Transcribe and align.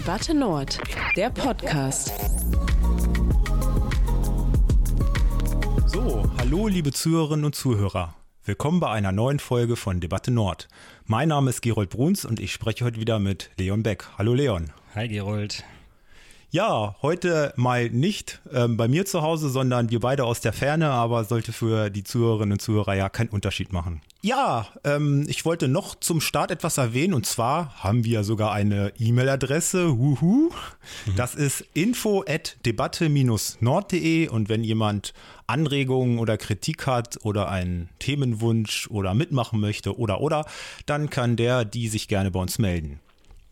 Debatte 0.00 0.32
Nord, 0.32 0.80
der 1.14 1.28
Podcast. 1.28 2.10
So, 5.84 6.24
hallo 6.38 6.68
liebe 6.68 6.90
Zuhörerinnen 6.90 7.44
und 7.44 7.54
Zuhörer. 7.54 8.14
Willkommen 8.42 8.80
bei 8.80 8.88
einer 8.88 9.12
neuen 9.12 9.40
Folge 9.40 9.76
von 9.76 10.00
Debatte 10.00 10.30
Nord. 10.30 10.68
Mein 11.04 11.28
Name 11.28 11.50
ist 11.50 11.60
Gerold 11.60 11.90
Bruns 11.90 12.24
und 12.24 12.40
ich 12.40 12.50
spreche 12.50 12.86
heute 12.86 12.98
wieder 12.98 13.18
mit 13.18 13.50
Leon 13.58 13.82
Beck. 13.82 14.06
Hallo 14.16 14.32
Leon. 14.32 14.72
Hi 14.94 15.06
Gerold. 15.06 15.64
Ja, 16.52 16.96
heute 17.00 17.52
mal 17.54 17.90
nicht 17.90 18.40
ähm, 18.52 18.76
bei 18.76 18.88
mir 18.88 19.06
zu 19.06 19.22
Hause, 19.22 19.50
sondern 19.50 19.90
wir 19.90 20.00
beide 20.00 20.24
aus 20.24 20.40
der 20.40 20.52
Ferne, 20.52 20.90
aber 20.90 21.22
sollte 21.22 21.52
für 21.52 21.90
die 21.90 22.02
Zuhörerinnen 22.02 22.54
und 22.54 22.60
Zuhörer 22.60 22.94
ja 22.94 23.08
keinen 23.08 23.28
Unterschied 23.28 23.72
machen. 23.72 24.00
Ja, 24.20 24.66
ähm, 24.82 25.26
ich 25.28 25.44
wollte 25.44 25.68
noch 25.68 25.94
zum 25.94 26.20
Start 26.20 26.50
etwas 26.50 26.76
erwähnen 26.76 27.14
und 27.14 27.24
zwar 27.24 27.76
haben 27.84 28.04
wir 28.04 28.24
sogar 28.24 28.50
eine 28.52 28.92
E-Mail-Adresse, 28.98 29.96
huhu. 29.96 30.50
Mhm. 31.06 31.16
Das 31.16 31.36
ist 31.36 31.64
info 31.72 32.24
at 32.26 32.56
debatte-nord.de 32.66 34.28
und 34.28 34.48
wenn 34.48 34.64
jemand 34.64 35.14
Anregungen 35.46 36.18
oder 36.18 36.36
Kritik 36.36 36.84
hat 36.88 37.18
oder 37.22 37.48
einen 37.48 37.90
Themenwunsch 38.00 38.88
oder 38.90 39.14
mitmachen 39.14 39.60
möchte 39.60 39.96
oder 39.96 40.20
oder, 40.20 40.44
dann 40.86 41.10
kann 41.10 41.36
der 41.36 41.64
die 41.64 41.86
sich 41.86 42.08
gerne 42.08 42.32
bei 42.32 42.40
uns 42.40 42.58
melden. 42.58 42.98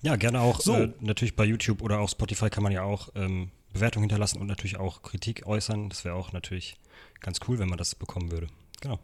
Ja, 0.03 0.17
gerne 0.17 0.41
auch. 0.41 0.61
So. 0.61 0.75
Äh, 0.75 0.93
natürlich 1.01 1.35
bei 1.37 1.45
YouTube 1.45 1.83
oder 1.83 1.99
auch 1.99 2.09
Spotify 2.09 2.51
kann 2.51 2.63
man 2.63 2.73
ja 2.73 2.83
auch 2.83 3.09
ähm, 3.15 3.51
Bewertungen 3.73 4.05
hinterlassen 4.05 4.41
und 4.41 4.47
natürlich 4.47 4.77
auch 4.79 5.03
Kritik 5.03 5.47
äußern. 5.47 5.89
Das 5.89 6.05
wäre 6.05 6.15
auch 6.15 6.33
natürlich 6.33 6.77
ganz 7.21 7.41
cool, 7.49 7.59
wenn 7.59 7.69
man 7.69 7.79
das 7.79 7.95
bekommen 7.95 8.31
würde. 8.31 8.49
Genau. 8.81 8.99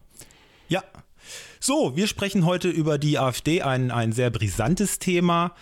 Ja. 0.69 0.83
So, 1.61 1.97
wir 1.97 2.07
sprechen 2.07 2.45
heute 2.45 2.69
über 2.69 2.99
die 2.99 3.19
AfD, 3.19 3.63
ein, 3.63 3.91
ein 3.91 4.13
sehr 4.13 4.31
brisantes 4.31 4.99
Thema. 4.99 5.55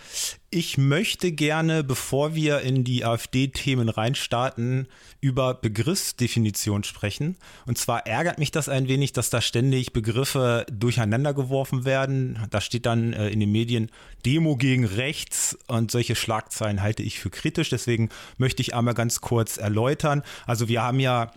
Ich 0.49 0.77
möchte 0.77 1.31
gerne, 1.31 1.83
bevor 1.83 2.35
wir 2.35 2.59
in 2.59 2.83
die 2.83 3.05
AfD-Themen 3.05 3.89
reinstarten, 3.89 4.87
über 5.21 5.53
Begriffsdefinition 5.53 6.83
sprechen. 6.83 7.37
Und 7.65 7.77
zwar 7.77 8.05
ärgert 8.05 8.37
mich 8.37 8.51
das 8.51 8.69
ein 8.69 8.87
wenig, 8.87 9.13
dass 9.13 9.29
da 9.29 9.41
ständig 9.41 9.93
Begriffe 9.93 10.65
durcheinander 10.71 11.33
geworfen 11.33 11.85
werden. 11.85 12.37
Da 12.51 12.61
steht 12.61 12.85
dann 12.85 13.13
äh, 13.13 13.29
in 13.29 13.39
den 13.39 13.51
Medien 13.51 13.89
Demo 14.25 14.57
gegen 14.57 14.85
rechts 14.85 15.57
und 15.67 15.89
solche 15.89 16.15
Schlagzeilen 16.15 16.81
halte 16.81 17.01
ich 17.01 17.19
für 17.19 17.29
kritisch. 17.29 17.69
Deswegen 17.69 18.09
möchte 18.37 18.61
ich 18.61 18.75
einmal 18.75 18.93
ganz 18.93 19.21
kurz 19.21 19.57
erläutern. 19.57 20.21
Also 20.45 20.67
wir 20.67 20.83
haben 20.83 20.99
ja 20.99 21.31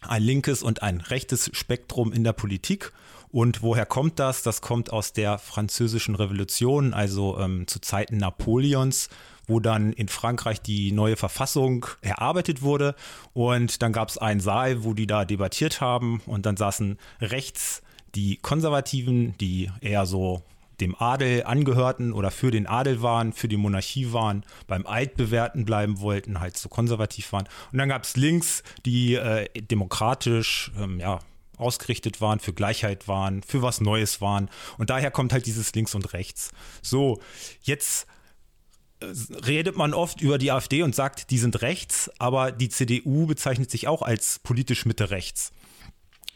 ein 0.00 0.22
linkes 0.22 0.62
und 0.62 0.82
ein 0.82 1.00
rechtes 1.00 1.50
Spektrum 1.52 2.12
in 2.12 2.24
der 2.24 2.32
Politik. 2.32 2.92
Und 3.30 3.62
woher 3.62 3.86
kommt 3.86 4.18
das? 4.18 4.42
Das 4.42 4.60
kommt 4.60 4.92
aus 4.92 5.12
der 5.12 5.38
französischen 5.38 6.14
Revolution, 6.14 6.94
also 6.94 7.38
ähm, 7.38 7.66
zu 7.66 7.80
Zeiten 7.80 8.16
Napoleons, 8.16 9.08
wo 9.46 9.60
dann 9.60 9.92
in 9.92 10.08
Frankreich 10.08 10.60
die 10.60 10.92
neue 10.92 11.16
Verfassung 11.16 11.86
erarbeitet 12.00 12.62
wurde. 12.62 12.94
Und 13.32 13.82
dann 13.82 13.92
gab 13.92 14.08
es 14.08 14.18
einen 14.18 14.40
Saal, 14.40 14.84
wo 14.84 14.94
die 14.94 15.06
da 15.06 15.24
debattiert 15.24 15.80
haben. 15.80 16.20
Und 16.26 16.46
dann 16.46 16.56
saßen 16.56 16.98
rechts 17.20 17.82
die 18.14 18.36
Konservativen, 18.36 19.36
die 19.38 19.70
eher 19.80 20.06
so 20.06 20.42
dem 20.80 20.94
Adel 20.98 21.44
angehörten 21.44 22.12
oder 22.12 22.30
für 22.30 22.50
den 22.50 22.66
Adel 22.66 23.02
waren, 23.02 23.32
für 23.32 23.48
die 23.48 23.56
Monarchie 23.56 24.12
waren, 24.12 24.44
beim 24.66 24.86
Altbewährten 24.86 25.64
bleiben 25.64 26.00
wollten, 26.00 26.40
halt 26.40 26.56
so 26.56 26.68
konservativ 26.68 27.32
waren. 27.32 27.48
Und 27.72 27.78
dann 27.78 27.88
gab 27.88 28.04
es 28.04 28.16
links, 28.16 28.62
die 28.86 29.14
äh, 29.14 29.48
demokratisch, 29.60 30.70
ähm, 30.78 31.00
ja, 31.00 31.18
ausgerichtet 31.58 32.20
waren, 32.20 32.40
für 32.40 32.52
Gleichheit 32.52 33.08
waren, 33.08 33.42
für 33.42 33.62
was 33.62 33.80
Neues 33.80 34.20
waren. 34.20 34.48
Und 34.78 34.90
daher 34.90 35.10
kommt 35.10 35.32
halt 35.32 35.46
dieses 35.46 35.72
Links 35.74 35.94
und 35.94 36.12
Rechts. 36.12 36.50
So, 36.82 37.20
jetzt 37.62 38.06
äh, 39.00 39.06
redet 39.46 39.76
man 39.76 39.94
oft 39.94 40.20
über 40.20 40.38
die 40.38 40.50
AfD 40.50 40.82
und 40.82 40.94
sagt, 40.94 41.30
die 41.30 41.38
sind 41.38 41.62
rechts, 41.62 42.10
aber 42.18 42.52
die 42.52 42.68
CDU 42.68 43.26
bezeichnet 43.26 43.70
sich 43.70 43.88
auch 43.88 44.02
als 44.02 44.38
politisch 44.38 44.86
Mitte 44.86 45.10
rechts. 45.10 45.52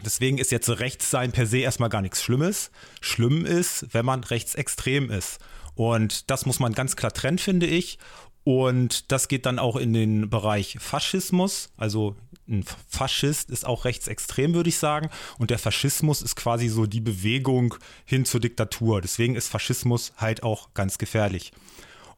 Deswegen 0.04 0.38
ist 0.38 0.50
jetzt 0.50 0.68
rechts 0.68 1.10
sein 1.10 1.32
per 1.32 1.46
se 1.46 1.58
erstmal 1.58 1.88
gar 1.88 2.02
nichts 2.02 2.22
Schlimmes. 2.22 2.70
Schlimm 3.00 3.46
ist, 3.46 3.86
wenn 3.92 4.04
man 4.04 4.24
rechtsextrem 4.24 5.10
ist. 5.10 5.38
Und 5.74 6.30
das 6.30 6.44
muss 6.44 6.58
man 6.58 6.72
ganz 6.72 6.96
klar 6.96 7.12
trennen, 7.12 7.38
finde 7.38 7.66
ich. 7.66 7.98
Und 8.44 9.12
das 9.12 9.28
geht 9.28 9.46
dann 9.46 9.58
auch 9.58 9.76
in 9.76 9.92
den 9.92 10.28
Bereich 10.28 10.76
Faschismus. 10.80 11.70
Also 11.76 12.16
ein 12.48 12.64
Faschist 12.88 13.50
ist 13.50 13.64
auch 13.64 13.84
rechtsextrem, 13.84 14.54
würde 14.54 14.68
ich 14.68 14.78
sagen. 14.78 15.10
Und 15.38 15.50
der 15.50 15.58
Faschismus 15.58 16.22
ist 16.22 16.34
quasi 16.34 16.68
so 16.68 16.86
die 16.86 17.00
Bewegung 17.00 17.76
hin 18.04 18.24
zur 18.24 18.40
Diktatur. 18.40 19.00
Deswegen 19.00 19.36
ist 19.36 19.48
Faschismus 19.48 20.12
halt 20.16 20.42
auch 20.42 20.74
ganz 20.74 20.98
gefährlich. 20.98 21.52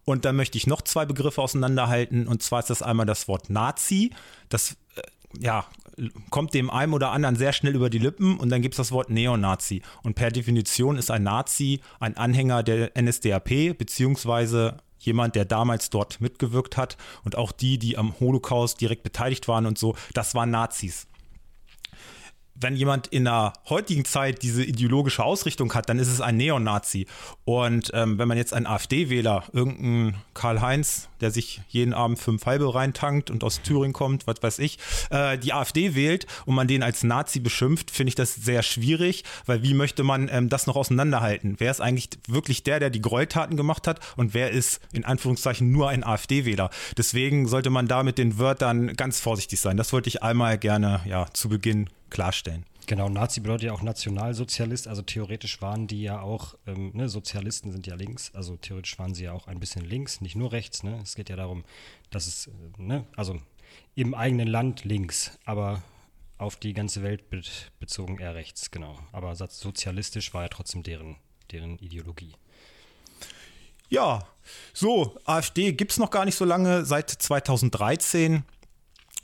Und 0.05 0.25
dann 0.25 0.37
möchte 0.37 0.59
ich 0.59 0.67
noch 0.67 0.83
zwei 0.83 1.05
Begriffe 1.05 1.43
auseinanderhalten. 1.43 2.27
Und 2.27 2.43
zwar 2.43 2.61
ist 2.61 2.71
das 2.71 2.83
einmal 2.83 3.07
das 3.07 3.29
Wort 3.29 3.51
Nazi. 3.51 4.11
Das 4.49 4.77
äh, 4.97 5.03
ja, 5.41 5.67
kommt 6.31 6.55
dem 6.55 6.71
einen 6.71 6.93
oder 6.93 7.11
anderen 7.11 7.37
sehr 7.37 7.53
schnell 7.53 7.75
über 7.75 7.91
die 7.91 7.99
Lippen 7.99 8.39
und 8.39 8.49
dann 8.49 8.63
gibt 8.63 8.75
es 8.75 8.79
das 8.79 8.93
Wort 8.93 9.11
Neonazi. 9.11 9.83
Und 10.03 10.15
per 10.15 10.31
Definition 10.31 10.97
ist 10.99 11.11
ein 11.11 11.23
Nazi 11.23 11.81
ein 12.01 12.17
Anhänger 12.17 12.63
der 12.63 12.93
NSDAP, 13.01 13.79
beziehungsweise 13.79 14.79
jemand, 15.05 15.35
der 15.35 15.45
damals 15.45 15.91
dort 15.91 16.21
mitgewirkt 16.21 16.77
hat. 16.77 16.97
Und 17.25 17.37
auch 17.37 17.53
die, 17.53 17.79
die 17.79 17.97
am 17.97 18.19
Holocaust 18.21 18.81
direkt 18.81 19.03
beteiligt 19.03 19.49
waren 19.49 19.67
und 19.67 19.79
so, 19.79 19.97
das 20.13 20.35
waren 20.35 20.51
Nazis 20.51 21.07
wenn 22.55 22.77
jemand 22.77 23.09
in 23.09 23.25
der 23.25 23.53
heutigen 23.69 24.05
Zeit 24.05 24.43
diese 24.43 24.65
ideologische 24.65 25.25
Ausrichtung 25.25 25.75
hat, 25.75 25.89
dann 25.89 25.99
ist 25.99 26.09
es 26.09 26.21
ein 26.21 26.37
Neonazi. 26.37 27.07
Und 27.45 27.91
ähm, 27.95 28.19
wenn 28.19 28.29
man 28.29 28.39
jetzt 28.39 28.55
einen 28.55 28.67
AfD-Wähler, 28.67 29.45
irgendeinen 29.53 30.17
Karl-Heinz, 30.35 31.09
der 31.21 31.31
sich 31.31 31.63
jeden 31.69 31.93
Abend 31.95 32.19
fünf 32.19 32.47
halbe 32.47 32.73
reintankt 32.75 33.31
und 33.31 33.43
aus 33.43 33.63
Thüringen 33.63 33.93
kommt, 33.93 34.27
was 34.27 34.43
weiß 34.43 34.59
ich, 34.61 34.79
äh, 35.11 35.37
die 35.39 35.53
AfD 35.53 35.95
wählt 35.95 36.27
und 36.47 36.55
man 36.55 36.69
den 36.69 36.83
als 36.83 37.03
Nazi 37.03 37.41
beschimpft, 37.41 37.91
finde 37.91 38.09
ich 38.09 38.15
das 38.15 38.35
sehr 38.35 38.63
schwierig, 38.63 39.25
weil 39.47 39.63
wie 39.63 39.75
möchte 39.75 40.05
man 40.05 40.29
ähm, 40.31 40.49
das 40.49 40.67
noch 40.67 40.77
auseinanderhalten? 40.77 41.57
Wer 41.59 41.71
ist 41.71 41.81
eigentlich 41.81 42.11
wirklich 42.29 42.63
der, 42.63 42.79
der 42.79 42.91
die 42.91 43.03
Gräueltaten 43.03 43.57
gemacht 43.57 43.89
hat 43.89 44.01
und 44.17 44.33
wer 44.35 44.51
ist 44.51 44.81
in 44.93 45.05
Anführungszeichen 45.05 45.73
nur 45.73 45.89
ein 45.89 46.05
AfD-Wähler? 46.05 46.71
Deswegen 46.97 47.49
sollte 47.49 47.71
man 47.71 47.89
da 47.89 48.03
mit 48.03 48.19
den 48.19 48.39
Wörtern 48.39 48.95
ganz 48.95 49.21
vorsichtig 49.21 49.61
sein. 49.61 49.77
Das 49.77 49.93
wollte 49.93 50.09
ich 50.09 50.23
einmal 50.23 50.59
gerne 50.59 51.01
ja, 51.07 51.27
zu 51.33 51.49
Beginn 51.49 51.89
klarstellen. 52.15 52.65
Genau, 52.87 53.09
Nazi 53.09 53.41
bedeutet 53.41 53.65
ja 53.65 53.73
auch 53.73 53.83
Nationalsozialist, 53.83 54.87
also 54.87 55.03
theoretisch 55.03 55.61
waren 55.61 55.89
die 55.89 56.03
ja 56.03 56.21
auch, 56.21 56.55
ähm, 56.67 56.93
ne, 56.95 57.09
Sozialisten 57.09 57.73
sind 57.73 57.87
ja 57.87 57.97
links, 57.97 58.33
also 58.35 58.57
theoretisch 58.57 58.99
waren 58.99 59.15
sie 59.15 59.25
ja 59.25 59.33
auch 59.33 59.49
ein 59.49 59.59
bisschen 59.59 59.85
links, 59.85 60.21
nicht 60.21 60.37
nur 60.37 60.53
rechts, 60.53 60.85
ne? 60.85 61.01
Es 61.03 61.17
geht 61.17 61.29
ja 61.29 61.37
darum, 61.37 61.65
dass 62.11 62.27
es, 62.29 62.47
äh, 62.47 62.51
ne, 62.77 63.05
also 63.17 63.41
im 63.97 64.15
eigenen 64.15 64.47
Land 64.47 64.85
links, 64.85 65.39
aber 65.45 65.83
auf 66.39 66.57
die 66.57 66.73
ganze 66.73 67.03
Welt 67.03 67.31
be 67.31 67.41
bezogen 67.81 68.19
eher 68.19 68.35
rechts, 68.35 68.71
genau. 68.71 68.99
Aber 69.13 69.35
sozialistisch 69.35 70.33
war 70.35 70.43
ja 70.43 70.49
trotzdem 70.49 70.83
deren, 70.83 71.17
deren 71.51 71.79
Ideologie. 71.79 72.35
Ja, 73.89 74.27
so, 74.73 75.17
AfD 75.25 75.73
gibt 75.73 75.93
es 75.93 75.99
noch 75.99 76.11
gar 76.11 76.25
nicht 76.25 76.37
so 76.37 76.45
lange, 76.45 76.85
seit 76.85 77.11
2013. 77.11 78.45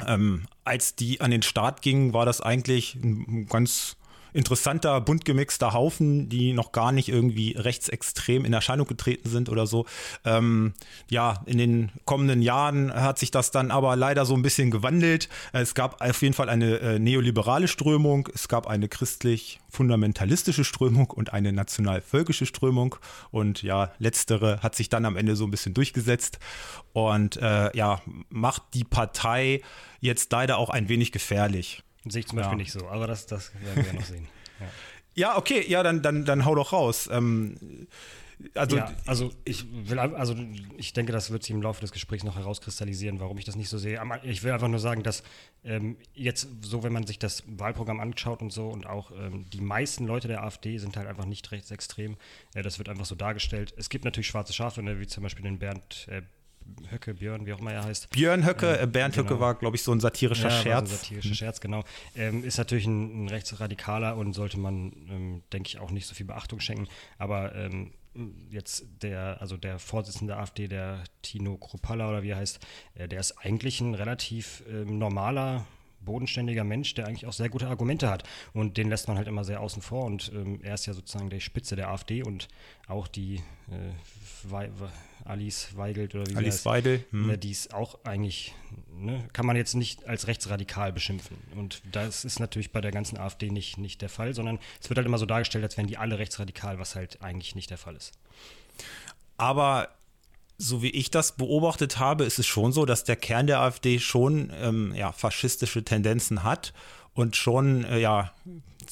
Ähm, 0.06 0.44
als 0.64 0.94
die 0.94 1.20
an 1.20 1.30
den 1.30 1.42
Start 1.42 1.82
gingen, 1.82 2.12
war 2.12 2.26
das 2.26 2.40
eigentlich 2.40 2.94
ein 2.94 3.46
ganz 3.46 3.96
interessanter, 4.32 5.00
bunt 5.00 5.24
gemixter 5.24 5.72
Haufen, 5.72 6.28
die 6.28 6.52
noch 6.52 6.72
gar 6.72 6.92
nicht 6.92 7.08
irgendwie 7.08 7.52
rechtsextrem 7.56 8.44
in 8.44 8.52
Erscheinung 8.52 8.86
getreten 8.86 9.28
sind 9.28 9.48
oder 9.48 9.66
so. 9.66 9.86
Ähm, 10.24 10.74
ja, 11.08 11.42
in 11.46 11.58
den 11.58 11.92
kommenden 12.04 12.42
Jahren 12.42 12.92
hat 12.92 13.18
sich 13.18 13.30
das 13.30 13.50
dann 13.50 13.70
aber 13.70 13.96
leider 13.96 14.24
so 14.24 14.34
ein 14.34 14.42
bisschen 14.42 14.70
gewandelt. 14.70 15.28
Es 15.52 15.74
gab 15.74 16.00
auf 16.00 16.22
jeden 16.22 16.34
Fall 16.34 16.48
eine 16.48 16.78
äh, 16.78 16.98
neoliberale 16.98 17.68
Strömung, 17.68 18.28
es 18.34 18.48
gab 18.48 18.66
eine 18.66 18.88
christlich-fundamentalistische 18.88 20.64
Strömung 20.64 21.10
und 21.10 21.32
eine 21.32 21.52
national-völkische 21.52 22.46
Strömung. 22.46 22.96
Und 23.30 23.62
ja, 23.62 23.92
letztere 23.98 24.60
hat 24.62 24.74
sich 24.74 24.88
dann 24.88 25.04
am 25.04 25.16
Ende 25.16 25.36
so 25.36 25.44
ein 25.44 25.50
bisschen 25.50 25.74
durchgesetzt 25.74 26.38
und 26.92 27.36
äh, 27.36 27.76
ja, 27.76 28.00
macht 28.28 28.62
die 28.74 28.84
Partei 28.84 29.62
jetzt 30.00 30.32
leider 30.32 30.58
auch 30.58 30.70
ein 30.70 30.88
wenig 30.88 31.12
gefährlich. 31.12 31.82
Sehe 32.04 32.20
ich 32.20 32.26
zum 32.26 32.36
Beispiel 32.36 32.52
ja. 32.52 32.62
nicht 32.62 32.72
so, 32.72 32.88
aber 32.88 33.06
das, 33.06 33.26
das 33.26 33.52
werden 33.60 33.84
wir 33.84 33.92
noch 33.94 34.04
sehen. 34.04 34.28
Ja. 34.60 34.66
ja, 35.14 35.38
okay, 35.38 35.64
ja, 35.66 35.82
dann, 35.82 36.02
dann, 36.02 36.26
dann 36.26 36.44
hau 36.44 36.54
doch 36.54 36.74
raus. 36.74 37.08
Ähm, 37.10 37.88
also, 38.54 38.76
ja, 38.76 38.92
also 39.06 39.30
ich 39.44 39.66
will, 39.88 39.98
also 39.98 40.34
ich 40.76 40.92
denke, 40.92 41.12
das 41.12 41.30
wird 41.30 41.42
sich 41.42 41.50
im 41.50 41.62
Laufe 41.62 41.80
des 41.80 41.92
Gesprächs 41.92 42.24
noch 42.24 42.36
herauskristallisieren, 42.36 43.20
warum 43.20 43.38
ich 43.38 43.44
das 43.44 43.56
nicht 43.56 43.68
so 43.68 43.78
sehe. 43.78 44.00
Ich 44.22 44.42
will 44.42 44.52
einfach 44.52 44.68
nur 44.68 44.78
sagen, 44.78 45.02
dass 45.02 45.22
ähm, 45.64 45.96
jetzt 46.14 46.48
so, 46.62 46.82
wenn 46.82 46.92
man 46.92 47.06
sich 47.06 47.18
das 47.18 47.42
Wahlprogramm 47.46 48.00
anschaut 48.00 48.40
und 48.40 48.52
so 48.52 48.68
und 48.68 48.86
auch 48.86 49.10
ähm, 49.12 49.46
die 49.50 49.60
meisten 49.60 50.06
Leute 50.06 50.28
der 50.28 50.42
AfD 50.42 50.78
sind 50.78 50.96
halt 50.96 51.06
einfach 51.06 51.26
nicht 51.26 51.50
rechtsextrem. 51.52 52.16
Äh, 52.54 52.62
das 52.62 52.78
wird 52.78 52.88
einfach 52.88 53.06
so 53.06 53.14
dargestellt. 53.14 53.74
Es 53.76 53.90
gibt 53.90 54.04
natürlich 54.04 54.28
schwarze 54.28 54.52
Schafe, 54.52 54.82
ne, 54.82 55.00
wie 55.00 55.06
zum 55.06 55.22
Beispiel 55.22 55.44
den 55.44 55.58
Bernd 55.58 56.06
äh, 56.10 56.22
Höcke, 56.90 57.14
Björn, 57.14 57.46
wie 57.46 57.52
auch 57.52 57.60
immer 57.60 57.72
er 57.72 57.84
heißt. 57.84 58.10
Björn 58.10 58.44
Höcke, 58.46 58.78
äh, 58.80 58.86
Bernd 58.86 59.14
genau. 59.14 59.28
Höcke 59.28 59.40
war, 59.40 59.54
glaube 59.54 59.76
ich, 59.76 59.82
so 59.82 59.92
ein 59.92 60.00
satirischer 60.00 60.48
ja, 60.48 60.62
Scherz. 60.62 60.88
So 60.88 60.94
ein 60.94 60.98
satirischer 60.98 61.34
Scherz, 61.34 61.60
genau. 61.60 61.84
Ähm, 62.16 62.44
ist 62.44 62.58
natürlich 62.58 62.86
ein, 62.86 63.24
ein, 63.24 63.28
Rechtsradikaler 63.28 64.16
und 64.16 64.32
sollte 64.32 64.58
man, 64.58 64.92
ähm, 65.08 65.42
denke 65.52 65.68
ich, 65.68 65.78
auch 65.78 65.90
nicht 65.90 66.06
so 66.06 66.14
viel 66.14 66.26
Beachtung 66.26 66.60
schenken. 66.60 66.88
Aber 67.18 67.54
ähm, 67.54 67.92
jetzt 68.50 68.84
der, 69.02 69.40
also 69.40 69.56
der 69.56 69.78
Vorsitzende 69.78 70.32
der 70.32 70.42
AfD, 70.42 70.68
der 70.68 71.04
Tino 71.22 71.56
Kropalla 71.56 72.08
oder 72.08 72.22
wie 72.22 72.30
er 72.30 72.38
heißt, 72.38 72.58
äh, 72.94 73.08
der 73.08 73.20
ist 73.20 73.38
eigentlich 73.38 73.80
ein 73.80 73.94
relativ 73.94 74.62
ähm, 74.68 74.98
normaler 74.98 75.66
bodenständiger 76.00 76.64
Mensch, 76.64 76.94
der 76.94 77.06
eigentlich 77.06 77.26
auch 77.26 77.32
sehr 77.32 77.48
gute 77.48 77.68
Argumente 77.68 78.08
hat. 78.08 78.24
Und 78.52 78.76
den 78.76 78.88
lässt 78.88 79.08
man 79.08 79.16
halt 79.16 79.28
immer 79.28 79.44
sehr 79.44 79.60
außen 79.60 79.82
vor. 79.82 80.04
Und 80.04 80.32
ähm, 80.34 80.60
er 80.62 80.74
ist 80.74 80.86
ja 80.86 80.94
sozusagen 80.94 81.30
die 81.30 81.40
Spitze 81.40 81.76
der 81.76 81.90
AfD 81.90 82.22
und 82.22 82.48
auch 82.88 83.06
die 83.06 83.36
äh, 83.68 83.92
Alice 85.24 85.76
Weigelt 85.76 86.14
oder 86.14 86.26
wie 86.26 86.36
Alice 86.36 86.54
heißt, 86.54 86.66
Weidel. 86.66 87.04
Hm. 87.10 87.26
Ne, 87.28 87.38
die 87.38 87.50
ist 87.50 87.74
auch 87.74 87.98
eigentlich, 88.04 88.54
ne, 88.92 89.26
kann 89.32 89.46
man 89.46 89.56
jetzt 89.56 89.74
nicht 89.74 90.06
als 90.06 90.26
rechtsradikal 90.26 90.92
beschimpfen. 90.92 91.36
Und 91.54 91.82
das 91.92 92.24
ist 92.24 92.40
natürlich 92.40 92.72
bei 92.72 92.80
der 92.80 92.90
ganzen 92.90 93.18
AfD 93.18 93.50
nicht, 93.50 93.78
nicht 93.78 94.02
der 94.02 94.08
Fall, 94.08 94.34
sondern 94.34 94.58
es 94.80 94.88
wird 94.88 94.98
halt 94.98 95.06
immer 95.06 95.18
so 95.18 95.26
dargestellt, 95.26 95.64
als 95.64 95.76
wären 95.76 95.86
die 95.86 95.98
alle 95.98 96.18
rechtsradikal, 96.18 96.78
was 96.78 96.94
halt 96.94 97.22
eigentlich 97.22 97.54
nicht 97.54 97.70
der 97.70 97.78
Fall 97.78 97.96
ist. 97.96 98.12
Aber 99.36 99.88
so 100.58 100.82
wie 100.82 100.90
ich 100.90 101.10
das 101.10 101.32
beobachtet 101.32 101.98
habe, 101.98 102.24
ist 102.24 102.38
es 102.38 102.46
schon 102.46 102.72
so, 102.72 102.84
dass 102.84 103.04
der 103.04 103.16
Kern 103.16 103.46
der 103.46 103.60
AfD 103.60 103.98
schon 103.98 104.52
ähm, 104.60 104.94
ja, 104.94 105.12
faschistische 105.12 105.82
Tendenzen 105.82 106.42
hat 106.42 106.74
und 107.14 107.34
schon 107.36 107.84
äh, 107.84 107.98
ja 107.98 108.32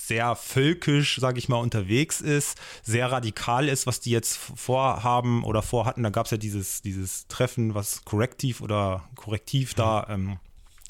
sehr 0.09 0.35
völkisch, 0.35 1.19
sage 1.21 1.39
ich 1.39 1.49
mal, 1.49 1.59
unterwegs 1.59 2.21
ist, 2.21 2.59
sehr 2.83 3.13
radikal 3.13 3.69
ist, 3.69 3.87
was 3.87 4.01
die 4.01 4.11
jetzt 4.11 4.37
vorhaben 4.37 5.45
oder 5.45 5.63
vorhatten. 5.63 6.03
Da 6.03 6.11
gab 6.11 6.27
es 6.27 6.33
ja 6.33 6.39
dieses, 6.39 6.83
dieses 6.83 7.29
Treffen, 7.29 7.75
was 7.75 8.05
Korrektiv 8.05 8.61
oder 8.61 9.09
Korrektiv 9.15 9.73
mhm. 9.73 9.77
da 9.77 10.07
ähm, 10.09 10.39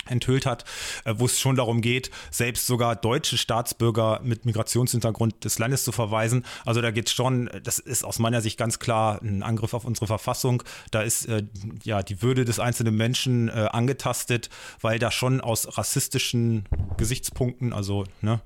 enthüllt 0.09 0.47
hat, 0.47 0.65
äh, 1.05 1.15
wo 1.17 1.27
es 1.27 1.39
schon 1.39 1.57
darum 1.57 1.81
geht, 1.81 2.11
selbst 2.31 2.67
sogar 2.67 2.97
deutsche 2.97 3.39
Staatsbürger 3.39 4.21
mit 4.23 4.45
Migrationshintergrund 4.45 5.45
des 5.45 5.59
Landes 5.59 5.85
zu 5.85 5.93
verweisen. 5.93 6.45
Also 6.65 6.81
da 6.81 6.91
geht 6.91 7.09
es 7.09 7.15
schon, 7.15 7.51
das 7.63 7.79
ist 7.79 8.05
aus 8.05 8.19
meiner 8.19 8.41
Sicht 8.41 8.59
ganz 8.59 8.79
klar 8.79 9.21
ein 9.23 9.43
Angriff 9.43 9.75
auf 9.75 9.85
unsere 9.85 10.07
Verfassung. 10.07 10.63
Da 10.91 11.03
ist 11.03 11.27
äh, 11.27 11.45
ja 11.85 12.03
die 12.03 12.23
Würde 12.23 12.45
des 12.45 12.59
einzelnen 12.59 12.97
Menschen 12.97 13.49
äh, 13.49 13.69
angetastet, 13.71 14.51
weil 14.81 14.99
da 14.99 15.11
schon 15.11 15.41
aus 15.41 15.79
rassistischen 15.79 16.65
Gesichtspunkten, 16.97 17.73
also 17.73 18.05
ne, 18.21 18.41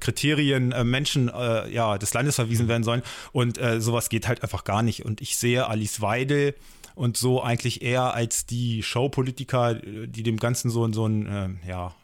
Kriterien 0.00 0.74
Menschen 0.88 1.28
ja, 1.28 1.96
des 1.98 2.12
Landes 2.12 2.34
verwiesen 2.34 2.68
werden 2.68 2.82
sollen. 2.82 3.02
Und 3.32 3.58
sowas 3.78 4.08
geht 4.08 4.28
halt 4.28 4.42
einfach 4.42 4.64
gar 4.64 4.82
nicht. 4.82 5.04
Und 5.04 5.20
ich 5.20 5.36
sehe 5.36 5.66
Alice 5.66 6.00
Weidel, 6.00 6.54
und 6.98 7.16
so 7.16 7.40
eigentlich 7.40 7.82
eher 7.82 8.12
als 8.12 8.44
die 8.44 8.82
Showpolitiker, 8.82 9.74
die 9.74 10.22
dem 10.24 10.36
Ganzen 10.36 10.68
so, 10.68 10.92
so 10.92 11.06
ein, 11.06 11.26
äh, 11.26 11.68
ja, 11.68 11.94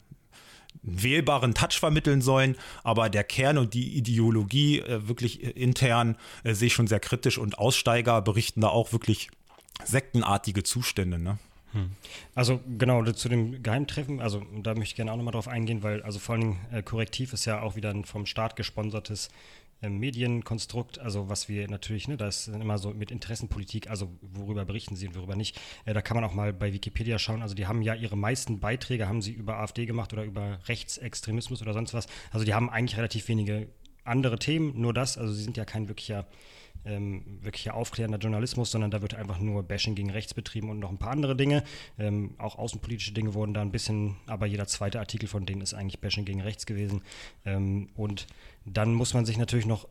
wählbaren 0.82 1.54
Touch 1.54 1.80
vermitteln 1.80 2.22
sollen, 2.22 2.56
aber 2.84 3.10
der 3.10 3.24
Kern 3.24 3.58
und 3.58 3.74
die 3.74 3.96
Ideologie 3.96 4.80
äh, 4.80 5.08
wirklich 5.08 5.42
intern 5.56 6.16
äh, 6.44 6.54
sehe 6.54 6.68
ich 6.68 6.74
schon 6.74 6.86
sehr 6.86 7.00
kritisch 7.00 7.38
und 7.38 7.58
Aussteiger 7.58 8.20
berichten 8.22 8.60
da 8.60 8.68
auch 8.68 8.92
wirklich 8.92 9.30
sektenartige 9.84 10.62
Zustände. 10.62 11.18
Ne? 11.18 11.38
Hm. 11.72 11.90
Also 12.34 12.60
genau, 12.78 13.02
zu 13.04 13.28
dem 13.28 13.62
Geheimtreffen, 13.62 14.20
also 14.20 14.42
da 14.62 14.74
möchte 14.74 14.92
ich 14.92 14.94
gerne 14.94 15.10
auch 15.12 15.16
nochmal 15.16 15.32
drauf 15.32 15.48
eingehen, 15.48 15.82
weil 15.82 16.02
also 16.02 16.18
vor 16.18 16.34
allen 16.34 16.42
Dingen 16.42 16.60
äh, 16.70 16.82
Korrektiv 16.82 17.32
ist 17.32 17.46
ja 17.46 17.62
auch 17.62 17.74
wieder 17.74 17.90
ein 17.90 18.04
vom 18.04 18.26
Staat 18.26 18.54
gesponsertes 18.54 19.28
äh, 19.28 19.30
Medienkonstrukt, 19.82 20.98
also 20.98 21.28
was 21.28 21.48
wir 21.48 21.68
natürlich, 21.68 22.08
ne, 22.08 22.16
das 22.16 22.48
ist 22.48 22.54
immer 22.54 22.78
so 22.78 22.90
mit 22.90 23.10
Interessenpolitik, 23.10 23.90
also 23.90 24.10
worüber 24.20 24.64
berichten 24.64 24.96
sie 24.96 25.08
und 25.08 25.14
worüber 25.14 25.36
nicht. 25.36 25.60
Äh, 25.84 25.94
da 25.94 26.02
kann 26.02 26.16
man 26.16 26.24
auch 26.24 26.34
mal 26.34 26.52
bei 26.52 26.72
Wikipedia 26.72 27.18
schauen. 27.18 27.42
Also 27.42 27.54
die 27.54 27.66
haben 27.66 27.82
ja 27.82 27.94
ihre 27.94 28.16
meisten 28.16 28.60
Beiträge 28.60 29.08
haben 29.08 29.22
sie 29.22 29.32
über 29.32 29.58
AfD 29.58 29.86
gemacht 29.86 30.12
oder 30.12 30.24
über 30.24 30.58
Rechtsextremismus 30.66 31.62
oder 31.62 31.72
sonst 31.72 31.94
was. 31.94 32.06
Also 32.30 32.44
die 32.44 32.54
haben 32.54 32.70
eigentlich 32.70 32.96
relativ 32.96 33.28
wenige 33.28 33.68
andere 34.04 34.38
Themen, 34.38 34.80
nur 34.80 34.94
das. 34.94 35.18
Also 35.18 35.32
sie 35.32 35.42
sind 35.42 35.56
ja 35.56 35.64
kein 35.64 35.88
wirklicher 35.88 36.26
ähm, 36.84 37.38
wirklicher 37.40 37.74
aufklärender 37.74 38.18
Journalismus, 38.18 38.70
sondern 38.70 38.90
da 38.90 39.02
wird 39.02 39.14
einfach 39.14 39.38
nur 39.38 39.62
Bashing 39.62 39.94
gegen 39.94 40.10
rechts 40.10 40.34
betrieben 40.34 40.70
und 40.70 40.78
noch 40.78 40.90
ein 40.90 40.98
paar 40.98 41.10
andere 41.10 41.36
Dinge. 41.36 41.64
Ähm, 41.98 42.34
auch 42.38 42.58
außenpolitische 42.58 43.12
Dinge 43.12 43.34
wurden 43.34 43.54
da 43.54 43.62
ein 43.62 43.72
bisschen, 43.72 44.16
aber 44.26 44.46
jeder 44.46 44.66
zweite 44.66 45.00
Artikel 45.00 45.28
von 45.28 45.46
denen 45.46 45.62
ist 45.62 45.74
eigentlich 45.74 46.00
Bashing 46.00 46.24
gegen 46.24 46.42
rechts 46.42 46.66
gewesen. 46.66 47.02
Ähm, 47.44 47.88
und 47.94 48.26
dann 48.64 48.94
muss 48.94 49.14
man 49.14 49.24
sich 49.24 49.38
natürlich 49.38 49.66
noch 49.66 49.88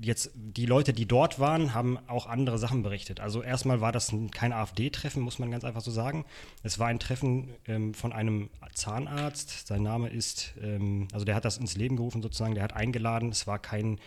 jetzt 0.00 0.30
die 0.34 0.66
Leute, 0.66 0.92
die 0.92 1.06
dort 1.06 1.38
waren, 1.38 1.74
haben 1.74 1.98
auch 2.06 2.26
andere 2.26 2.58
Sachen 2.58 2.82
berichtet. 2.82 3.20
Also 3.20 3.42
erstmal 3.42 3.80
war 3.80 3.92
das 3.92 4.14
kein 4.32 4.52
AfD-Treffen, 4.52 5.22
muss 5.22 5.38
man 5.38 5.50
ganz 5.50 5.64
einfach 5.64 5.80
so 5.80 5.90
sagen. 5.90 6.24
Es 6.62 6.78
war 6.78 6.88
ein 6.88 6.98
Treffen 6.98 7.50
ähm, 7.66 7.94
von 7.94 8.12
einem 8.12 8.50
Zahnarzt. 8.74 9.66
Sein 9.66 9.82
Name 9.82 10.08
ist, 10.08 10.54
ähm, 10.62 11.08
also 11.12 11.24
der 11.24 11.34
hat 11.34 11.44
das 11.44 11.56
ins 11.56 11.76
Leben 11.76 11.96
gerufen 11.96 12.22
sozusagen, 12.22 12.54
der 12.54 12.64
hat 12.64 12.74
eingeladen. 12.74 13.30
Es 13.30 13.46
war 13.46 13.58
kein 13.58 13.98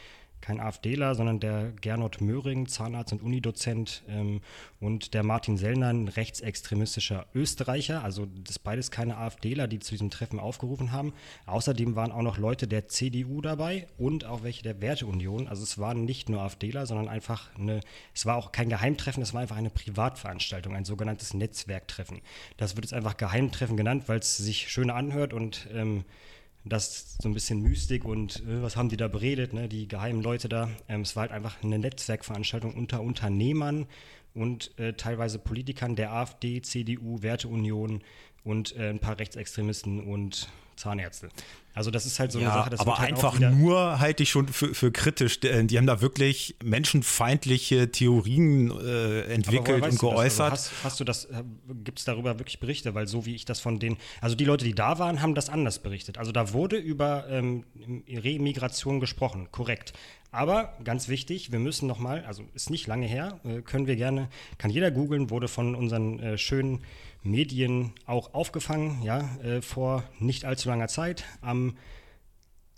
kein 0.42 0.60
AfDler, 0.60 1.16
sondern 1.16 1.40
der 1.40 1.72
Gernot 1.82 2.22
Möhring, 2.22 2.68
Zahnarzt 2.68 3.14
und 3.14 3.22
Unidozent, 3.22 4.04
ähm, 4.08 4.42
und 4.80 5.14
der 5.14 5.24
Martin 5.24 5.58
Sellner, 5.58 5.88
ein 5.88 6.08
rechtsextremistischer 6.08 7.26
Österreicher. 7.36 8.04
Also 8.04 8.28
das 8.44 8.60
beides 8.60 8.92
keine 8.92 9.18
AfDler, 9.18 9.68
die 9.68 9.80
zu 9.80 9.92
diesem 9.92 10.10
Treffen 10.10 10.40
aufgerufen 10.40 10.92
haben. 10.92 11.14
Außerdem 11.46 11.96
waren 11.96 12.12
auch 12.12 12.22
noch 12.22 12.38
Leute 12.38 12.68
der 12.68 12.88
CDU 12.88 13.42
dabei 13.42 13.88
und 13.98 14.26
auch 14.26 14.44
welche 14.44 14.64
der 14.64 14.82
Werteunion. 14.82 15.48
Also 15.48 15.64
es 15.64 15.78
waren 15.78 16.06
nicht 16.06 16.30
nur 16.30 16.42
AfDler, 16.42 16.86
sondern 16.86 17.10
einfach 17.10 17.50
eine, 17.58 17.82
es 18.16 18.26
war 18.26 18.38
auch 18.38 18.52
kein 18.52 18.70
Geheimtreffen, 18.70 19.22
es 19.22 19.34
war 19.34 19.42
einfach 19.42 19.58
eine 19.58 19.70
Privatveranstaltung, 19.70 20.76
ein 20.76 20.86
sogenanntes 20.86 21.34
Netzwerktreffen. 21.34 22.22
Das 22.58 22.76
wird 22.76 22.86
jetzt 22.86 22.94
einfach 22.94 23.18
Geheimtreffen 23.18 23.76
genannt, 23.76 24.04
weil 24.08 24.20
es 24.20 24.38
sich 24.38 24.70
schöner 24.70 24.96
anhört 24.96 25.34
und 25.34 25.68
ähm, 25.74 26.06
das 26.66 27.16
so 27.22 27.30
ein 27.30 27.34
bisschen 27.34 27.62
Mystik 27.62 28.06
und 28.06 28.44
äh, 28.48 28.62
was 28.62 28.76
haben 28.76 28.90
die 28.90 28.98
da 28.98 29.08
beredet, 29.08 29.54
ne? 29.54 29.70
die 29.70 29.88
geheimen 29.88 30.22
Leute 30.22 30.50
da. 30.50 30.70
Ähm, 30.88 31.02
es 31.02 31.16
war 31.16 31.22
halt 31.22 31.32
einfach 31.32 31.64
eine 31.64 31.80
Netzwerkveranstaltung 31.80 32.74
unter 32.74 33.02
Unternehmern 33.02 33.88
und 34.34 34.78
äh, 34.78 34.94
teilweise 34.94 35.40
Politikern 35.40 35.96
der 35.96 36.14
AfD, 36.14 36.62
CDU, 36.62 37.22
Werteunion 37.22 38.02
und 38.44 38.76
äh, 38.76 38.90
ein 38.90 39.00
paar 39.00 39.20
Rechtsextremisten 39.20 40.04
und 40.04 40.50
Zahnärzte. 40.80 41.30
Also 41.74 41.92
das 41.92 42.06
ist 42.06 42.20
halt 42.20 42.32
so 42.32 42.40
ja, 42.40 42.48
eine 42.48 42.60
Sache, 42.60 42.70
das 42.72 42.80
aber 42.80 42.98
halt 42.98 43.10
einfach 43.10 43.40
nur 43.40 44.00
halte 44.00 44.24
ich 44.24 44.30
schon 44.30 44.48
für, 44.48 44.74
für 44.74 44.92
kritisch. 44.92 45.40
Äh, 45.44 45.64
die 45.66 45.78
haben 45.78 45.86
da 45.86 46.02
wirklich 46.02 46.56
menschenfeindliche 46.64 47.92
Theorien 47.92 48.72
äh, 48.72 49.22
entwickelt 49.34 49.84
und 49.84 50.00
geäußert. 50.00 50.52
Also 50.52 50.72
hast, 50.72 50.84
hast, 50.84 51.00
du 51.00 51.04
das, 51.04 51.26
äh, 51.26 51.44
gibt 51.84 52.00
es 52.00 52.06
darüber 52.06 52.40
wirklich 52.40 52.60
Berichte? 52.60 52.96
Weil 52.96 53.08
so 53.08 53.26
wie 53.26 53.36
ich 53.36 53.46
das 53.46 53.60
von 53.60 53.80
den, 53.80 53.98
also 54.20 54.36
die 54.36 54.46
Leute, 54.46 54.66
die 54.66 54.74
da 54.74 55.00
waren, 55.00 55.22
haben 55.22 55.36
das 55.36 55.50
anders 55.50 55.80
berichtet. 55.80 56.18
Also 56.18 56.32
da 56.32 56.54
wurde 56.54 56.78
über 56.78 57.28
ähm, 57.30 57.64
Remigration 58.08 59.00
gesprochen, 59.00 59.50
korrekt. 59.52 59.94
Aber 60.32 60.74
ganz 60.84 61.08
wichtig, 61.08 61.52
wir 61.52 61.60
müssen 61.60 61.88
nochmal, 61.88 62.24
also 62.26 62.44
ist 62.54 62.70
nicht 62.70 62.86
lange 62.86 63.08
her, 63.08 63.40
äh, 63.44 63.62
können 63.62 63.88
wir 63.88 63.96
gerne, 63.96 64.30
kann 64.60 64.70
jeder 64.70 64.92
googeln, 64.92 65.32
wurde 65.32 65.48
von 65.48 65.74
unseren 65.74 66.20
äh, 66.20 66.38
schönen 66.38 66.82
Medien 67.24 67.94
auch 68.06 68.34
aufgefangen, 68.34 69.02
ja, 69.04 69.28
äh, 69.44 69.62
vor 69.62 70.04
nicht 70.20 70.46
allzu 70.46 70.70
langer 70.70 70.88
Zeit. 70.88 71.26
Am 71.42 71.76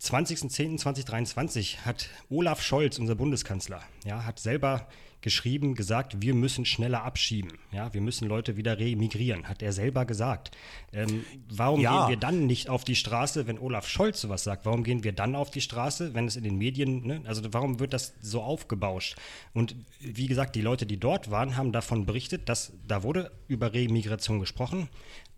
20.10.2023 0.02 1.86
hat 1.86 2.10
Olaf 2.32 2.64
Scholz, 2.64 2.98
unser 2.98 3.14
Bundeskanzler, 3.14 3.84
ja, 4.04 4.26
hat 4.26 4.40
selber 4.40 4.88
geschrieben, 5.22 5.76
gesagt, 5.76 6.22
wir 6.22 6.34
müssen 6.34 6.66
schneller 6.66 7.04
abschieben. 7.04 7.60
Ja, 7.72 7.94
wir 7.94 8.02
müssen 8.02 8.28
Leute 8.28 8.58
wieder 8.58 8.80
remigrieren, 8.80 9.48
hat 9.48 9.62
er 9.62 9.72
selber 9.72 10.06
gesagt. 10.06 10.50
Ähm, 10.92 11.24
warum 11.48 11.80
ja. 11.80 11.92
gehen 11.92 12.10
wir 12.10 12.18
dann 12.18 12.48
nicht 12.48 12.70
auf 12.70 12.84
die 12.84 12.96
Straße, 12.96 13.46
wenn 13.46 13.60
Olaf 13.60 13.88
Scholz 13.88 14.22
sowas 14.22 14.44
sagt? 14.44 14.66
Warum 14.66 14.84
gehen 14.84 15.04
wir 15.04 15.12
dann 15.12 15.36
auf 15.36 15.52
die 15.52 15.62
Straße, 15.62 16.16
wenn 16.16 16.26
es 16.26 16.36
in 16.36 16.44
den 16.44 16.58
Medien, 16.58 17.06
ne? 17.06 17.22
also 17.26 17.42
warum 17.52 17.80
wird 17.80 17.94
das 17.94 18.14
so 18.22 18.42
aufgebauscht? 18.42 19.16
Und 19.54 19.76
wie 20.00 20.26
gesagt, 20.26 20.56
die 20.56 20.62
Leute, 20.62 20.88
die 20.88 21.00
dort 21.00 21.30
waren, 21.30 21.56
haben 21.56 21.72
davon 21.72 22.08
berichtet, 22.08 22.50
dass 22.50 22.74
da 22.88 23.04
wurde 23.04 23.32
über 23.48 23.74
Remigration 23.74 24.40
gesprochen. 24.40 24.90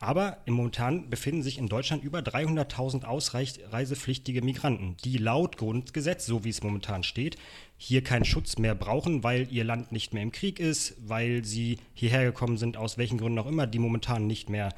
Aber 0.04 0.40
im 0.46 0.56
momentan 0.56 1.10
befinden 1.10 1.44
sich 1.44 1.58
in 1.58 1.70
Deutschland 1.70 2.04
über 2.04 2.20
300.000 2.20 3.06
ausreisepflichtige 3.06 4.42
Migranten, 4.42 4.98
die 5.06 5.18
laut 5.18 5.56
Grundgesetz, 5.56 6.26
so 6.26 6.44
wie 6.44 6.50
es 6.50 6.62
momentan 6.62 7.04
steht, 7.04 7.38
hier 7.78 8.04
keinen 8.04 8.26
Schutz 8.26 8.58
mehr 8.58 8.76
brauchen, 8.76 9.24
weil 9.24 9.48
ihr 9.50 9.64
Land 9.64 9.94
nicht 9.94 10.14
mehr 10.14 10.24
im 10.24 10.34
Krieg 10.34 10.60
ist, 10.60 10.96
weil 11.08 11.46
sie 11.46 11.78
hierher 11.94 12.26
gekommen 12.26 12.58
sind, 12.58 12.76
aus 12.76 12.98
welchen 12.98 13.18
Gründen 13.18 13.40
auch 13.40 13.46
immer, 13.46 13.66
die 13.66 13.80
momentan 13.80 14.28
nicht 14.28 14.50
mehr 14.50 14.68
äh, 14.68 14.72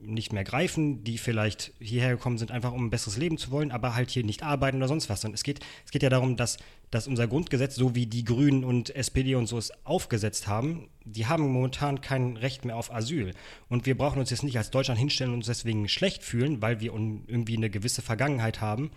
nicht 0.00 0.32
mehr 0.32 0.44
greifen, 0.44 1.04
die 1.04 1.18
vielleicht 1.18 1.72
hierher 1.78 2.12
gekommen 2.12 2.38
sind, 2.38 2.50
einfach 2.50 2.72
um 2.72 2.86
ein 2.86 2.90
besseres 2.90 3.18
Leben 3.18 3.36
zu 3.36 3.50
wollen, 3.50 3.72
aber 3.72 3.94
halt 3.94 4.10
hier 4.10 4.24
nicht 4.24 4.42
arbeiten 4.42 4.78
oder 4.78 4.88
sonst 4.88 5.10
was. 5.10 5.24
Und 5.24 5.34
es 5.34 5.42
geht, 5.42 5.60
es 5.84 5.90
geht 5.90 6.02
ja 6.02 6.08
darum, 6.08 6.36
dass, 6.36 6.56
dass 6.90 7.06
unser 7.06 7.26
Grundgesetz, 7.26 7.74
so 7.74 7.94
wie 7.94 8.06
die 8.06 8.24
Grünen 8.24 8.64
und 8.64 8.94
SPD 8.96 9.34
und 9.34 9.46
so 9.46 9.58
es 9.58 9.72
aufgesetzt 9.84 10.46
haben, 10.46 10.88
die 11.04 11.26
haben 11.26 11.46
momentan 11.46 12.00
kein 12.00 12.38
Recht 12.38 12.64
mehr 12.64 12.76
auf 12.76 12.92
Asyl. 12.92 13.32
Und 13.68 13.84
wir 13.84 13.96
brauchen 13.98 14.18
uns 14.18 14.30
jetzt 14.30 14.44
nicht 14.44 14.56
als 14.56 14.70
Deutschland 14.70 14.98
hinstellen 14.98 15.32
und 15.32 15.40
uns 15.40 15.46
deswegen 15.46 15.88
schlecht 15.88 16.22
fühlen, 16.22 16.62
weil 16.62 16.80
wir 16.80 16.94
irgendwie 16.94 17.56
eine 17.56 17.68
gewisse 17.68 18.00
Vergangenheit 18.00 18.62
haben 18.62 18.90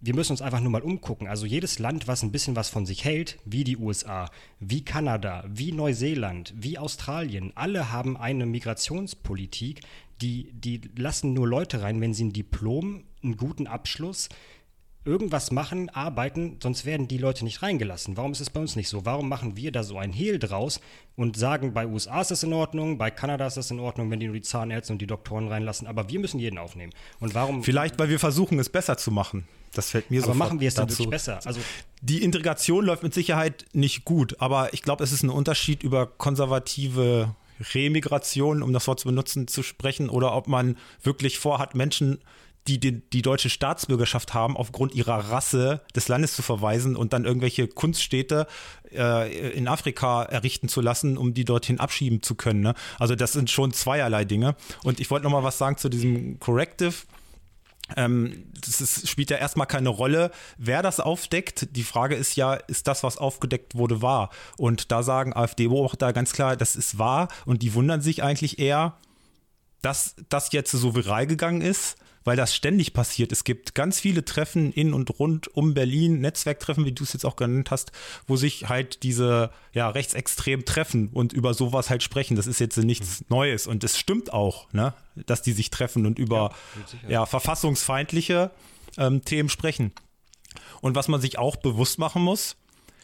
wir 0.00 0.14
müssen 0.14 0.32
uns 0.32 0.42
einfach 0.42 0.60
nur 0.60 0.70
mal 0.70 0.82
umgucken. 0.82 1.26
Also 1.26 1.44
jedes 1.44 1.78
Land, 1.78 2.06
was 2.06 2.22
ein 2.22 2.30
bisschen 2.30 2.54
was 2.54 2.68
von 2.68 2.86
sich 2.86 3.04
hält, 3.04 3.38
wie 3.44 3.64
die 3.64 3.76
USA, 3.76 4.30
wie 4.60 4.84
Kanada, 4.84 5.44
wie 5.48 5.72
Neuseeland, 5.72 6.54
wie 6.56 6.78
Australien, 6.78 7.52
alle 7.56 7.90
haben 7.90 8.16
eine 8.16 8.46
Migrationspolitik, 8.46 9.80
die, 10.20 10.52
die 10.52 10.80
lassen 10.96 11.32
nur 11.32 11.48
Leute 11.48 11.82
rein, 11.82 12.00
wenn 12.00 12.14
sie 12.14 12.24
ein 12.24 12.32
Diplom, 12.32 13.04
einen 13.22 13.36
guten 13.36 13.66
Abschluss, 13.66 14.28
irgendwas 15.04 15.50
machen, 15.50 15.88
arbeiten, 15.88 16.58
sonst 16.62 16.84
werden 16.84 17.08
die 17.08 17.18
Leute 17.18 17.44
nicht 17.44 17.62
reingelassen. 17.62 18.16
Warum 18.16 18.32
ist 18.32 18.40
es 18.40 18.50
bei 18.50 18.60
uns 18.60 18.76
nicht 18.76 18.88
so? 18.88 19.06
Warum 19.06 19.28
machen 19.28 19.56
wir 19.56 19.72
da 19.72 19.82
so 19.82 19.96
ein 19.96 20.12
Hehl 20.12 20.38
draus 20.38 20.80
und 21.16 21.36
sagen, 21.36 21.72
bei 21.72 21.86
USA 21.86 22.20
ist 22.20 22.30
das 22.30 22.42
in 22.42 22.52
Ordnung, 22.52 22.98
bei 22.98 23.10
Kanada 23.10 23.46
ist 23.46 23.56
das 23.56 23.70
in 23.70 23.80
Ordnung, 23.80 24.10
wenn 24.10 24.20
die 24.20 24.26
nur 24.26 24.34
die 24.34 24.42
Zahnärzte 24.42 24.92
und 24.92 25.00
die 25.00 25.06
Doktoren 25.06 25.48
reinlassen, 25.48 25.86
aber 25.86 26.08
wir 26.08 26.20
müssen 26.20 26.38
jeden 26.38 26.58
aufnehmen. 26.58 26.92
Und 27.20 27.34
warum? 27.34 27.64
Vielleicht, 27.64 27.98
weil 27.98 28.10
wir 28.10 28.18
versuchen, 28.18 28.58
es 28.58 28.68
besser 28.68 28.98
zu 28.98 29.10
machen. 29.10 29.48
Das 29.72 29.90
fällt 29.90 30.10
mir 30.10 30.20
so 30.20 30.28
Aber 30.28 30.34
machen 30.34 30.60
wir 30.60 30.68
es 30.68 30.74
dann 30.74 30.88
wirklich 30.88 31.10
besser? 31.10 31.40
Also 31.44 31.60
die 32.02 32.22
Integration 32.22 32.84
läuft 32.84 33.02
mit 33.02 33.14
Sicherheit 33.14 33.66
nicht 33.72 34.04
gut, 34.04 34.40
aber 34.40 34.72
ich 34.72 34.82
glaube, 34.82 35.04
es 35.04 35.12
ist 35.12 35.22
ein 35.22 35.30
Unterschied 35.30 35.82
über 35.82 36.06
konservative 36.06 37.34
Remigration, 37.74 38.62
um 38.62 38.72
das 38.72 38.86
Wort 38.86 39.00
zu 39.00 39.08
benutzen, 39.08 39.48
zu 39.48 39.62
sprechen, 39.62 40.08
oder 40.08 40.34
ob 40.34 40.46
man 40.46 40.76
wirklich 41.02 41.38
vorhat, 41.38 41.74
Menschen 41.74 42.18
die, 42.68 42.78
die 42.78 43.00
die 43.00 43.22
deutsche 43.22 43.50
Staatsbürgerschaft 43.50 44.34
haben, 44.34 44.56
aufgrund 44.56 44.94
ihrer 44.94 45.30
Rasse 45.30 45.80
des 45.96 46.08
Landes 46.08 46.34
zu 46.34 46.42
verweisen 46.42 46.96
und 46.96 47.12
dann 47.12 47.24
irgendwelche 47.24 47.66
Kunststädte 47.66 48.46
äh, 48.92 49.52
in 49.52 49.68
Afrika 49.68 50.22
errichten 50.24 50.68
zu 50.68 50.80
lassen, 50.80 51.16
um 51.16 51.34
die 51.34 51.44
dorthin 51.44 51.80
abschieben 51.80 52.22
zu 52.22 52.34
können. 52.34 52.60
Ne? 52.60 52.74
Also 52.98 53.14
das 53.14 53.32
sind 53.32 53.50
schon 53.50 53.72
zweierlei 53.72 54.24
Dinge. 54.24 54.54
Und 54.84 55.00
ich 55.00 55.10
wollte 55.10 55.24
noch 55.24 55.32
mal 55.32 55.42
was 55.44 55.58
sagen 55.58 55.78
zu 55.78 55.88
diesem 55.88 56.38
Corrective. 56.40 56.94
Ähm, 57.96 58.44
das 58.60 58.80
ist, 58.80 59.08
spielt 59.08 59.30
ja 59.30 59.38
erstmal 59.38 59.66
keine 59.66 59.88
Rolle, 59.88 60.30
wer 60.56 60.82
das 60.82 61.00
aufdeckt. 61.00 61.76
Die 61.76 61.84
Frage 61.84 62.14
ist 62.14 62.36
ja, 62.36 62.54
ist 62.54 62.86
das, 62.86 63.02
was 63.02 63.18
aufgedeckt 63.18 63.74
wurde, 63.74 64.02
wahr? 64.02 64.30
Und 64.56 64.92
da 64.92 65.02
sagen 65.02 65.34
AfD-Beobachter 65.34 66.12
ganz 66.12 66.32
klar, 66.32 66.56
das 66.56 66.76
ist 66.76 66.98
wahr. 66.98 67.28
Und 67.46 67.62
die 67.62 67.74
wundern 67.74 68.00
sich 68.00 68.22
eigentlich 68.22 68.58
eher, 68.58 68.96
dass 69.82 70.16
das 70.28 70.52
jetzt 70.52 70.72
so 70.72 70.94
viral 70.94 71.26
gegangen 71.26 71.60
ist 71.60 71.96
weil 72.28 72.36
das 72.36 72.54
ständig 72.54 72.92
passiert. 72.92 73.32
Es 73.32 73.42
gibt 73.42 73.74
ganz 73.74 73.98
viele 74.00 74.22
Treffen 74.22 74.70
in 74.70 74.92
und 74.92 75.18
rund 75.18 75.48
um 75.56 75.72
Berlin, 75.72 76.20
Netzwerktreffen, 76.20 76.84
wie 76.84 76.92
du 76.92 77.02
es 77.02 77.14
jetzt 77.14 77.24
auch 77.24 77.36
genannt 77.36 77.70
hast, 77.70 77.90
wo 78.26 78.36
sich 78.36 78.68
halt 78.68 79.02
diese 79.02 79.50
ja, 79.72 79.88
rechtsextrem 79.88 80.66
treffen 80.66 81.08
und 81.08 81.32
über 81.32 81.54
sowas 81.54 81.88
halt 81.88 82.02
sprechen. 82.02 82.36
Das 82.36 82.46
ist 82.46 82.58
jetzt 82.60 82.76
nichts 82.76 83.22
mhm. 83.22 83.26
Neues 83.30 83.66
und 83.66 83.82
es 83.82 83.96
stimmt 83.96 84.30
auch, 84.30 84.70
ne, 84.74 84.92
dass 85.14 85.40
die 85.40 85.52
sich 85.52 85.70
treffen 85.70 86.04
und 86.04 86.18
über 86.18 86.52
ja, 87.04 87.08
ja 87.08 87.24
verfassungsfeindliche 87.24 88.50
ähm, 88.98 89.24
Themen 89.24 89.48
sprechen. 89.48 89.92
Und 90.82 90.96
was 90.96 91.08
man 91.08 91.22
sich 91.22 91.38
auch 91.38 91.56
bewusst 91.56 91.98
machen 91.98 92.20
muss, 92.20 92.56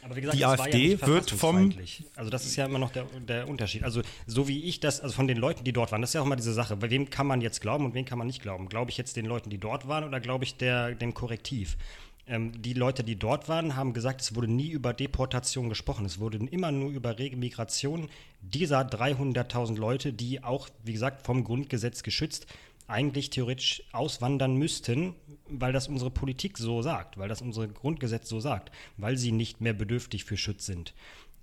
aber 0.05 0.17
wie 0.17 0.21
gesagt, 0.21 0.39
die 0.39 0.45
AfD 0.45 0.93
ja 0.93 1.07
wird 1.07 1.31
vom. 1.31 1.73
Also, 2.15 2.31
das 2.31 2.45
ist 2.45 2.57
ja 2.57 2.67
immer 2.67 2.79
noch 2.79 2.91
der, 2.91 3.05
der 3.27 3.49
Unterschied. 3.49 3.85
Also, 3.85 4.03
so 4.27 4.47
wie 4.49 4.65
ich 4.65 4.81
das, 4.81 5.01
also 5.01 5.15
von 5.15 5.27
den 5.27 5.39
Leuten, 5.39 5.65
die 5.65 5.73
dort 5.73 5.93
waren, 5.93 6.03
das 6.03 6.11
ist 6.11 6.15
ja 6.15 6.21
auch 6.21 6.27
immer 6.27 6.37
diese 6.37 6.53
Sache. 6.53 6.77
Bei 6.77 6.91
wem 6.91 7.09
kann 7.09 7.27
man 7.27 7.41
jetzt 7.41 7.61
glauben 7.61 7.87
und 7.87 7.95
wem 7.95 8.05
kann 8.05 8.19
man 8.19 8.27
nicht 8.27 8.43
glauben? 8.43 8.69
Glaube 8.69 8.91
ich 8.91 8.99
jetzt 8.99 9.17
den 9.17 9.27
Leuten, 9.27 9.51
die 9.51 9.59
dort 9.59 9.89
waren 9.89 10.05
oder 10.05 10.21
glaube 10.21 10.45
ich 10.45 10.57
der, 10.57 10.95
dem 10.95 11.15
Korrektiv? 11.15 11.77
Ähm, 12.27 12.63
die 12.63 12.73
Leute, 12.73 13.05
die 13.05 13.17
dort 13.17 13.49
waren, 13.49 13.77
haben 13.77 13.93
gesagt, 13.93 14.21
es 14.23 14.35
wurde 14.35 14.51
nie 14.51 14.69
über 14.69 14.93
Deportation 14.93 15.69
gesprochen. 15.69 16.07
Es 16.07 16.19
wurde 16.19 16.39
immer 16.39 16.71
nur 16.71 16.91
über 16.91 17.19
rege 17.19 17.37
Migration 17.37 18.09
dieser 18.41 18.81
300.000 18.81 19.77
Leute, 19.77 20.13
die 20.13 20.43
auch, 20.43 20.69
wie 20.85 20.93
gesagt, 20.93 21.25
vom 21.25 21.45
Grundgesetz 21.45 22.03
geschützt 22.03 22.47
eigentlich 22.87 23.31
theoretisch 23.31 23.83
auswandern 23.93 24.57
müssten, 24.57 25.15
weil 25.49 25.73
das 25.73 25.89
unsere 25.89 26.11
Politik 26.11 26.59
so 26.59 26.83
sagt, 26.83 27.19
weil 27.19 27.29
das 27.29 27.43
unser 27.43 27.67
Grundgesetz 27.67 28.29
so 28.29 28.41
sagt, 28.41 28.71
weil 28.97 29.17
sie 29.17 29.33
nicht 29.33 29.61
mehr 29.61 29.73
bedürftig 29.73 30.25
für 30.25 30.37
Schutz 30.37 30.67
sind. 30.67 30.95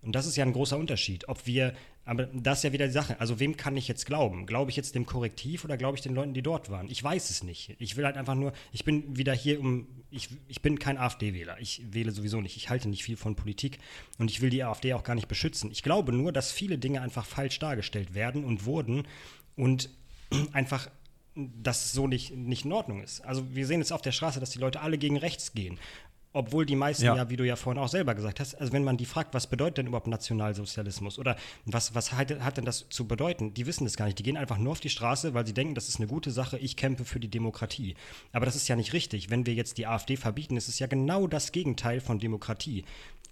Und 0.01 0.13
das 0.13 0.25
ist 0.25 0.35
ja 0.35 0.43
ein 0.43 0.53
großer 0.53 0.77
Unterschied. 0.77 1.29
Ob 1.29 1.45
wir, 1.45 1.75
aber 2.05 2.25
das 2.25 2.59
ist 2.59 2.63
ja 2.63 2.73
wieder 2.73 2.87
die 2.87 2.93
Sache. 2.93 3.19
Also, 3.19 3.39
wem 3.39 3.55
kann 3.55 3.77
ich 3.77 3.87
jetzt 3.87 4.07
glauben? 4.07 4.47
Glaube 4.47 4.71
ich 4.71 4.77
jetzt 4.77 4.95
dem 4.95 5.05
Korrektiv 5.05 5.63
oder 5.63 5.77
glaube 5.77 5.95
ich 5.95 6.01
den 6.01 6.15
Leuten, 6.15 6.33
die 6.33 6.41
dort 6.41 6.71
waren? 6.71 6.89
Ich 6.89 7.03
weiß 7.03 7.29
es 7.29 7.43
nicht. 7.43 7.75
Ich 7.77 7.97
will 7.97 8.05
halt 8.05 8.17
einfach 8.17 8.33
nur, 8.33 8.51
ich 8.71 8.83
bin 8.83 9.15
wieder 9.15 9.33
hier 9.33 9.59
um, 9.59 9.87
ich, 10.09 10.29
ich 10.47 10.61
bin 10.63 10.79
kein 10.79 10.97
AfD-Wähler. 10.97 11.57
Ich 11.59 11.83
wähle 11.93 12.11
sowieso 12.11 12.41
nicht. 12.41 12.57
Ich 12.57 12.69
halte 12.69 12.89
nicht 12.89 13.03
viel 13.03 13.15
von 13.15 13.35
Politik 13.35 13.77
und 14.17 14.31
ich 14.31 14.41
will 14.41 14.49
die 14.49 14.63
AfD 14.63 14.93
auch 14.93 15.03
gar 15.03 15.15
nicht 15.15 15.27
beschützen. 15.27 15.69
Ich 15.71 15.83
glaube 15.83 16.13
nur, 16.13 16.31
dass 16.31 16.51
viele 16.51 16.79
Dinge 16.79 17.01
einfach 17.01 17.25
falsch 17.25 17.59
dargestellt 17.59 18.15
werden 18.15 18.43
und 18.43 18.65
wurden 18.65 19.07
und 19.55 19.89
einfach 20.51 20.89
dass 21.35 21.85
es 21.85 21.91
so 21.93 22.07
nicht, 22.07 22.35
nicht 22.35 22.65
in 22.65 22.73
Ordnung 22.73 23.01
ist. 23.01 23.21
Also 23.21 23.43
wir 23.53 23.65
sehen 23.65 23.79
jetzt 23.79 23.93
auf 23.93 24.01
der 24.01 24.11
Straße, 24.11 24.39
dass 24.39 24.49
die 24.49 24.59
Leute 24.59 24.81
alle 24.81 24.97
gegen 24.97 25.17
rechts 25.17 25.53
gehen. 25.53 25.79
Obwohl 26.33 26.65
die 26.65 26.77
meisten 26.77 27.03
ja. 27.03 27.15
ja. 27.15 27.29
wie 27.29 27.35
du 27.35 27.45
ja 27.45 27.57
vorhin 27.57 27.81
auch 27.81 27.89
selber 27.89 28.15
gesagt 28.15 28.39
hast, 28.39 28.55
also 28.55 28.71
wenn 28.71 28.85
man 28.85 28.95
die 28.95 29.05
fragt, 29.05 29.33
was 29.33 29.47
bedeutet 29.47 29.79
denn 29.79 29.87
überhaupt 29.87 30.07
Nationalsozialismus 30.07 31.19
oder 31.19 31.35
was, 31.65 31.93
was 31.93 32.13
hat, 32.13 32.39
hat 32.39 32.55
denn 32.55 32.63
das 32.63 32.87
zu 32.89 33.05
bedeuten, 33.05 33.53
die 33.53 33.65
wissen 33.65 33.83
das 33.83 33.97
gar 33.97 34.05
nicht. 34.05 34.17
Die 34.17 34.23
gehen 34.23 34.37
einfach 34.37 34.57
nur 34.57 34.71
auf 34.71 34.79
die 34.79 34.89
Straße, 34.89 35.33
weil 35.33 35.45
sie 35.45 35.53
denken, 35.53 35.75
das 35.75 35.89
ist 35.89 35.97
eine 35.97 36.07
gute 36.07 36.31
Sache, 36.31 36.57
ich 36.57 36.77
kämpfe 36.77 37.03
für 37.03 37.19
die 37.19 37.27
Demokratie. 37.27 37.95
Aber 38.31 38.45
das 38.45 38.55
ist 38.55 38.69
ja 38.69 38.77
nicht 38.77 38.93
richtig. 38.93 39.29
Wenn 39.29 39.45
wir 39.45 39.53
jetzt 39.53 39.77
die 39.77 39.87
AfD 39.87 40.15
verbieten, 40.15 40.55
ist 40.55 40.69
es 40.69 40.79
ja 40.79 40.87
genau 40.87 41.27
das 41.27 41.51
Gegenteil 41.51 41.99
von 41.99 42.19
Demokratie 42.19 42.85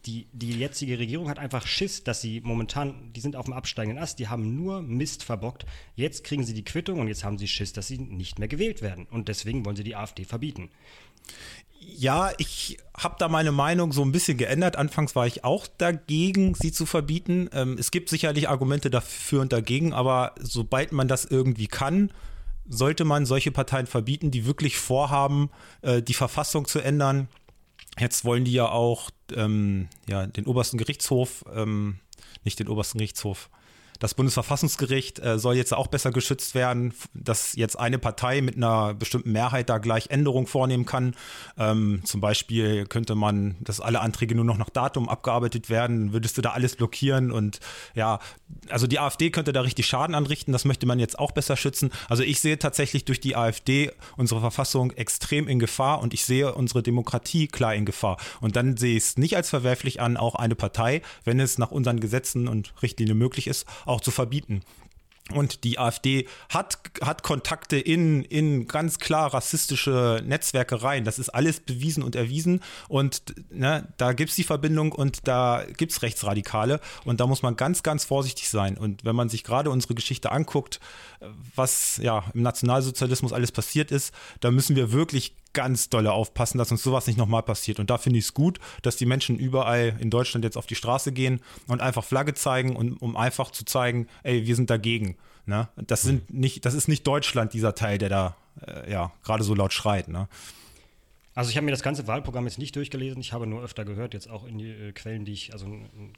die, 0.05 0.27
die 0.31 0.57
jetzige 0.57 0.97
Regierung 0.97 1.29
hat 1.29 1.39
einfach 1.39 1.67
Schiss, 1.67 2.03
dass 2.03 2.21
sie 2.21 2.41
momentan, 2.41 3.11
die 3.13 3.19
sind 3.19 3.35
auf 3.35 3.45
dem 3.45 3.53
absteigenden 3.53 4.01
Ast, 4.01 4.19
die 4.19 4.27
haben 4.27 4.55
nur 4.55 4.81
Mist 4.81 5.23
verbockt. 5.23 5.65
Jetzt 5.95 6.23
kriegen 6.23 6.43
sie 6.43 6.53
die 6.53 6.63
Quittung 6.63 6.99
und 6.99 7.07
jetzt 7.07 7.23
haben 7.23 7.37
sie 7.37 7.47
Schiss, 7.47 7.73
dass 7.73 7.87
sie 7.87 7.97
nicht 7.97 8.39
mehr 8.39 8.47
gewählt 8.47 8.81
werden. 8.81 9.07
Und 9.11 9.27
deswegen 9.27 9.65
wollen 9.65 9.75
sie 9.75 9.83
die 9.83 9.95
AfD 9.95 10.23
verbieten. 10.23 10.69
Ja, 11.81 12.31
ich 12.37 12.77
habe 12.97 13.15
da 13.19 13.27
meine 13.27 13.51
Meinung 13.51 13.91
so 13.91 14.03
ein 14.03 14.11
bisschen 14.11 14.37
geändert. 14.37 14.75
Anfangs 14.75 15.15
war 15.15 15.27
ich 15.27 15.43
auch 15.43 15.67
dagegen, 15.67 16.53
sie 16.55 16.71
zu 16.71 16.85
verbieten. 16.85 17.49
Ähm, 17.53 17.77
es 17.77 17.91
gibt 17.91 18.09
sicherlich 18.09 18.49
Argumente 18.49 18.89
dafür 18.89 19.41
und 19.41 19.53
dagegen, 19.53 19.93
aber 19.93 20.35
sobald 20.39 20.91
man 20.91 21.07
das 21.07 21.25
irgendwie 21.25 21.67
kann, 21.67 22.11
sollte 22.67 23.03
man 23.03 23.25
solche 23.25 23.51
Parteien 23.51 23.87
verbieten, 23.87 24.31
die 24.31 24.45
wirklich 24.45 24.77
vorhaben, 24.77 25.49
äh, 25.81 26.01
die 26.01 26.13
Verfassung 26.13 26.67
zu 26.67 26.79
ändern 26.79 27.27
Jetzt 27.97 28.25
wollen 28.25 28.45
die 28.45 28.53
ja 28.53 28.69
auch 28.69 29.09
ähm, 29.35 29.89
ja, 30.07 30.27
den 30.27 30.45
obersten 30.45 30.77
Gerichtshof, 30.77 31.43
ähm, 31.53 31.99
nicht 32.43 32.59
den 32.59 32.67
obersten 32.67 32.97
Gerichtshof, 32.97 33.49
das 33.99 34.13
Bundesverfassungsgericht 34.13 35.19
äh, 35.19 35.37
soll 35.37 35.55
jetzt 35.55 35.73
auch 35.73 35.87
besser 35.87 36.11
geschützt 36.11 36.55
werden, 36.55 36.93
dass 37.13 37.55
jetzt 37.55 37.77
eine 37.77 37.99
Partei 37.99 38.41
mit 38.41 38.55
einer 38.55 38.93
bestimmten 38.93 39.31
Mehrheit 39.31 39.69
da 39.69 39.77
gleich 39.77 40.09
Änderungen 40.09 40.47
vornehmen 40.47 40.85
kann. 40.85 41.15
Ähm, 41.57 42.01
zum 42.05 42.21
Beispiel 42.21 42.85
könnte 42.85 43.15
man, 43.15 43.57
dass 43.59 43.81
alle 43.81 43.99
Anträge 44.01 44.35
nur 44.35 44.45
noch 44.45 44.57
nach 44.57 44.69
Datum 44.69 45.09
abgearbeitet 45.09 45.69
werden, 45.69 46.13
würdest 46.13 46.37
du 46.37 46.41
da 46.41 46.51
alles 46.51 46.75
blockieren 46.75 47.31
und 47.31 47.59
ja, 47.93 48.19
also 48.69 48.87
die 48.87 48.99
AfD 48.99 49.29
könnte 49.29 49.53
da 49.53 49.61
richtig 49.61 49.85
Schaden 49.85 50.15
anrichten, 50.15 50.51
das 50.51 50.65
möchte 50.65 50.85
man 50.85 50.99
jetzt 50.99 51.19
auch 51.19 51.31
besser 51.31 51.57
schützen. 51.57 51.91
Also 52.07 52.23
ich 52.23 52.39
sehe 52.39 52.57
tatsächlich 52.57 53.05
durch 53.05 53.19
die 53.19 53.35
AfD 53.35 53.91
unsere 54.17 54.39
Verfassung 54.39 54.91
extrem 54.91 55.47
in 55.47 55.59
Gefahr 55.59 56.01
und 56.01 56.13
ich 56.13 56.25
sehe 56.25 56.53
unsere 56.53 56.81
Demokratie 56.83 57.47
klar 57.47 57.75
in 57.75 57.85
Gefahr. 57.85 58.17
Und 58.41 58.55
dann 58.55 58.77
sehe 58.77 58.97
ich 58.97 59.03
es 59.03 59.17
nicht 59.17 59.35
als 59.35 59.49
verwerflich 59.49 60.01
an, 60.01 60.17
auch 60.17 60.35
eine 60.35 60.55
Partei, 60.55 61.01
wenn 61.25 61.39
es 61.39 61.57
nach 61.57 61.71
unseren 61.71 61.99
Gesetzen 61.99 62.47
und 62.47 62.73
Richtlinien 62.81 63.17
möglich 63.17 63.47
ist, 63.47 63.65
auch 63.89 64.01
zu 64.01 64.11
verbieten. 64.11 64.61
Und 65.31 65.63
die 65.63 65.77
AfD 65.77 66.27
hat, 66.49 66.79
hat 67.01 67.21
Kontakte 67.21 67.77
in, 67.77 68.23
in 68.23 68.67
ganz 68.67 68.97
klar 68.97 69.31
rassistische 69.31 70.23
Netzwerke 70.25 70.81
rein. 70.81 71.03
Das 71.03 71.19
ist 71.19 71.29
alles 71.29 71.59
bewiesen 71.59 72.01
und 72.01 72.15
erwiesen. 72.15 72.61
Und 72.87 73.35
ne, 73.51 73.87
da 73.97 74.13
gibt 74.13 74.31
es 74.31 74.35
die 74.35 74.43
Verbindung 74.43 74.91
und 74.91 75.27
da 75.27 75.65
gibt 75.77 75.91
es 75.91 76.01
Rechtsradikale. 76.01 76.79
Und 77.05 77.19
da 77.19 77.27
muss 77.27 77.43
man 77.43 77.55
ganz, 77.55 77.83
ganz 77.83 78.05
vorsichtig 78.05 78.49
sein. 78.49 78.75
Und 78.75 79.05
wenn 79.05 79.15
man 79.15 79.29
sich 79.29 79.43
gerade 79.43 79.69
unsere 79.69 79.93
Geschichte 79.93 80.31
anguckt, 80.31 80.79
was 81.55 81.97
ja 81.97 82.23
im 82.33 82.41
Nationalsozialismus 82.41 83.31
alles 83.31 83.51
passiert 83.51 83.91
ist, 83.91 84.13
da 84.39 84.49
müssen 84.49 84.75
wir 84.75 84.91
wirklich 84.91 85.35
ganz 85.53 85.89
dolle 85.89 86.11
aufpassen, 86.11 86.57
dass 86.57 86.71
uns 86.71 86.83
sowas 86.83 87.07
nicht 87.07 87.17
nochmal 87.17 87.43
passiert. 87.43 87.79
Und 87.79 87.89
da 87.89 87.97
finde 87.97 88.19
ich 88.19 88.25
es 88.25 88.33
gut, 88.33 88.59
dass 88.81 88.95
die 88.95 89.05
Menschen 89.05 89.37
überall 89.37 89.95
in 89.99 90.09
Deutschland 90.09 90.43
jetzt 90.43 90.57
auf 90.57 90.67
die 90.67 90.75
Straße 90.75 91.11
gehen 91.11 91.41
und 91.67 91.81
einfach 91.81 92.03
Flagge 92.03 92.33
zeigen, 92.33 92.75
und, 92.75 93.01
um 93.01 93.17
einfach 93.17 93.51
zu 93.51 93.65
zeigen, 93.65 94.07
ey, 94.23 94.45
wir 94.45 94.55
sind 94.55 94.69
dagegen. 94.69 95.17
Ne? 95.45 95.67
Das, 95.75 96.03
sind 96.03 96.31
nicht, 96.31 96.65
das 96.65 96.73
ist 96.73 96.87
nicht 96.87 97.05
Deutschland, 97.07 97.53
dieser 97.53 97.75
Teil, 97.75 97.97
der 97.97 98.09
da 98.09 98.35
äh, 98.67 98.91
ja, 98.91 99.11
gerade 99.23 99.43
so 99.43 99.55
laut 99.55 99.73
schreit. 99.73 100.07
Ne? 100.07 100.27
Also 101.39 101.51
ich 101.51 101.55
habe 101.57 101.63
mir 101.63 101.71
das 101.71 101.83
ganze 101.83 102.05
Wahlprogramm 102.05 102.45
jetzt 102.47 102.57
nicht 102.57 102.75
durchgelesen, 102.75 103.21
ich 103.21 103.31
habe 103.31 103.47
nur 103.47 103.63
öfter 103.63 103.85
gehört, 103.85 104.13
jetzt 104.13 104.29
auch 104.29 104.45
in 104.45 104.57
die 104.57 104.71
äh, 104.71 104.91
Quellen, 104.91 105.23
die 105.23 105.31
ich, 105.31 105.53
also 105.53 105.67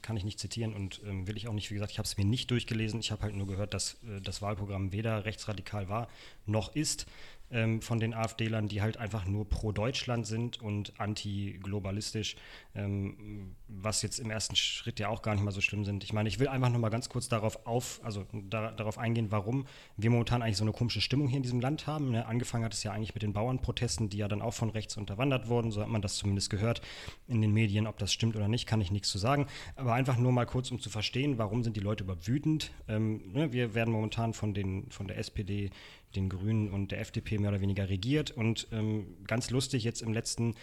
kann 0.00 0.16
ich 0.16 0.24
nicht 0.24 0.40
zitieren 0.40 0.74
und 0.74 1.00
ähm, 1.06 1.28
will 1.28 1.36
ich 1.36 1.46
auch 1.46 1.52
nicht, 1.52 1.70
wie 1.70 1.74
gesagt, 1.74 1.92
ich 1.92 1.98
habe 1.98 2.06
es 2.06 2.16
mir 2.16 2.24
nicht 2.24 2.50
durchgelesen, 2.50 2.98
ich 2.98 3.12
habe 3.12 3.22
halt 3.22 3.36
nur 3.36 3.46
gehört, 3.46 3.72
dass 3.72 3.98
äh, 4.04 4.20
das 4.20 4.42
Wahlprogramm 4.42 4.90
weder 4.90 5.24
rechtsradikal 5.24 5.88
war 5.88 6.08
noch 6.44 6.74
ist. 6.74 7.06
Ähm, 7.52 7.82
von 7.82 8.00
den 8.00 8.14
AfD-Lern, 8.14 8.68
die 8.68 8.82
halt 8.82 8.96
einfach 8.96 9.26
nur 9.26 9.48
pro 9.48 9.72
Deutschland 9.72 10.26
sind 10.26 10.60
und 10.60 10.98
anti-globalistisch, 10.98 12.36
ähm, 12.74 13.54
was 13.68 14.02
jetzt 14.02 14.18
im 14.18 14.30
ersten 14.30 14.56
Schritt 14.56 14.98
ja 14.98 15.08
auch 15.08 15.22
gar 15.22 15.34
nicht 15.34 15.44
mal 15.44 15.50
so 15.50 15.60
schlimm 15.60 15.84
sind. 15.84 16.04
Ich 16.04 16.12
meine, 16.12 16.28
ich 16.28 16.38
will 16.38 16.48
einfach 16.48 16.70
nur 16.70 16.80
mal 16.80 16.88
ganz 16.88 17.08
kurz 17.08 17.28
darauf 17.28 17.66
auf, 17.66 18.00
also 18.02 18.26
da, 18.32 18.70
darauf 18.72 18.98
eingehen, 18.98 19.30
warum 19.30 19.66
wir 19.96 20.10
momentan 20.10 20.42
eigentlich 20.42 20.56
so 20.56 20.64
eine 20.64 20.72
komische 20.72 21.00
Stimmung 21.00 21.28
hier 21.28 21.36
in 21.36 21.42
diesem 21.42 21.60
Land 21.60 21.86
haben. 21.86 22.10
Ne? 22.10 22.26
Angefangen 22.26 22.64
hat 22.64 22.74
es 22.74 22.82
ja 22.82 22.92
eigentlich 22.92 23.14
mit 23.14 23.22
den 23.22 23.32
Bauernprotesten, 23.32 24.08
die 24.08 24.18
ja 24.18 24.28
dann 24.28 24.42
auch 24.42 24.54
von 24.54 24.70
rechts 24.70 24.96
unterwandert 24.96 25.48
wurden, 25.48 25.70
so 25.70 25.80
hat 25.82 25.88
man 25.88 26.02
das 26.02 26.16
zumindest 26.16 26.50
gehört 26.50 26.80
in 27.28 27.40
den 27.42 27.52
Medien. 27.52 27.86
Ob 27.86 27.98
das 27.98 28.12
stimmt 28.12 28.36
oder 28.36 28.48
nicht, 28.48 28.66
kann 28.66 28.80
ich 28.80 28.90
nichts 28.90 29.10
zu 29.10 29.18
sagen. 29.18 29.46
Aber 29.76 29.94
einfach 29.94 30.16
nur 30.16 30.32
mal 30.32 30.46
kurz, 30.46 30.70
um 30.70 30.80
zu 30.80 30.90
verstehen, 30.90 31.38
warum 31.38 31.62
sind 31.62 31.76
die 31.76 31.80
Leute 31.80 32.04
überhaupt 32.04 32.26
wütend. 32.28 32.72
Ähm, 32.88 33.32
ne? 33.32 33.52
Wir 33.52 33.74
werden 33.74 33.92
momentan 33.92 34.32
von, 34.32 34.54
den, 34.54 34.90
von 34.90 35.06
der 35.06 35.18
SPD 35.18 35.70
den 36.12 36.28
Grünen 36.28 36.70
und 36.70 36.92
der 36.92 37.00
FDP 37.00 37.38
mehr 37.38 37.50
oder 37.50 37.60
weniger 37.60 37.88
regiert. 37.88 38.30
Und 38.30 38.68
ähm, 38.72 39.06
ganz 39.26 39.50
lustig, 39.50 39.84
jetzt 39.84 40.02
im 40.02 40.12
letzten 40.12 40.54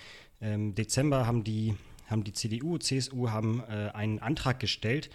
ähm, 0.41 0.75
Dezember 0.75 1.25
haben 1.25 1.43
die, 1.43 1.75
haben 2.07 2.23
die 2.23 2.33
CDU, 2.33 2.77
CSU 2.77 3.29
haben 3.29 3.61
äh, 3.67 3.91
einen 3.93 4.19
Antrag 4.19 4.59
gestellt, 4.59 5.09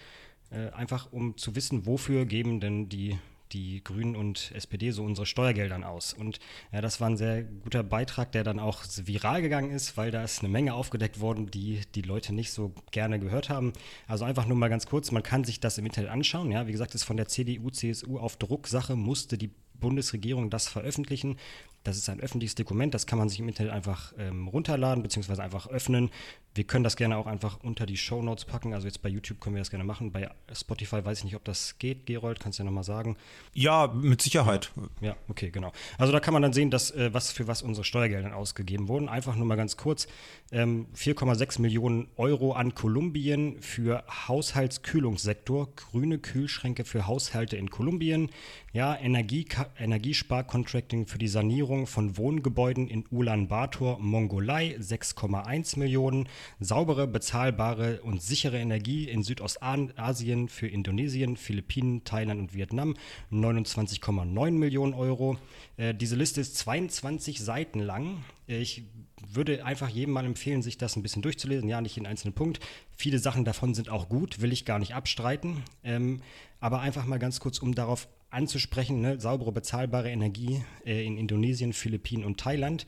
äh, 0.51 0.69
einfach 0.71 1.11
um 1.11 1.37
zu 1.37 1.55
wissen, 1.55 1.85
wofür 1.85 2.25
geben 2.25 2.59
denn 2.59 2.89
die 2.89 3.17
die 3.51 3.83
Grünen 3.83 4.15
und 4.15 4.51
SPD 4.53 4.91
so 4.91 5.03
unsere 5.03 5.25
Steuergeldern 5.25 5.83
aus. 5.83 6.13
Und 6.13 6.39
ja, 6.71 6.81
das 6.81 6.99
war 6.99 7.09
ein 7.09 7.17
sehr 7.17 7.43
guter 7.43 7.83
Beitrag, 7.83 8.31
der 8.31 8.43
dann 8.43 8.59
auch 8.59 8.83
viral 9.03 9.41
gegangen 9.41 9.71
ist, 9.71 9.97
weil 9.97 10.11
da 10.11 10.23
ist 10.23 10.39
eine 10.39 10.49
Menge 10.49 10.73
aufgedeckt 10.73 11.19
worden, 11.19 11.49
die 11.49 11.81
die 11.95 12.01
Leute 12.01 12.33
nicht 12.33 12.51
so 12.51 12.73
gerne 12.91 13.19
gehört 13.19 13.49
haben. 13.49 13.73
Also 14.07 14.25
einfach 14.25 14.45
nur 14.45 14.57
mal 14.57 14.69
ganz 14.69 14.87
kurz, 14.87 15.11
man 15.11 15.23
kann 15.23 15.43
sich 15.43 15.59
das 15.59 15.77
im 15.77 15.85
Internet 15.85 16.11
anschauen. 16.11 16.51
Ja, 16.51 16.67
wie 16.67 16.71
gesagt, 16.71 16.95
ist 16.95 17.03
von 17.03 17.17
der 17.17 17.27
CDU, 17.27 17.69
CSU 17.69 18.17
auf 18.17 18.37
Drucksache 18.37 18.95
musste 18.95 19.37
die 19.37 19.51
Bundesregierung 19.79 20.49
das 20.49 20.67
veröffentlichen. 20.67 21.37
Das 21.83 21.97
ist 21.97 22.09
ein 22.09 22.19
öffentliches 22.19 22.55
Dokument, 22.55 22.93
das 22.93 23.05
kann 23.05 23.19
man 23.19 23.29
sich 23.29 23.39
im 23.39 23.47
Internet 23.47 23.71
einfach 23.71 24.13
ähm, 24.17 24.47
runterladen 24.47 25.03
bzw. 25.03 25.41
einfach 25.41 25.67
öffnen. 25.67 26.09
Wir 26.55 26.63
können 26.63 26.85
das 26.85 26.95
gerne 26.95 27.17
auch 27.17 27.27
einfach 27.27 27.59
unter 27.63 27.85
die 27.85 27.97
Show 27.97 28.21
Notes 28.21 28.45
packen. 28.45 28.73
Also 28.73 28.87
jetzt 28.87 29.01
bei 29.01 29.09
YouTube 29.09 29.41
können 29.41 29.55
wir 29.55 29.59
das 29.59 29.69
gerne 29.69 29.83
machen. 29.83 30.13
Bei 30.13 30.29
Spotify 30.53 31.03
weiß 31.03 31.19
ich 31.19 31.23
nicht, 31.25 31.35
ob 31.35 31.43
das 31.43 31.77
geht. 31.79 32.05
Gerold, 32.05 32.39
kannst 32.39 32.59
du 32.59 32.63
ja 32.63 32.65
nochmal 32.65 32.85
sagen. 32.85 33.17
Ja, 33.53 33.87
mit 33.87 34.21
Sicherheit. 34.21 34.71
Ja, 35.01 35.17
okay, 35.27 35.51
genau. 35.51 35.73
Also 35.97 36.13
da 36.13 36.21
kann 36.21 36.33
man 36.33 36.41
dann 36.41 36.53
sehen, 36.53 36.71
dass, 36.71 36.91
äh, 36.91 37.13
was 37.13 37.33
für 37.33 37.47
was 37.47 37.61
unsere 37.61 37.83
Steuergelder 37.83 38.37
ausgegeben 38.37 38.87
wurden. 38.87 39.09
Einfach 39.09 39.35
nur 39.35 39.45
mal 39.45 39.57
ganz 39.57 39.75
kurz. 39.75 40.07
Ähm, 40.53 40.87
4,6 40.95 41.59
Millionen 41.59 42.07
Euro 42.15 42.53
an 42.53 42.73
Kolumbien 42.73 43.61
für 43.61 44.05
Haushaltskühlungssektor. 44.29 45.75
Grüne 45.75 46.19
Kühlschränke 46.19 46.85
für 46.85 47.05
Haushalte 47.05 47.57
in 47.57 47.69
Kolumbien. 47.69 48.29
Ja, 48.71 48.95
Energie, 48.97 49.45
Energiesparcontracting 49.77 51.05
für 51.07 51.17
die 51.17 51.27
Sanierung 51.27 51.85
von 51.85 52.17
Wohngebäuden 52.17 52.87
in 52.87 53.05
Ulaanbaatar, 53.11 53.99
Mongolei. 53.99 54.77
6,1 54.79 55.77
Millionen 55.79 56.29
saubere, 56.59 57.07
bezahlbare 57.07 58.01
und 58.01 58.21
sichere 58.21 58.57
Energie 58.57 59.09
in 59.09 59.23
Südostasien 59.23 60.49
für 60.49 60.67
Indonesien, 60.67 61.37
Philippinen, 61.37 62.03
Thailand 62.03 62.39
und 62.39 62.53
Vietnam 62.53 62.95
29,9 63.31 64.51
Millionen 64.51 64.93
Euro. 64.93 65.37
Äh, 65.77 65.93
diese 65.93 66.15
Liste 66.15 66.41
ist 66.41 66.57
22 66.57 67.39
Seiten 67.39 67.79
lang. 67.79 68.23
Ich 68.47 68.83
würde 69.27 69.65
einfach 69.65 69.89
jedem 69.89 70.13
mal 70.13 70.25
empfehlen, 70.25 70.61
sich 70.61 70.77
das 70.77 70.95
ein 70.95 71.03
bisschen 71.03 71.21
durchzulesen. 71.21 71.67
Ja, 71.67 71.81
nicht 71.81 71.97
in 71.97 72.05
einzelnen 72.05 72.33
Punkt. 72.33 72.59
Viele 72.95 73.19
Sachen 73.19 73.45
davon 73.45 73.73
sind 73.73 73.89
auch 73.89 74.09
gut, 74.09 74.41
will 74.41 74.53
ich 74.53 74.65
gar 74.65 74.79
nicht 74.79 74.93
abstreiten. 74.93 75.63
Ähm, 75.83 76.21
aber 76.59 76.79
einfach 76.79 77.05
mal 77.05 77.19
ganz 77.19 77.39
kurz, 77.39 77.59
um 77.59 77.75
darauf 77.75 78.07
anzusprechen, 78.29 79.01
ne, 79.01 79.19
saubere, 79.19 79.51
bezahlbare 79.51 80.09
Energie 80.11 80.63
äh, 80.85 81.05
in 81.05 81.17
Indonesien, 81.17 81.73
Philippinen 81.73 82.25
und 82.25 82.39
Thailand. 82.39 82.85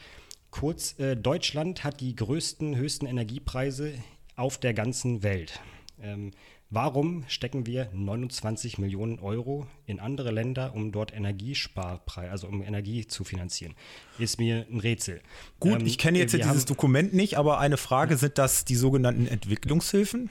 Kurz, 0.51 0.97
äh, 0.99 1.15
Deutschland 1.15 1.83
hat 1.83 1.99
die 1.99 2.15
größten, 2.15 2.75
höchsten 2.75 3.05
Energiepreise 3.05 3.93
auf 4.35 4.57
der 4.57 4.73
ganzen 4.73 5.23
Welt. 5.23 5.59
Ähm, 6.01 6.31
warum 6.69 7.25
stecken 7.27 7.65
wir 7.65 7.89
29 7.93 8.77
Millionen 8.77 9.19
Euro 9.19 9.67
in 9.85 9.99
andere 9.99 10.31
Länder, 10.31 10.73
um 10.75 10.91
dort 10.91 11.13
Energiesparpreise, 11.13 12.31
also 12.31 12.47
um 12.47 12.61
Energie 12.61 13.07
zu 13.07 13.23
finanzieren? 13.23 13.75
Ist 14.19 14.39
mir 14.39 14.65
ein 14.69 14.79
Rätsel. 14.79 15.21
Gut, 15.59 15.81
ähm, 15.81 15.85
ich 15.85 15.97
kenne 15.97 16.19
jetzt 16.19 16.33
dieses 16.33 16.65
Dokument 16.65 17.13
nicht, 17.13 17.37
aber 17.37 17.59
eine 17.59 17.77
Frage, 17.77 18.17
sind 18.17 18.37
das 18.37 18.65
die 18.65 18.75
sogenannten 18.75 19.27
Entwicklungshilfen? 19.27 20.29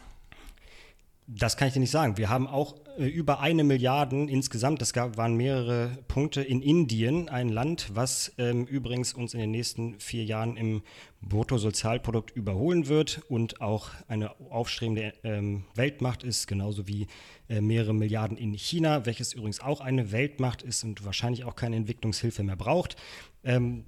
Das 1.28 1.56
kann 1.56 1.66
ich 1.66 1.74
dir 1.74 1.80
nicht 1.80 1.90
sagen. 1.90 2.18
Wir 2.18 2.28
haben 2.28 2.46
auch 2.46 2.76
äh, 2.98 3.06
über 3.06 3.40
eine 3.40 3.64
Milliarde 3.64 4.16
insgesamt, 4.16 4.80
das 4.80 4.92
gab, 4.92 5.16
waren 5.16 5.34
mehrere 5.34 5.98
Punkte 6.06 6.40
in 6.40 6.62
Indien, 6.62 7.28
ein 7.28 7.48
Land, 7.48 7.90
was 7.94 8.32
ähm, 8.38 8.64
übrigens 8.64 9.12
uns 9.12 9.34
in 9.34 9.40
den 9.40 9.50
nächsten 9.50 9.98
vier 9.98 10.24
Jahren 10.24 10.56
im 10.56 10.82
Bruttosozialprodukt 11.22 12.30
überholen 12.30 12.86
wird 12.86 13.22
und 13.28 13.60
auch 13.60 13.90
eine 14.06 14.38
aufstrebende 14.50 15.14
ähm, 15.24 15.64
Weltmacht 15.74 16.22
ist, 16.22 16.46
genauso 16.46 16.86
wie 16.86 17.08
äh, 17.48 17.60
mehrere 17.60 17.92
Milliarden 17.92 18.36
in 18.36 18.52
China, 18.54 19.04
welches 19.04 19.32
übrigens 19.32 19.60
auch 19.60 19.80
eine 19.80 20.12
Weltmacht 20.12 20.62
ist 20.62 20.84
und 20.84 21.04
wahrscheinlich 21.04 21.42
auch 21.44 21.56
keine 21.56 21.74
Entwicklungshilfe 21.74 22.44
mehr 22.44 22.56
braucht. 22.56 22.94
Ähm, 23.42 23.84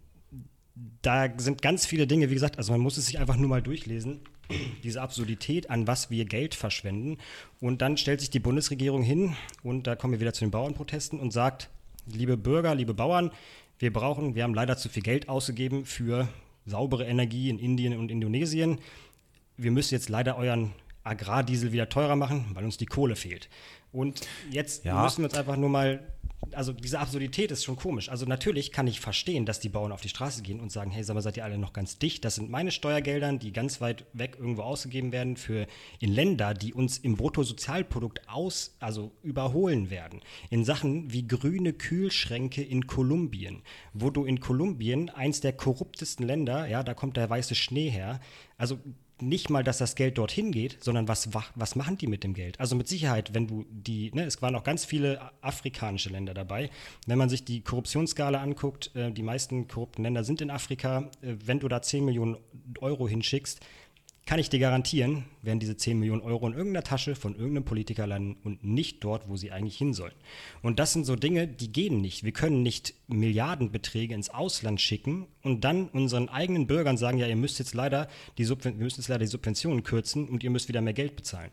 da 1.02 1.28
sind 1.38 1.62
ganz 1.62 1.86
viele 1.86 2.08
Dinge, 2.08 2.30
wie 2.30 2.34
gesagt, 2.34 2.58
also 2.58 2.72
man 2.72 2.80
muss 2.80 2.96
es 2.96 3.06
sich 3.06 3.20
einfach 3.20 3.36
nur 3.36 3.48
mal 3.48 3.62
durchlesen 3.62 4.22
diese 4.82 5.02
Absurdität, 5.02 5.70
an 5.70 5.86
was 5.86 6.10
wir 6.10 6.24
Geld 6.24 6.54
verschwenden. 6.54 7.18
Und 7.60 7.82
dann 7.82 7.96
stellt 7.96 8.20
sich 8.20 8.30
die 8.30 8.40
Bundesregierung 8.40 9.02
hin, 9.02 9.36
und 9.62 9.86
da 9.86 9.96
kommen 9.96 10.14
wir 10.14 10.20
wieder 10.20 10.32
zu 10.32 10.44
den 10.44 10.50
Bauernprotesten, 10.50 11.20
und 11.20 11.32
sagt, 11.32 11.68
liebe 12.06 12.36
Bürger, 12.36 12.74
liebe 12.74 12.94
Bauern, 12.94 13.30
wir 13.78 13.92
brauchen, 13.92 14.34
wir 14.34 14.42
haben 14.42 14.54
leider 14.54 14.76
zu 14.76 14.88
viel 14.88 15.02
Geld 15.02 15.28
ausgegeben 15.28 15.84
für 15.84 16.28
saubere 16.66 17.06
Energie 17.06 17.48
in 17.48 17.58
Indien 17.58 17.96
und 17.96 18.10
Indonesien. 18.10 18.78
Wir 19.56 19.70
müssen 19.70 19.94
jetzt 19.94 20.08
leider 20.08 20.36
euren 20.36 20.72
Agrardiesel 21.04 21.72
wieder 21.72 21.88
teurer 21.88 22.16
machen, 22.16 22.46
weil 22.54 22.64
uns 22.64 22.76
die 22.76 22.86
Kohle 22.86 23.16
fehlt. 23.16 23.48
Und 23.92 24.20
jetzt 24.50 24.84
ja. 24.84 25.02
müssen 25.02 25.22
wir 25.22 25.26
uns 25.26 25.34
einfach 25.34 25.56
nur 25.56 25.70
mal 25.70 26.00
also 26.52 26.72
diese 26.72 27.00
Absurdität 27.00 27.50
ist 27.50 27.64
schon 27.64 27.76
komisch. 27.76 28.08
Also 28.08 28.24
natürlich 28.24 28.72
kann 28.72 28.86
ich 28.86 29.00
verstehen, 29.00 29.44
dass 29.44 29.60
die 29.60 29.68
Bauern 29.68 29.92
auf 29.92 30.00
die 30.00 30.08
Straße 30.08 30.42
gehen 30.42 30.60
und 30.60 30.70
sagen, 30.70 30.90
hey, 30.90 31.02
sag 31.02 31.14
mal, 31.14 31.20
seid 31.20 31.36
ihr 31.36 31.44
alle 31.44 31.58
noch 31.58 31.72
ganz 31.72 31.98
dicht? 31.98 32.24
Das 32.24 32.36
sind 32.36 32.50
meine 32.50 32.70
Steuergeldern, 32.70 33.38
die 33.38 33.52
ganz 33.52 33.80
weit 33.80 34.06
weg 34.12 34.36
irgendwo 34.38 34.62
ausgegeben 34.62 35.12
werden 35.12 35.36
für 35.36 35.66
in 35.98 36.12
Länder, 36.12 36.54
die 36.54 36.72
uns 36.72 36.98
im 36.98 37.16
Bruttosozialprodukt 37.16 38.28
aus, 38.28 38.76
also 38.80 39.12
überholen 39.22 39.90
werden. 39.90 40.20
In 40.50 40.64
Sachen 40.64 41.12
wie 41.12 41.26
grüne 41.26 41.72
Kühlschränke 41.72 42.62
in 42.62 42.86
Kolumbien, 42.86 43.62
wo 43.92 44.10
du 44.10 44.24
in 44.24 44.40
Kolumbien 44.40 45.10
eins 45.10 45.40
der 45.40 45.52
korruptesten 45.52 46.26
Länder, 46.26 46.66
ja, 46.66 46.82
da 46.82 46.94
kommt 46.94 47.16
der 47.16 47.28
weiße 47.28 47.54
Schnee 47.54 47.90
her. 47.90 48.20
Also 48.56 48.78
nicht 49.20 49.50
mal, 49.50 49.64
dass 49.64 49.78
das 49.78 49.94
Geld 49.94 50.18
dorthin 50.18 50.52
geht, 50.52 50.82
sondern 50.82 51.08
was, 51.08 51.30
was 51.54 51.76
machen 51.76 51.98
die 51.98 52.06
mit 52.06 52.24
dem 52.24 52.34
Geld? 52.34 52.58
Also 52.60 52.76
mit 52.76 52.88
Sicherheit, 52.88 53.34
wenn 53.34 53.46
du 53.46 53.64
die, 53.70 54.10
ne, 54.14 54.24
es 54.24 54.40
waren 54.42 54.54
auch 54.54 54.64
ganz 54.64 54.84
viele 54.84 55.20
afrikanische 55.40 56.10
Länder 56.10 56.34
dabei. 56.34 56.70
Wenn 57.06 57.18
man 57.18 57.28
sich 57.28 57.44
die 57.44 57.62
Korruptionsskala 57.62 58.40
anguckt, 58.40 58.94
äh, 58.94 59.10
die 59.10 59.22
meisten 59.22 59.68
korrupten 59.68 60.02
Länder 60.02 60.24
sind 60.24 60.40
in 60.40 60.50
Afrika. 60.50 61.10
Äh, 61.20 61.34
wenn 61.44 61.60
du 61.60 61.68
da 61.68 61.82
10 61.82 62.04
Millionen 62.04 62.36
Euro 62.80 63.08
hinschickst, 63.08 63.60
kann 64.28 64.38
ich 64.38 64.50
dir 64.50 64.58
garantieren, 64.60 65.24
werden 65.40 65.58
diese 65.58 65.78
10 65.78 65.98
Millionen 65.98 66.20
Euro 66.20 66.46
in 66.46 66.52
irgendeiner 66.52 66.84
Tasche 66.84 67.14
von 67.14 67.34
irgendeinem 67.34 67.64
Politiker 67.64 68.06
landen 68.06 68.36
und 68.44 68.62
nicht 68.62 69.02
dort, 69.02 69.26
wo 69.26 69.38
sie 69.38 69.52
eigentlich 69.52 69.78
hin 69.78 69.94
sollen. 69.94 70.12
Und 70.60 70.78
das 70.78 70.92
sind 70.92 71.06
so 71.06 71.16
Dinge, 71.16 71.48
die 71.48 71.72
gehen 71.72 72.02
nicht. 72.02 72.24
Wir 72.24 72.32
können 72.32 72.62
nicht 72.62 72.92
Milliardenbeträge 73.06 74.14
ins 74.14 74.28
Ausland 74.28 74.82
schicken 74.82 75.28
und 75.42 75.64
dann 75.64 75.88
unseren 75.88 76.28
eigenen 76.28 76.66
Bürgern 76.66 76.98
sagen, 76.98 77.16
ja, 77.16 77.26
ihr 77.26 77.36
müsst 77.36 77.58
jetzt 77.58 77.72
leider 77.72 78.06
die, 78.36 78.44
Subven 78.44 78.76
wir 78.76 78.84
müssen 78.84 79.00
jetzt 79.00 79.08
leider 79.08 79.24
die 79.24 79.30
Subventionen 79.30 79.82
kürzen 79.82 80.28
und 80.28 80.44
ihr 80.44 80.50
müsst 80.50 80.68
wieder 80.68 80.82
mehr 80.82 80.92
Geld 80.92 81.16
bezahlen 81.16 81.50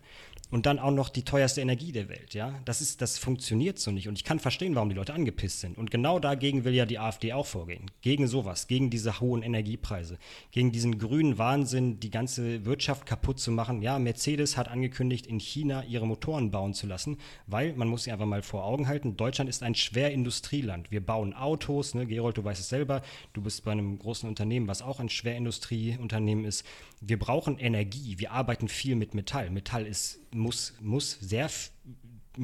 und 0.52 0.66
dann 0.66 0.80
auch 0.80 0.92
noch 0.92 1.10
die 1.10 1.24
teuerste 1.24 1.62
Energie 1.62 1.92
der 1.92 2.08
Welt, 2.08 2.34
ja. 2.34 2.60
Das 2.66 2.80
ist, 2.80 3.02
das 3.02 3.18
funktioniert 3.18 3.80
so 3.80 3.92
nicht. 3.92 4.08
Und 4.08 4.16
ich 4.16 4.24
kann 4.24 4.40
verstehen, 4.40 4.76
warum 4.76 4.90
die 4.90 4.96
Leute 4.96 5.14
angepisst 5.14 5.60
sind. 5.60 5.78
Und 5.78 5.90
genau 5.90 6.20
dagegen 6.20 6.64
will 6.66 6.74
ja 6.74 6.86
die 6.86 7.00
AfD 7.00 7.34
auch 7.34 7.48
vorgehen. 7.48 7.90
Gegen 8.02 8.28
sowas, 8.28 8.68
gegen 8.68 8.90
diese 8.90 9.20
hohen 9.20 9.42
Energiepreise, 9.42 10.20
gegen 10.52 10.72
diesen 10.72 11.00
grünen 11.00 11.38
Wahnsinn, 11.38 12.00
die 12.00 12.12
ganze 12.12 12.64
Wirtschaft 12.66 13.06
kaputt 13.06 13.40
zu 13.40 13.52
machen. 13.52 13.82
Ja, 13.82 13.98
Mercedes 13.98 14.56
hat 14.56 14.68
angekündigt, 14.68 15.26
in 15.26 15.40
China 15.40 15.84
ihre 15.84 16.06
Motoren 16.06 16.52
bauen 16.52 16.74
zu 16.74 16.86
lassen, 16.86 17.18
weil 17.48 17.74
man 17.74 17.88
muss 17.88 18.04
sich 18.04 18.14
einfach 18.14 18.26
mal 18.26 18.44
vor 18.44 18.66
Augen 18.66 18.88
halten, 18.88 19.18
Deutschland 19.18 19.50
ist 19.50 19.64
ein 19.64 19.76
Schwerindustrieland. 19.76 20.92
Wir 20.92 21.04
bauen 21.04 21.34
Autos, 21.34 21.96
ne, 21.96 22.06
Gerold, 22.06 22.38
du 22.38 22.44
weißt 22.44 22.62
es 22.62 22.70
selber, 22.70 23.02
du 23.34 23.42
bist 23.42 23.64
bei 23.64 23.72
einem 23.72 23.98
großen 23.98 24.30
Unternehmen, 24.30 24.68
was 24.68 24.82
auch 24.82 25.00
ein 25.00 25.10
Schwerindustrieunternehmen 25.10 26.46
ist. 26.46 26.66
Wir 27.02 27.20
brauchen 27.20 27.58
Energie, 27.58 28.20
wir 28.20 28.32
arbeiten 28.32 28.68
viel 28.68 28.96
mit 28.96 29.14
Metall. 29.14 29.50
Metall 29.50 29.86
ist 29.86 30.20
muss, 30.36 30.74
muss 30.82 31.18
sehr 31.20 31.50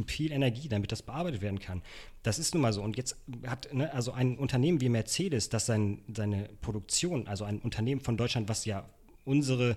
viel 0.06 0.32
Energie, 0.32 0.70
damit 0.70 0.92
das 0.92 1.02
bearbeitet 1.02 1.42
werden 1.42 1.60
kann. 1.60 1.82
Das 2.24 2.40
ist 2.40 2.54
nun 2.54 2.62
mal 2.62 2.74
so. 2.74 2.82
Und 2.82 2.98
jetzt 2.98 3.18
hat 3.46 3.74
ne, 3.74 3.94
also 3.94 4.12
ein 4.12 4.38
Unternehmen 4.38 4.82
wie 4.82 4.90
Mercedes, 4.90 5.50
das 5.50 5.66
sein, 5.66 6.02
seine 6.14 6.50
Produktion, 6.62 7.28
also 7.28 7.44
ein 7.44 7.60
Unternehmen 7.60 8.02
von 8.02 8.18
Deutschland, 8.18 8.48
was 8.48 8.66
ja 8.66 8.88
unsere 9.26 9.76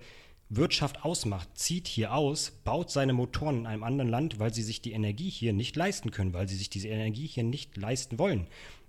Wirtschaft 0.50 1.04
ausmacht, 1.04 1.48
zieht 1.54 1.88
hier 1.88 2.14
aus, 2.14 2.52
baut 2.64 2.90
seine 2.90 3.12
Motoren 3.12 3.60
in 3.60 3.66
einem 3.66 3.82
anderen 3.82 4.10
Land, 4.10 4.38
weil 4.38 4.52
sie 4.52 4.62
sich 4.62 4.82
die 4.82 4.92
Energie 4.92 5.30
hier 5.30 5.52
nicht 5.52 5.74
leisten 5.74 6.10
können, 6.10 6.32
weil 6.32 6.48
sie 6.48 6.56
sich 6.56 6.70
diese 6.70 6.88
Energie 6.88 7.26
hier 7.26 7.44
nicht 7.44 7.76
leisten 7.76 8.18
wollen. 8.18 8.46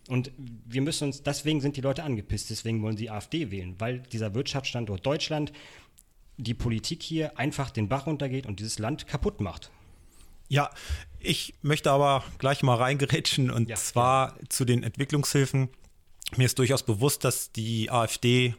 Und 0.08 0.32
wir 0.38 0.82
müssen 0.82 1.06
uns, 1.06 1.24
deswegen 1.24 1.62
sind 1.62 1.78
die 1.78 1.82
Leute 1.82 2.04
angepisst, 2.04 2.52
deswegen 2.52 2.84
wollen 2.84 2.98
sie 2.98 3.10
AfD 3.10 3.50
wählen, 3.50 3.76
weil 3.80 4.00
dieser 4.00 4.36
Wirtschaftsstandort 4.36 5.04
Deutschland 5.04 5.52
die 6.38 6.54
Politik 6.54 7.04
hier 7.04 7.38
einfach 7.38 7.72
den 7.72 7.88
Bach 7.90 8.08
runtergeht 8.08 8.46
und 8.46 8.60
dieses 8.60 8.80
Land 8.80 9.08
kaputt 9.08 9.42
macht. 9.42 9.72
Ja, 10.48 10.70
ich 11.20 11.56
möchte 11.62 11.92
aber 11.92 12.24
gleich 12.38 12.62
mal 12.62 12.76
reingerätschen 12.76 13.50
und 13.50 13.70
ja, 13.70 13.76
zwar 13.76 14.38
ja. 14.40 14.50
zu 14.50 14.66
den 14.66 14.84
Entwicklungshilfen. 14.84 15.70
Mir 16.38 16.46
ist 16.46 16.60
durchaus 16.60 16.84
bewusst, 16.84 17.24
dass 17.24 17.52
die 17.52 17.90
AfD 17.90 18.56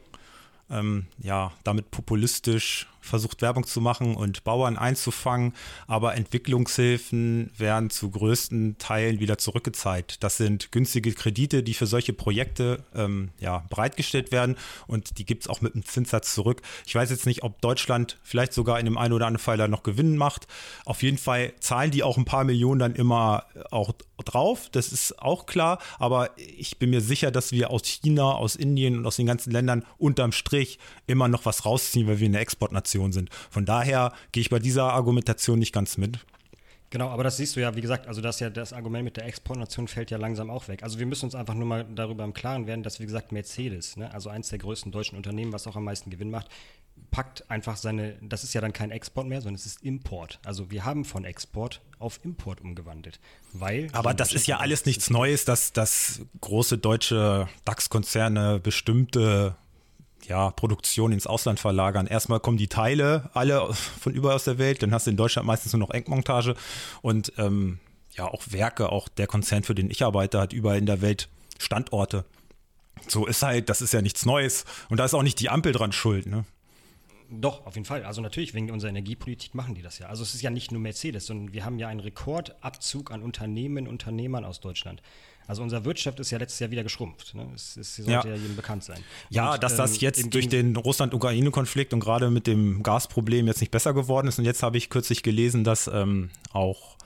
ähm, 0.70 1.06
ja 1.18 1.52
damit 1.64 1.90
populistisch 1.90 2.88
versucht 3.06 3.42
Werbung 3.42 3.66
zu 3.66 3.80
machen 3.80 4.14
und 4.14 4.44
Bauern 4.44 4.76
einzufangen, 4.76 5.54
aber 5.86 6.14
Entwicklungshilfen 6.14 7.50
werden 7.56 7.90
zu 7.90 8.10
größten 8.10 8.78
Teilen 8.78 9.20
wieder 9.20 9.38
zurückgezahlt. 9.38 10.22
Das 10.22 10.36
sind 10.36 10.72
günstige 10.72 11.12
Kredite, 11.12 11.62
die 11.62 11.74
für 11.74 11.86
solche 11.86 12.12
Projekte 12.12 12.84
ähm, 12.94 13.30
ja, 13.38 13.64
bereitgestellt 13.70 14.32
werden 14.32 14.56
und 14.86 15.18
die 15.18 15.24
gibt 15.24 15.44
es 15.44 15.48
auch 15.48 15.60
mit 15.60 15.74
einem 15.74 15.84
Zinssatz 15.84 16.34
zurück. 16.34 16.62
Ich 16.86 16.94
weiß 16.94 17.10
jetzt 17.10 17.26
nicht, 17.26 17.42
ob 17.42 17.60
Deutschland 17.60 18.18
vielleicht 18.22 18.52
sogar 18.52 18.78
in 18.78 18.84
dem 18.84 18.98
einen 18.98 19.12
oder 19.12 19.26
anderen 19.26 19.58
da 19.58 19.68
noch 19.68 19.84
Gewinn 19.84 20.16
macht. 20.16 20.48
Auf 20.84 21.02
jeden 21.02 21.18
Fall 21.18 21.52
zahlen 21.60 21.90
die 21.90 22.02
auch 22.02 22.16
ein 22.16 22.24
paar 22.24 22.44
Millionen 22.44 22.80
dann 22.80 22.94
immer 22.94 23.44
auch 23.70 23.92
drauf, 24.24 24.68
das 24.72 24.92
ist 24.92 25.20
auch 25.20 25.46
klar, 25.46 25.78
aber 25.98 26.30
ich 26.36 26.78
bin 26.78 26.90
mir 26.90 27.00
sicher, 27.00 27.30
dass 27.30 27.52
wir 27.52 27.70
aus 27.70 27.82
China, 27.84 28.32
aus 28.32 28.56
Indien 28.56 28.98
und 28.98 29.06
aus 29.06 29.16
den 29.16 29.26
ganzen 29.26 29.50
Ländern 29.52 29.84
unterm 29.98 30.32
Strich 30.32 30.78
immer 31.06 31.28
noch 31.28 31.44
was 31.44 31.64
rausziehen, 31.64 32.06
weil 32.06 32.18
wir 32.18 32.26
eine 32.26 32.38
Exportnation 32.38 32.95
Argumentation 32.96 33.12
sind. 33.12 33.30
Von 33.50 33.64
daher 33.64 34.12
gehe 34.32 34.40
ich 34.40 34.50
bei 34.50 34.58
dieser 34.58 34.92
Argumentation 34.92 35.58
nicht 35.58 35.72
ganz 35.72 35.98
mit. 35.98 36.18
Genau, 36.90 37.08
aber 37.08 37.24
das 37.24 37.36
siehst 37.36 37.56
du 37.56 37.60
ja, 37.60 37.74
wie 37.74 37.80
gesagt, 37.80 38.06
also 38.06 38.20
das 38.20 38.38
ja 38.38 38.48
das 38.48 38.72
Argument 38.72 39.04
mit 39.04 39.16
der 39.16 39.26
Exportnation 39.26 39.88
fällt 39.88 40.10
ja 40.12 40.18
langsam 40.18 40.50
auch 40.50 40.68
weg. 40.68 40.84
Also 40.84 41.00
wir 41.00 41.06
müssen 41.06 41.24
uns 41.24 41.34
einfach 41.34 41.54
nur 41.54 41.66
mal 41.66 41.84
darüber 41.84 42.22
im 42.24 42.32
Klaren 42.32 42.66
werden, 42.68 42.84
dass 42.84 43.00
wie 43.00 43.06
gesagt 43.06 43.32
Mercedes, 43.32 43.96
ne, 43.96 44.12
also 44.14 44.30
eins 44.30 44.48
der 44.50 44.60
größten 44.60 44.92
deutschen 44.92 45.16
Unternehmen, 45.16 45.52
was 45.52 45.66
auch 45.66 45.74
am 45.74 45.84
meisten 45.84 46.10
Gewinn 46.10 46.30
macht, 46.30 46.48
packt 47.10 47.50
einfach 47.50 47.76
seine, 47.76 48.16
das 48.22 48.44
ist 48.44 48.54
ja 48.54 48.60
dann 48.60 48.72
kein 48.72 48.92
Export 48.92 49.26
mehr, 49.26 49.40
sondern 49.40 49.56
es 49.56 49.66
ist 49.66 49.82
Import. 49.82 50.38
Also 50.44 50.70
wir 50.70 50.84
haben 50.84 51.04
von 51.04 51.24
Export 51.24 51.82
auf 51.98 52.20
Import 52.24 52.60
umgewandelt, 52.60 53.18
weil. 53.52 53.88
Aber 53.92 54.14
das 54.14 54.32
ist 54.32 54.46
ja 54.46 54.58
alles 54.58 54.86
nichts 54.86 55.10
Neues, 55.10 55.44
dass, 55.44 55.72
dass 55.72 56.20
große 56.40 56.78
deutsche 56.78 57.48
DAX-Konzerne 57.64 58.60
bestimmte 58.60 59.56
ja, 60.28 60.50
Produktion 60.50 61.12
ins 61.12 61.26
Ausland 61.26 61.60
verlagern. 61.60 62.06
Erstmal 62.06 62.40
kommen 62.40 62.56
die 62.56 62.68
Teile 62.68 63.30
alle 63.34 63.72
von 63.72 64.12
überall 64.12 64.36
aus 64.36 64.44
der 64.44 64.58
Welt, 64.58 64.82
dann 64.82 64.92
hast 64.92 65.06
du 65.06 65.10
in 65.10 65.16
Deutschland 65.16 65.46
meistens 65.46 65.72
nur 65.72 65.80
noch 65.80 65.90
Engmontage 65.90 66.54
und 67.02 67.32
ähm, 67.38 67.78
ja, 68.14 68.26
auch 68.26 68.42
Werke, 68.50 68.90
auch 68.90 69.08
der 69.08 69.26
Konzern, 69.26 69.62
für 69.62 69.74
den 69.74 69.90
ich 69.90 70.02
arbeite, 70.02 70.40
hat 70.40 70.52
überall 70.52 70.78
in 70.78 70.86
der 70.86 71.02
Welt 71.02 71.28
Standorte. 71.58 72.24
So 73.08 73.26
ist 73.26 73.42
halt, 73.42 73.68
das 73.68 73.80
ist 73.82 73.92
ja 73.92 74.02
nichts 74.02 74.24
Neues 74.24 74.64
und 74.88 74.98
da 74.98 75.04
ist 75.04 75.14
auch 75.14 75.22
nicht 75.22 75.40
die 75.40 75.50
Ampel 75.50 75.72
dran 75.72 75.92
schuld, 75.92 76.26
ne? 76.26 76.44
Doch, 77.28 77.66
auf 77.66 77.74
jeden 77.74 77.84
Fall. 77.84 78.04
Also 78.04 78.20
natürlich, 78.20 78.54
wegen 78.54 78.70
unserer 78.70 78.90
Energiepolitik 78.90 79.54
machen 79.54 79.74
die 79.74 79.82
das 79.82 79.98
ja. 79.98 80.06
Also 80.06 80.22
es 80.22 80.34
ist 80.34 80.42
ja 80.42 80.50
nicht 80.50 80.70
nur 80.70 80.80
Mercedes, 80.80 81.26
sondern 81.26 81.52
wir 81.52 81.64
haben 81.64 81.78
ja 81.78 81.88
einen 81.88 81.98
Rekordabzug 81.98 83.10
an 83.10 83.22
Unternehmen, 83.22 83.88
Unternehmern 83.88 84.44
aus 84.44 84.60
Deutschland. 84.60 85.02
Also 85.46 85.62
unsere 85.62 85.84
Wirtschaft 85.84 86.18
ist 86.20 86.30
ja 86.30 86.38
letztes 86.38 86.58
Jahr 86.58 86.70
wieder 86.70 86.82
geschrumpft. 86.82 87.34
Ne? 87.34 87.46
Es, 87.54 87.76
es 87.76 87.96
sollte 87.96 88.10
ja. 88.10 88.24
ja 88.24 88.34
jedem 88.34 88.56
bekannt 88.56 88.84
sein. 88.84 88.98
Ja, 89.30 89.54
und, 89.54 89.62
dass 89.62 89.76
das 89.76 89.94
ähm, 89.94 89.98
jetzt 90.00 90.34
durch 90.34 90.48
den 90.48 90.74
Russland-Ukraine-Konflikt 90.76 91.92
und 91.94 92.00
gerade 92.00 92.30
mit 92.30 92.46
dem 92.46 92.82
Gasproblem 92.82 93.46
jetzt 93.46 93.60
nicht 93.60 93.70
besser 93.70 93.94
geworden 93.94 94.26
ist. 94.26 94.38
Und 94.38 94.44
jetzt 94.44 94.62
habe 94.62 94.76
ich 94.76 94.90
kürzlich 94.90 95.22
gelesen, 95.22 95.62
dass 95.62 95.88
ähm, 95.92 96.30
auch 96.52 96.96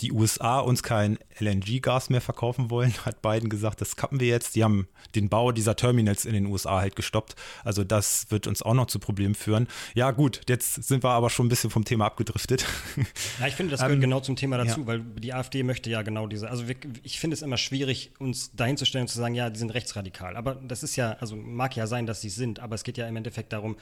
die 0.00 0.12
USA 0.12 0.60
uns 0.60 0.82
kein 0.82 1.18
LNG-Gas 1.38 2.10
mehr 2.10 2.20
verkaufen 2.20 2.70
wollen, 2.70 2.92
hat 3.04 3.22
Biden 3.22 3.48
gesagt, 3.48 3.80
das 3.80 3.96
kappen 3.96 4.20
wir 4.20 4.28
jetzt. 4.28 4.56
Die 4.56 4.64
haben 4.64 4.88
den 5.14 5.28
Bau 5.28 5.52
dieser 5.52 5.76
Terminals 5.76 6.24
in 6.24 6.32
den 6.32 6.46
USA 6.46 6.80
halt 6.80 6.96
gestoppt. 6.96 7.34
Also 7.64 7.84
das 7.84 8.30
wird 8.30 8.46
uns 8.46 8.62
auch 8.62 8.74
noch 8.74 8.86
zu 8.86 8.98
Problemen 8.98 9.34
führen. 9.34 9.68
Ja 9.94 10.10
gut, 10.10 10.42
jetzt 10.48 10.82
sind 10.82 11.02
wir 11.02 11.10
aber 11.10 11.30
schon 11.30 11.46
ein 11.46 11.48
bisschen 11.48 11.70
vom 11.70 11.84
Thema 11.84 12.06
abgedriftet. 12.06 12.64
Ja, 13.38 13.46
ich 13.46 13.54
finde, 13.54 13.70
das 13.70 13.80
gehört 13.80 13.94
ähm, 13.94 14.00
genau 14.00 14.20
zum 14.20 14.36
Thema 14.36 14.58
dazu, 14.58 14.80
ja. 14.80 14.86
weil 14.86 15.00
die 15.00 15.32
AfD 15.32 15.62
möchte 15.62 15.88
ja 15.88 16.02
genau 16.02 16.26
diese, 16.26 16.50
also 16.50 16.68
wir, 16.68 16.76
ich 17.02 17.18
finde 17.18 17.34
es 17.34 17.42
immer 17.42 17.56
schwierig, 17.56 18.12
uns 18.18 18.52
dahin 18.52 18.76
zu 18.76 18.84
stellen 18.84 19.02
und 19.02 19.08
zu 19.08 19.18
sagen, 19.18 19.34
ja, 19.34 19.50
die 19.50 19.58
sind 19.58 19.70
rechtsradikal. 19.70 20.36
Aber 20.36 20.56
das 20.56 20.82
ist 20.82 20.96
ja, 20.96 21.12
also 21.20 21.36
mag 21.36 21.76
ja 21.76 21.86
sein, 21.86 22.06
dass 22.06 22.20
sie 22.20 22.28
sind, 22.28 22.60
aber 22.60 22.74
es 22.74 22.84
geht 22.84 22.98
ja 22.98 23.06
im 23.08 23.16
Endeffekt 23.16 23.52
darum, 23.52 23.76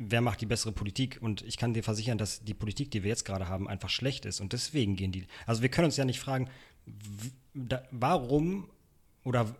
wer 0.00 0.22
macht 0.22 0.40
die 0.40 0.46
bessere 0.46 0.72
Politik? 0.72 1.18
Und 1.20 1.42
ich 1.42 1.58
kann 1.58 1.74
dir 1.74 1.84
versichern, 1.84 2.18
dass 2.18 2.42
die 2.42 2.54
Politik, 2.54 2.90
die 2.90 3.02
wir 3.02 3.10
jetzt 3.10 3.24
gerade 3.24 3.48
haben, 3.48 3.68
einfach 3.68 3.90
schlecht 3.90 4.24
ist. 4.24 4.40
Und 4.40 4.52
deswegen 4.52 4.96
gehen 4.96 5.12
die. 5.12 5.26
Also 5.46 5.62
wir 5.62 5.68
können 5.68 5.84
uns 5.86 5.96
ja 5.96 6.04
nicht 6.04 6.18
fragen, 6.18 6.48
warum 7.90 8.68
oder 9.22 9.54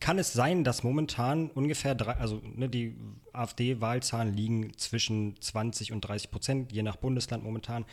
kann 0.00 0.18
es 0.18 0.32
sein, 0.32 0.64
dass 0.64 0.82
momentan 0.82 1.50
ungefähr 1.50 1.94
drei, 1.94 2.14
also 2.14 2.40
ne, 2.42 2.70
die 2.70 2.96
AfD-Wahlzahlen 3.34 4.34
liegen 4.34 4.76
zwischen 4.78 5.38
20 5.38 5.92
und 5.92 6.00
30 6.00 6.30
Prozent, 6.30 6.72
je 6.72 6.82
nach 6.82 6.96
Bundesland 6.96 7.44
momentan. 7.44 7.84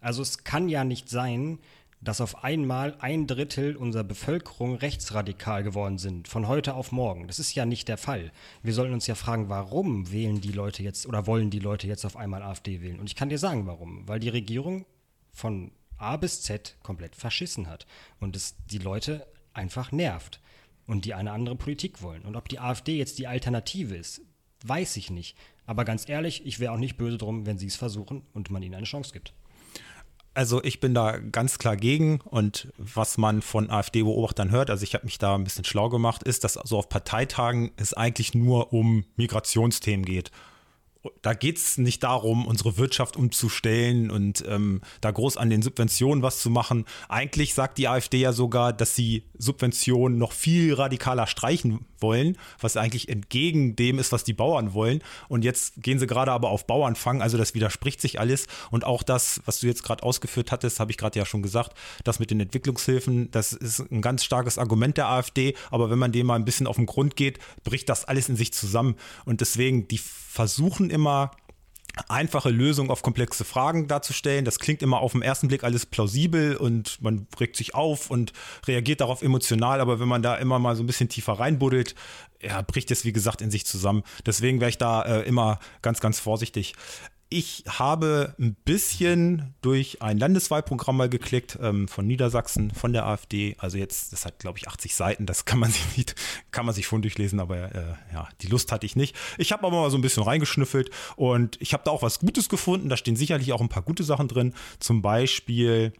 Also 0.00 0.22
es 0.22 0.44
kann 0.44 0.68
ja 0.68 0.84
nicht 0.84 1.08
sein, 1.08 1.58
dass 2.00 2.20
auf 2.20 2.44
einmal 2.44 2.96
ein 3.00 3.26
Drittel 3.26 3.76
unserer 3.76 4.04
Bevölkerung 4.04 4.76
rechtsradikal 4.76 5.64
geworden 5.64 5.98
sind, 5.98 6.28
von 6.28 6.46
heute 6.46 6.74
auf 6.74 6.92
morgen. 6.92 7.26
Das 7.26 7.38
ist 7.38 7.54
ja 7.54 7.66
nicht 7.66 7.88
der 7.88 7.98
Fall. 7.98 8.30
Wir 8.62 8.72
sollten 8.72 8.94
uns 8.94 9.06
ja 9.06 9.14
fragen, 9.14 9.48
warum 9.48 10.12
wählen 10.12 10.40
die 10.40 10.52
Leute 10.52 10.82
jetzt 10.82 11.06
oder 11.06 11.26
wollen 11.26 11.50
die 11.50 11.58
Leute 11.58 11.86
jetzt 11.86 12.04
auf 12.04 12.16
einmal 12.16 12.42
AfD 12.42 12.80
wählen? 12.80 13.00
Und 13.00 13.06
ich 13.06 13.16
kann 13.16 13.28
dir 13.28 13.38
sagen, 13.38 13.66
warum. 13.66 14.06
Weil 14.06 14.20
die 14.20 14.28
Regierung 14.28 14.86
von 15.32 15.72
A 15.96 16.16
bis 16.16 16.42
Z 16.42 16.76
komplett 16.82 17.16
verschissen 17.16 17.66
hat 17.66 17.86
und 18.20 18.36
es 18.36 18.54
die 18.66 18.78
Leute 18.78 19.26
einfach 19.52 19.90
nervt 19.90 20.40
und 20.86 21.04
die 21.04 21.14
eine 21.14 21.32
andere 21.32 21.56
Politik 21.56 22.00
wollen. 22.00 22.22
Und 22.22 22.36
ob 22.36 22.48
die 22.48 22.60
AfD 22.60 22.96
jetzt 22.96 23.18
die 23.18 23.26
Alternative 23.26 23.96
ist, 23.96 24.22
weiß 24.64 24.96
ich 24.96 25.10
nicht. 25.10 25.36
Aber 25.66 25.84
ganz 25.84 26.08
ehrlich, 26.08 26.46
ich 26.46 26.60
wäre 26.60 26.72
auch 26.72 26.78
nicht 26.78 26.96
böse 26.96 27.18
drum, 27.18 27.44
wenn 27.44 27.58
sie 27.58 27.66
es 27.66 27.76
versuchen 27.76 28.22
und 28.32 28.50
man 28.50 28.62
ihnen 28.62 28.74
eine 28.74 28.86
Chance 28.86 29.12
gibt. 29.12 29.34
Also 30.38 30.62
ich 30.62 30.78
bin 30.78 30.94
da 30.94 31.18
ganz 31.18 31.58
klar 31.58 31.76
gegen 31.76 32.20
und 32.20 32.68
was 32.78 33.18
man 33.18 33.42
von 33.42 33.70
AfD-Beobachtern 33.70 34.52
hört, 34.52 34.70
also 34.70 34.84
ich 34.84 34.94
habe 34.94 35.04
mich 35.04 35.18
da 35.18 35.34
ein 35.34 35.42
bisschen 35.42 35.64
schlau 35.64 35.88
gemacht, 35.88 36.22
ist, 36.22 36.44
dass 36.44 36.52
so 36.52 36.78
auf 36.78 36.88
Parteitagen 36.88 37.72
es 37.74 37.92
eigentlich 37.92 38.34
nur 38.34 38.72
um 38.72 39.04
Migrationsthemen 39.16 40.04
geht 40.06 40.30
da 41.22 41.32
geht 41.34 41.58
es 41.58 41.78
nicht 41.78 42.02
darum, 42.02 42.46
unsere 42.46 42.76
Wirtschaft 42.76 43.16
umzustellen 43.16 44.10
und 44.10 44.44
ähm, 44.48 44.80
da 45.00 45.10
groß 45.10 45.36
an 45.36 45.48
den 45.48 45.62
Subventionen 45.62 46.22
was 46.22 46.40
zu 46.40 46.50
machen. 46.50 46.84
Eigentlich 47.08 47.54
sagt 47.54 47.78
die 47.78 47.88
AfD 47.88 48.18
ja 48.18 48.32
sogar, 48.32 48.72
dass 48.72 48.96
sie 48.96 49.24
Subventionen 49.38 50.18
noch 50.18 50.32
viel 50.32 50.74
radikaler 50.74 51.26
streichen 51.26 51.86
wollen, 52.00 52.36
was 52.60 52.76
eigentlich 52.76 53.08
entgegen 53.08 53.76
dem 53.76 53.98
ist, 53.98 54.12
was 54.12 54.24
die 54.24 54.32
Bauern 54.32 54.74
wollen. 54.74 55.02
Und 55.28 55.44
jetzt 55.44 55.82
gehen 55.82 55.98
sie 55.98 56.06
gerade 56.06 56.32
aber 56.32 56.50
auf 56.50 56.66
Bauernfang, 56.66 57.22
also 57.22 57.38
das 57.38 57.54
widerspricht 57.54 58.00
sich 58.00 58.20
alles. 58.20 58.46
Und 58.70 58.84
auch 58.84 59.02
das, 59.02 59.40
was 59.44 59.60
du 59.60 59.66
jetzt 59.66 59.82
gerade 59.82 60.02
ausgeführt 60.02 60.52
hattest, 60.52 60.80
habe 60.80 60.90
ich 60.90 60.98
gerade 60.98 61.18
ja 61.18 61.26
schon 61.26 61.42
gesagt, 61.42 61.76
das 62.04 62.18
mit 62.18 62.30
den 62.30 62.40
Entwicklungshilfen, 62.40 63.30
das 63.30 63.52
ist 63.52 63.80
ein 63.90 64.02
ganz 64.02 64.24
starkes 64.24 64.58
Argument 64.58 64.96
der 64.96 65.08
AfD. 65.08 65.54
Aber 65.70 65.90
wenn 65.90 65.98
man 65.98 66.12
dem 66.12 66.26
mal 66.26 66.36
ein 66.36 66.44
bisschen 66.44 66.66
auf 66.66 66.76
den 66.76 66.86
Grund 66.86 67.16
geht, 67.16 67.38
bricht 67.64 67.88
das 67.88 68.04
alles 68.04 68.28
in 68.28 68.36
sich 68.36 68.52
zusammen. 68.52 68.96
Und 69.24 69.40
deswegen, 69.40 69.88
die 69.88 69.98
versuchen 69.98 70.90
immer 70.90 71.32
einfache 72.08 72.50
Lösungen 72.50 72.90
auf 72.90 73.02
komplexe 73.02 73.44
Fragen 73.44 73.88
darzustellen. 73.88 74.44
Das 74.44 74.58
klingt 74.58 74.82
immer 74.82 75.00
auf 75.00 75.12
den 75.12 75.22
ersten 75.22 75.48
Blick 75.48 75.64
alles 75.64 75.86
plausibel 75.86 76.56
und 76.56 77.00
man 77.02 77.26
regt 77.38 77.56
sich 77.56 77.74
auf 77.74 78.10
und 78.10 78.32
reagiert 78.66 79.00
darauf 79.00 79.22
emotional, 79.22 79.80
aber 79.80 80.00
wenn 80.00 80.08
man 80.08 80.22
da 80.22 80.36
immer 80.36 80.58
mal 80.58 80.76
so 80.76 80.82
ein 80.82 80.86
bisschen 80.86 81.08
tiefer 81.08 81.34
reinbuddelt, 81.34 81.94
ja, 82.40 82.62
bricht 82.62 82.90
es 82.90 83.04
wie 83.04 83.12
gesagt 83.12 83.40
in 83.40 83.50
sich 83.50 83.66
zusammen. 83.66 84.02
Deswegen 84.24 84.60
wäre 84.60 84.70
ich 84.70 84.78
da 84.78 85.02
äh, 85.02 85.22
immer 85.22 85.58
ganz, 85.82 86.00
ganz 86.00 86.20
vorsichtig. 86.20 86.74
Ich 87.30 87.64
habe 87.68 88.34
ein 88.38 88.54
bisschen 88.54 89.54
durch 89.60 90.00
ein 90.00 90.16
Landeswahlprogramm 90.16 90.96
mal 90.96 91.10
geklickt 91.10 91.58
ähm, 91.60 91.86
von 91.86 92.06
Niedersachsen, 92.06 92.70
von 92.70 92.94
der 92.94 93.04
AfD. 93.04 93.54
Also 93.58 93.76
jetzt, 93.76 94.14
das 94.14 94.24
hat 94.24 94.38
glaube 94.38 94.58
ich 94.58 94.66
80 94.66 94.94
Seiten, 94.94 95.26
das 95.26 95.44
kann 95.44 95.58
man 95.58 95.70
sich 95.72 95.96
nicht, 95.98 96.14
kann 96.52 96.64
man 96.64 96.74
sich 96.74 96.86
schon 96.86 97.02
durchlesen, 97.02 97.38
aber 97.38 97.74
äh, 97.74 97.94
ja, 98.14 98.28
die 98.40 98.46
Lust 98.46 98.72
hatte 98.72 98.86
ich 98.86 98.96
nicht. 98.96 99.14
Ich 99.36 99.52
habe 99.52 99.66
aber 99.66 99.78
mal 99.78 99.90
so 99.90 99.98
ein 99.98 100.00
bisschen 100.00 100.22
reingeschnüffelt 100.22 100.90
und 101.16 101.60
ich 101.60 101.74
habe 101.74 101.82
da 101.84 101.90
auch 101.90 102.00
was 102.00 102.18
Gutes 102.18 102.48
gefunden. 102.48 102.88
Da 102.88 102.96
stehen 102.96 103.16
sicherlich 103.16 103.52
auch 103.52 103.60
ein 103.60 103.68
paar 103.68 103.82
gute 103.82 104.04
Sachen 104.04 104.28
drin. 104.28 104.54
Zum 104.78 105.02
Beispiel, 105.02 105.92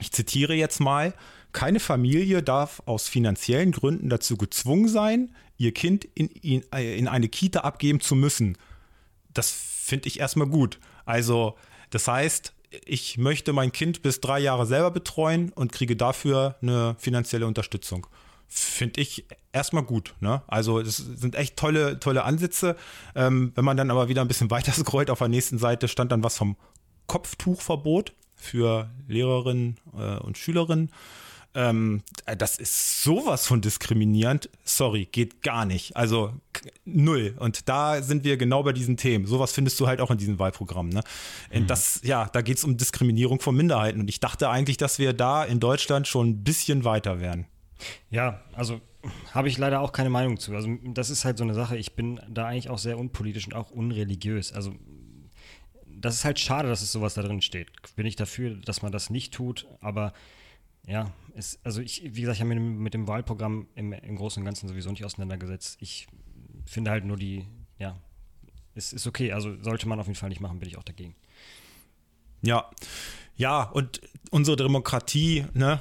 ich 0.00 0.10
zitiere 0.10 0.54
jetzt 0.54 0.80
mal, 0.80 1.12
keine 1.52 1.80
Familie 1.80 2.42
darf 2.42 2.82
aus 2.86 3.08
finanziellen 3.08 3.72
Gründen 3.72 4.08
dazu 4.08 4.38
gezwungen 4.38 4.88
sein, 4.88 5.34
ihr 5.58 5.74
Kind 5.74 6.06
in, 6.14 6.28
in, 6.28 6.64
äh, 6.72 6.98
in 6.98 7.08
eine 7.08 7.28
Kita 7.28 7.60
abgeben 7.60 8.00
zu 8.00 8.14
müssen. 8.14 8.56
Das 9.34 9.75
finde 9.86 10.08
ich 10.08 10.20
erstmal 10.20 10.48
gut. 10.48 10.78
Also, 11.04 11.56
das 11.90 12.08
heißt, 12.08 12.52
ich 12.84 13.18
möchte 13.18 13.52
mein 13.52 13.72
Kind 13.72 14.02
bis 14.02 14.20
drei 14.20 14.40
Jahre 14.40 14.66
selber 14.66 14.90
betreuen 14.90 15.52
und 15.52 15.72
kriege 15.72 15.96
dafür 15.96 16.56
eine 16.60 16.96
finanzielle 16.98 17.46
Unterstützung. 17.46 18.06
Finde 18.48 19.00
ich 19.00 19.26
erstmal 19.52 19.84
gut. 19.84 20.14
Ne? 20.20 20.42
Also 20.46 20.80
es 20.80 20.96
sind 20.96 21.34
echt 21.34 21.56
tolle, 21.56 21.98
tolle 22.00 22.24
Ansätze. 22.24 22.76
Ähm, 23.14 23.52
wenn 23.54 23.64
man 23.64 23.76
dann 23.76 23.90
aber 23.90 24.08
wieder 24.08 24.20
ein 24.20 24.28
bisschen 24.28 24.50
weiter 24.56 24.72
scrollt, 24.72 25.10
auf 25.10 25.18
der 25.18 25.28
nächsten 25.28 25.58
Seite 25.58 25.88
stand 25.88 26.12
dann 26.12 26.22
was 26.22 26.36
vom 26.36 26.56
Kopftuchverbot 27.06 28.12
für 28.34 28.90
Lehrerinnen 29.08 29.78
äh, 29.96 30.18
und 30.18 30.36
Schülerinnen. 30.36 30.90
Ähm, 31.56 32.02
das 32.38 32.58
ist 32.58 33.02
sowas 33.02 33.46
von 33.46 33.62
diskriminierend. 33.62 34.50
Sorry, 34.62 35.08
geht 35.10 35.42
gar 35.42 35.64
nicht. 35.64 35.96
Also 35.96 36.34
null. 36.84 37.34
Und 37.38 37.68
da 37.68 38.02
sind 38.02 38.24
wir 38.24 38.36
genau 38.36 38.62
bei 38.62 38.72
diesen 38.72 38.96
Themen. 38.96 39.26
Sowas 39.26 39.52
findest 39.52 39.80
du 39.80 39.86
halt 39.86 40.00
auch 40.00 40.10
in 40.10 40.18
diesem 40.18 40.38
Wahlprogramm. 40.38 40.90
Ne? 40.90 41.02
Mhm. 41.52 41.66
Das, 41.66 42.00
ja, 42.04 42.28
da 42.30 42.42
geht 42.42 42.58
es 42.58 42.64
um 42.64 42.76
Diskriminierung 42.76 43.40
von 43.40 43.56
Minderheiten. 43.56 44.00
Und 44.00 44.08
ich 44.08 44.20
dachte 44.20 44.50
eigentlich, 44.50 44.76
dass 44.76 44.98
wir 44.98 45.14
da 45.14 45.44
in 45.44 45.58
Deutschland 45.58 46.06
schon 46.06 46.28
ein 46.28 46.44
bisschen 46.44 46.84
weiter 46.84 47.20
wären. 47.20 47.46
Ja, 48.10 48.42
also 48.52 48.80
habe 49.32 49.48
ich 49.48 49.56
leider 49.56 49.80
auch 49.80 49.92
keine 49.92 50.10
Meinung 50.10 50.38
zu. 50.38 50.54
Also 50.54 50.68
das 50.84 51.08
ist 51.08 51.24
halt 51.24 51.38
so 51.38 51.44
eine 51.44 51.54
Sache. 51.54 51.78
Ich 51.78 51.94
bin 51.94 52.20
da 52.28 52.46
eigentlich 52.46 52.68
auch 52.68 52.78
sehr 52.78 52.98
unpolitisch 52.98 53.46
und 53.46 53.54
auch 53.54 53.70
unreligiös. 53.70 54.52
Also 54.52 54.74
das 55.86 56.16
ist 56.16 56.24
halt 56.26 56.38
schade, 56.38 56.68
dass 56.68 56.82
es 56.82 56.92
sowas 56.92 57.14
da 57.14 57.22
drin 57.22 57.40
steht. 57.40 57.68
Bin 57.96 58.04
ich 58.04 58.16
dafür, 58.16 58.56
dass 58.56 58.82
man 58.82 58.92
das 58.92 59.08
nicht 59.08 59.32
tut, 59.32 59.66
aber 59.80 60.12
ja, 60.86 61.10
es, 61.34 61.58
also 61.64 61.80
ich, 61.80 62.02
wie 62.04 62.20
gesagt, 62.20 62.36
ich 62.36 62.40
habe 62.40 62.54
mich 62.54 62.60
mit, 62.60 62.94
dem 62.94 63.08
Wahlprogramm 63.08 63.66
im, 63.74 63.92
im 63.92 64.16
Großen 64.16 64.40
und 64.40 64.44
Ganzen 64.44 64.68
sowieso 64.68 64.90
nicht 64.90 65.04
auseinandergesetzt. 65.04 65.76
Ich 65.80 66.06
finde 66.64 66.90
halt 66.90 67.04
nur 67.04 67.16
die, 67.16 67.46
ja, 67.78 67.96
es 68.74 68.92
ist 68.92 69.06
okay. 69.06 69.32
Also 69.32 69.60
sollte 69.62 69.88
man 69.88 69.98
auf 69.98 70.06
jeden 70.06 70.18
Fall 70.18 70.28
nicht 70.28 70.40
machen, 70.40 70.58
bin 70.58 70.68
ich 70.68 70.78
auch 70.78 70.84
dagegen. 70.84 71.14
Ja, 72.42 72.70
ja, 73.36 73.64
und 73.64 74.00
unsere 74.30 74.56
Demokratie, 74.56 75.44
ne, 75.52 75.80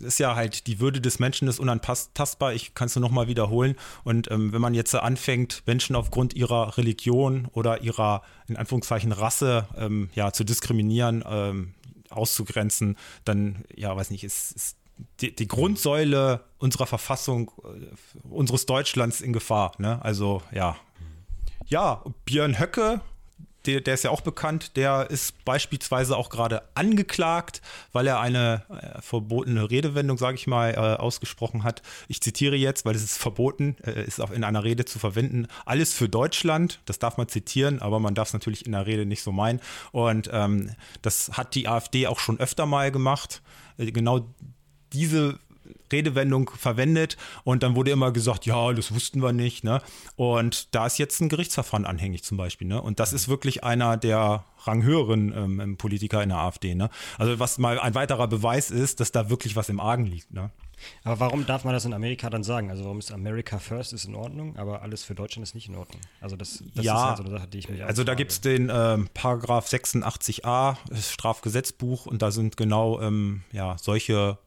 ist 0.00 0.18
ja 0.18 0.36
halt 0.36 0.68
die 0.68 0.78
Würde 0.78 1.00
des 1.00 1.18
Menschen 1.18 1.48
ist 1.48 1.58
unantastbar. 1.58 2.52
Ich 2.52 2.74
kann 2.74 2.86
es 2.86 2.94
nur 2.94 3.00
nochmal 3.00 3.26
wiederholen. 3.26 3.74
Und 4.04 4.30
ähm, 4.30 4.52
wenn 4.52 4.60
man 4.60 4.74
jetzt 4.74 4.94
anfängt, 4.94 5.64
Menschen 5.66 5.96
aufgrund 5.96 6.34
ihrer 6.34 6.78
Religion 6.78 7.48
oder 7.52 7.82
ihrer, 7.82 8.22
in 8.46 8.56
Anführungszeichen, 8.56 9.10
Rasse 9.10 9.66
ähm, 9.76 10.08
ja, 10.14 10.32
zu 10.32 10.44
diskriminieren, 10.44 11.24
ähm, 11.28 11.74
auszugrenzen, 12.10 12.96
dann, 13.24 13.64
ja, 13.74 13.94
weiß 13.96 14.10
nicht, 14.10 14.24
ist, 14.24 14.52
ist 14.52 14.76
die, 15.20 15.34
die, 15.34 15.46
Grundsäule 15.46 16.44
unserer 16.58 16.86
Verfassung, 16.86 17.50
äh, 17.64 18.28
unseres 18.28 18.66
Deutschlands 18.66 19.20
in 19.20 19.32
Gefahr. 19.32 19.72
Ne? 19.78 20.02
Also, 20.02 20.42
ja. 20.52 20.76
Ja, 21.66 22.02
Björn 22.24 22.58
Höcke 22.58 23.00
der, 23.68 23.82
der, 23.82 23.94
ist 23.94 24.04
ja 24.04 24.10
auch 24.10 24.22
bekannt, 24.22 24.76
der 24.76 25.10
ist 25.10 25.44
beispielsweise 25.44 26.16
auch 26.16 26.30
gerade 26.30 26.62
angeklagt, 26.74 27.60
weil 27.92 28.06
er 28.06 28.18
eine 28.18 28.64
äh, 28.70 29.02
verbotene 29.02 29.70
Redewendung, 29.70 30.16
sage 30.16 30.36
ich 30.36 30.46
mal, 30.46 30.72
äh, 30.72 30.76
ausgesprochen 30.76 31.64
hat. 31.64 31.82
Ich 32.08 32.22
zitiere 32.22 32.56
jetzt, 32.56 32.86
weil 32.86 32.94
es 32.94 33.04
ist 33.04 33.18
verboten, 33.18 33.76
äh, 33.84 34.04
ist 34.04 34.22
auch 34.22 34.30
in 34.30 34.42
einer 34.42 34.64
Rede 34.64 34.86
zu 34.86 34.98
verwenden. 34.98 35.48
Alles 35.66 35.92
für 35.92 36.08
Deutschland, 36.08 36.80
das 36.86 36.98
darf 36.98 37.18
man 37.18 37.28
zitieren, 37.28 37.82
aber 37.82 38.00
man 38.00 38.14
darf 38.14 38.28
es 38.28 38.32
natürlich 38.32 38.64
in 38.64 38.72
der 38.72 38.86
Rede 38.86 39.04
nicht 39.04 39.22
so 39.22 39.32
meinen. 39.32 39.60
Und 39.92 40.30
ähm, 40.32 40.70
das 41.02 41.32
hat 41.34 41.54
die 41.54 41.68
AfD 41.68 42.06
auch 42.06 42.20
schon 42.20 42.40
öfter 42.40 42.64
mal 42.64 42.90
gemacht. 42.90 43.42
Äh, 43.76 43.92
genau 43.92 44.26
diese 44.94 45.38
Redewendung 45.92 46.50
verwendet 46.50 47.16
und 47.44 47.62
dann 47.62 47.76
wurde 47.76 47.90
immer 47.90 48.12
gesagt, 48.12 48.46
ja, 48.46 48.72
das 48.72 48.94
wussten 48.94 49.22
wir 49.22 49.32
nicht. 49.32 49.64
Ne? 49.64 49.80
Und 50.16 50.74
da 50.74 50.86
ist 50.86 50.98
jetzt 50.98 51.20
ein 51.20 51.28
Gerichtsverfahren 51.28 51.86
anhängig 51.86 52.24
zum 52.24 52.36
Beispiel. 52.36 52.66
Ne? 52.66 52.80
Und 52.80 53.00
das 53.00 53.12
ist 53.12 53.28
wirklich 53.28 53.64
einer 53.64 53.96
der 53.96 54.44
ranghöheren 54.64 55.32
ähm, 55.60 55.76
Politiker 55.76 56.22
in 56.22 56.30
der 56.30 56.38
AfD. 56.38 56.74
Ne? 56.74 56.90
Also 57.16 57.38
was 57.38 57.58
mal 57.58 57.78
ein 57.78 57.94
weiterer 57.94 58.28
Beweis 58.28 58.70
ist, 58.70 59.00
dass 59.00 59.12
da 59.12 59.30
wirklich 59.30 59.56
was 59.56 59.68
im 59.68 59.80
Argen 59.80 60.06
liegt. 60.06 60.32
Ne? 60.32 60.50
Aber 61.04 61.20
warum 61.20 61.46
darf 61.46 61.64
man 61.64 61.74
das 61.74 61.84
in 61.84 61.92
Amerika 61.92 62.30
dann 62.30 62.44
sagen? 62.44 62.70
Also 62.70 62.84
warum 62.84 62.98
ist 62.98 63.12
America 63.12 63.58
First 63.58 63.92
ist 63.92 64.04
in 64.04 64.14
Ordnung, 64.14 64.56
aber 64.56 64.82
alles 64.82 65.04
für 65.04 65.14
Deutschland 65.14 65.46
ist 65.46 65.54
nicht 65.54 65.68
in 65.68 65.74
Ordnung? 65.74 66.00
Also 66.20 66.36
das, 66.36 66.62
das 66.74 66.84
ja, 66.84 66.94
ist 66.94 67.08
halt 67.08 67.16
so 67.18 67.22
eine 67.24 67.32
Sache, 67.32 67.48
die 67.48 67.58
ich 67.58 67.68
mir 67.68 67.86
Also 67.86 68.04
da 68.04 68.14
gibt 68.14 68.32
es 68.32 68.40
den 68.40 68.70
ähm, 68.72 69.08
Paragraph 69.14 69.68
86a, 69.68 70.76
das 70.88 71.12
Strafgesetzbuch, 71.12 72.06
und 72.06 72.22
da 72.22 72.30
sind 72.30 72.56
genau 72.56 73.00
ähm, 73.00 73.42
ja, 73.52 73.76
solche 73.78 74.38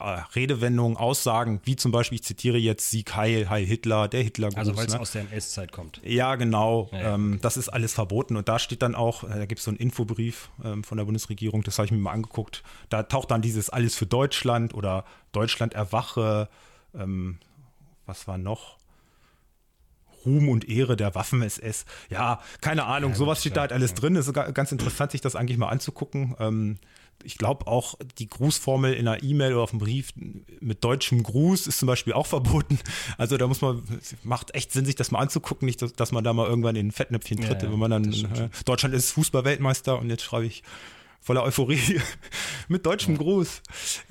Redewendungen, 0.00 0.96
Aussagen, 0.96 1.60
wie 1.64 1.76
zum 1.76 1.92
Beispiel, 1.92 2.16
ich 2.16 2.24
zitiere 2.24 2.58
jetzt 2.58 2.90
Sieg 2.90 3.14
Heil, 3.16 3.48
Heil 3.48 3.64
Hitler, 3.64 4.08
der 4.08 4.22
Hitler. 4.22 4.50
Also 4.54 4.76
weil 4.76 4.86
es 4.86 4.94
ne? 4.94 5.00
aus 5.00 5.12
der 5.12 5.22
NS-Zeit 5.22 5.72
kommt. 5.72 6.00
Ja, 6.04 6.36
genau. 6.36 6.88
Ja, 6.92 6.98
ja. 6.98 7.14
Ähm, 7.14 7.38
das 7.42 7.56
ist 7.56 7.68
alles 7.68 7.94
verboten. 7.94 8.36
Und 8.36 8.48
da 8.48 8.58
steht 8.58 8.82
dann 8.82 8.94
auch, 8.94 9.24
äh, 9.24 9.28
da 9.28 9.46
gibt 9.46 9.58
es 9.58 9.64
so 9.64 9.70
einen 9.70 9.78
Infobrief 9.78 10.50
ähm, 10.64 10.84
von 10.84 10.98
der 10.98 11.04
Bundesregierung, 11.04 11.62
das 11.62 11.78
habe 11.78 11.86
ich 11.86 11.92
mir 11.92 11.98
mal 11.98 12.12
angeguckt. 12.12 12.62
Da 12.88 13.02
taucht 13.02 13.30
dann 13.30 13.42
dieses 13.42 13.70
alles 13.70 13.94
für 13.94 14.06
Deutschland 14.06 14.74
oder 14.74 15.04
Deutschland 15.32 15.74
erwache, 15.74 16.48
ähm, 16.94 17.38
was 18.06 18.26
war 18.26 18.38
noch? 18.38 18.78
Ruhm 20.24 20.48
und 20.48 20.68
Ehre 20.68 20.96
der 20.96 21.14
Waffen-SS. 21.14 21.84
Ja, 22.10 22.40
keine 22.60 22.84
Ahnung, 22.84 23.12
ja, 23.12 23.16
sowas 23.16 23.40
steht 23.40 23.56
da 23.56 23.62
halt 23.62 23.72
alles 23.72 23.94
drin. 23.94 24.16
Es 24.16 24.26
ist 24.26 24.34
ganz 24.34 24.72
interessant, 24.72 25.12
sich 25.12 25.20
das 25.20 25.36
eigentlich 25.36 25.58
mal 25.58 25.68
anzugucken. 25.68 26.78
Ich 27.24 27.36
glaube 27.36 27.66
auch 27.66 27.94
die 28.18 28.28
Grußformel 28.28 28.94
in 28.94 29.08
einer 29.08 29.22
E-Mail 29.22 29.52
oder 29.54 29.62
auf 29.62 29.70
dem 29.70 29.80
Brief 29.80 30.12
mit 30.60 30.84
deutschem 30.84 31.22
Gruß 31.22 31.66
ist 31.66 31.78
zum 31.78 31.86
Beispiel 31.86 32.12
auch 32.12 32.26
verboten. 32.26 32.78
Also 33.16 33.36
da 33.36 33.46
muss 33.46 33.60
man, 33.60 33.82
macht 34.22 34.54
echt 34.54 34.72
Sinn, 34.72 34.84
sich 34.84 34.94
das 34.94 35.10
mal 35.10 35.18
anzugucken, 35.18 35.66
nicht, 35.66 35.82
dass, 35.82 35.92
dass 35.92 36.12
man 36.12 36.24
da 36.24 36.32
mal 36.32 36.46
irgendwann 36.46 36.76
in 36.76 36.88
ein 36.88 36.92
Fettnäpfchen 36.92 37.40
tritt, 37.40 37.62
ja, 37.62 37.70
wenn 37.70 37.78
man 37.78 37.90
dann, 37.90 38.12
äh, 38.12 38.48
Deutschland 38.64 38.94
ist 38.94 39.10
Fußballweltmeister 39.12 39.98
und 39.98 40.10
jetzt 40.10 40.22
schreibe 40.22 40.46
ich 40.46 40.62
voller 41.20 41.42
Euphorie 41.42 42.00
mit 42.68 42.86
deutschem 42.86 43.14
ja. 43.14 43.18
Gruß. 43.18 43.62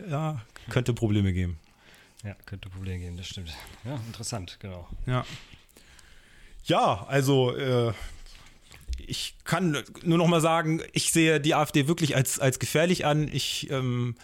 Ja, 0.10 0.41
könnte 0.70 0.93
Probleme 0.93 1.34
geben. 1.34 1.58
Ja, 2.24 2.36
könnte 2.46 2.70
Probleme 2.70 3.00
geben, 3.00 3.17
das 3.17 3.28
stimmt. 3.28 3.56
Ja, 3.86 4.00
interessant, 4.08 4.58
genau. 4.60 4.88
Ja. 5.06 5.26
Ja, 6.65 7.06
also 7.08 7.56
äh, 7.56 7.93
ich 9.05 9.36
kann 9.43 9.83
nur 10.03 10.17
noch 10.17 10.27
mal 10.27 10.41
sagen, 10.41 10.81
ich 10.93 11.12
sehe 11.12 11.39
die 11.39 11.55
AfD 11.55 11.88
wirklich 11.88 12.15
als, 12.15 12.39
als 12.39 12.60
gefährlich 12.60 13.05
an. 13.05 13.29
Ich 13.31 13.69
ähm, 13.69 14.15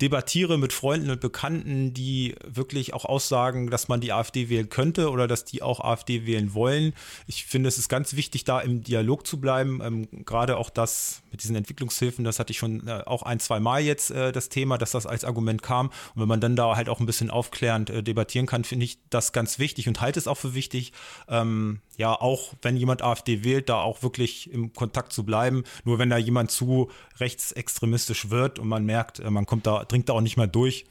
debattiere 0.00 0.58
mit 0.58 0.72
Freunden 0.72 1.10
und 1.10 1.20
Bekannten, 1.20 1.94
die 1.94 2.34
wirklich 2.44 2.92
auch 2.92 3.04
aussagen, 3.04 3.70
dass 3.70 3.88
man 3.88 4.00
die 4.00 4.12
AfD 4.12 4.48
wählen 4.48 4.68
könnte 4.68 5.10
oder 5.10 5.26
dass 5.26 5.44
die 5.44 5.62
auch 5.62 5.80
AfD 5.80 6.26
wählen 6.26 6.54
wollen. 6.54 6.92
Ich 7.26 7.46
finde, 7.46 7.68
es 7.68 7.78
ist 7.78 7.88
ganz 7.88 8.14
wichtig, 8.14 8.44
da 8.44 8.60
im 8.60 8.82
Dialog 8.82 9.26
zu 9.26 9.40
bleiben. 9.40 9.80
Ähm, 9.82 10.08
gerade 10.24 10.58
auch 10.58 10.70
das 10.70 11.22
mit 11.30 11.42
diesen 11.42 11.56
Entwicklungshilfen, 11.56 12.24
das 12.24 12.38
hatte 12.38 12.50
ich 12.50 12.58
schon 12.58 12.86
äh, 12.86 13.02
auch 13.06 13.22
ein, 13.22 13.40
zwei 13.40 13.60
Mal 13.60 13.82
jetzt 13.82 14.10
äh, 14.10 14.32
das 14.32 14.48
Thema, 14.48 14.76
dass 14.76 14.90
das 14.90 15.06
als 15.06 15.24
Argument 15.24 15.62
kam. 15.62 15.86
Und 16.14 16.22
wenn 16.22 16.28
man 16.28 16.40
dann 16.40 16.56
da 16.56 16.76
halt 16.76 16.88
auch 16.88 17.00
ein 17.00 17.06
bisschen 17.06 17.30
aufklärend 17.30 17.90
äh, 17.90 18.02
debattieren 18.02 18.46
kann, 18.46 18.64
finde 18.64 18.84
ich 18.84 18.98
das 19.08 19.32
ganz 19.32 19.58
wichtig 19.58 19.88
und 19.88 20.00
halte 20.00 20.18
es 20.18 20.28
auch 20.28 20.38
für 20.38 20.54
wichtig. 20.54 20.92
Ähm, 21.28 21.80
ja, 21.96 22.12
auch 22.12 22.52
wenn 22.62 22.76
jemand 22.76 23.02
AfD 23.02 23.42
wählt, 23.42 23.68
da 23.68 23.80
auch 23.80 24.02
wirklich 24.02 24.50
im 24.50 24.72
Kontakt 24.72 25.12
zu 25.12 25.24
bleiben. 25.24 25.64
Nur 25.84 25.98
wenn 25.98 26.10
da 26.10 26.18
jemand 26.18 26.50
zu 26.50 26.90
rechtsextremistisch 27.18 28.30
wird 28.30 28.58
und 28.58 28.68
man 28.68 28.84
merkt, 28.84 29.20
äh, 29.20 29.30
man 29.30 29.46
kommt 29.46 29.66
da, 29.66 29.84
dringt 29.84 30.08
da 30.08 30.12
auch 30.12 30.20
nicht 30.20 30.36
mehr 30.36 30.46
durch, 30.46 30.84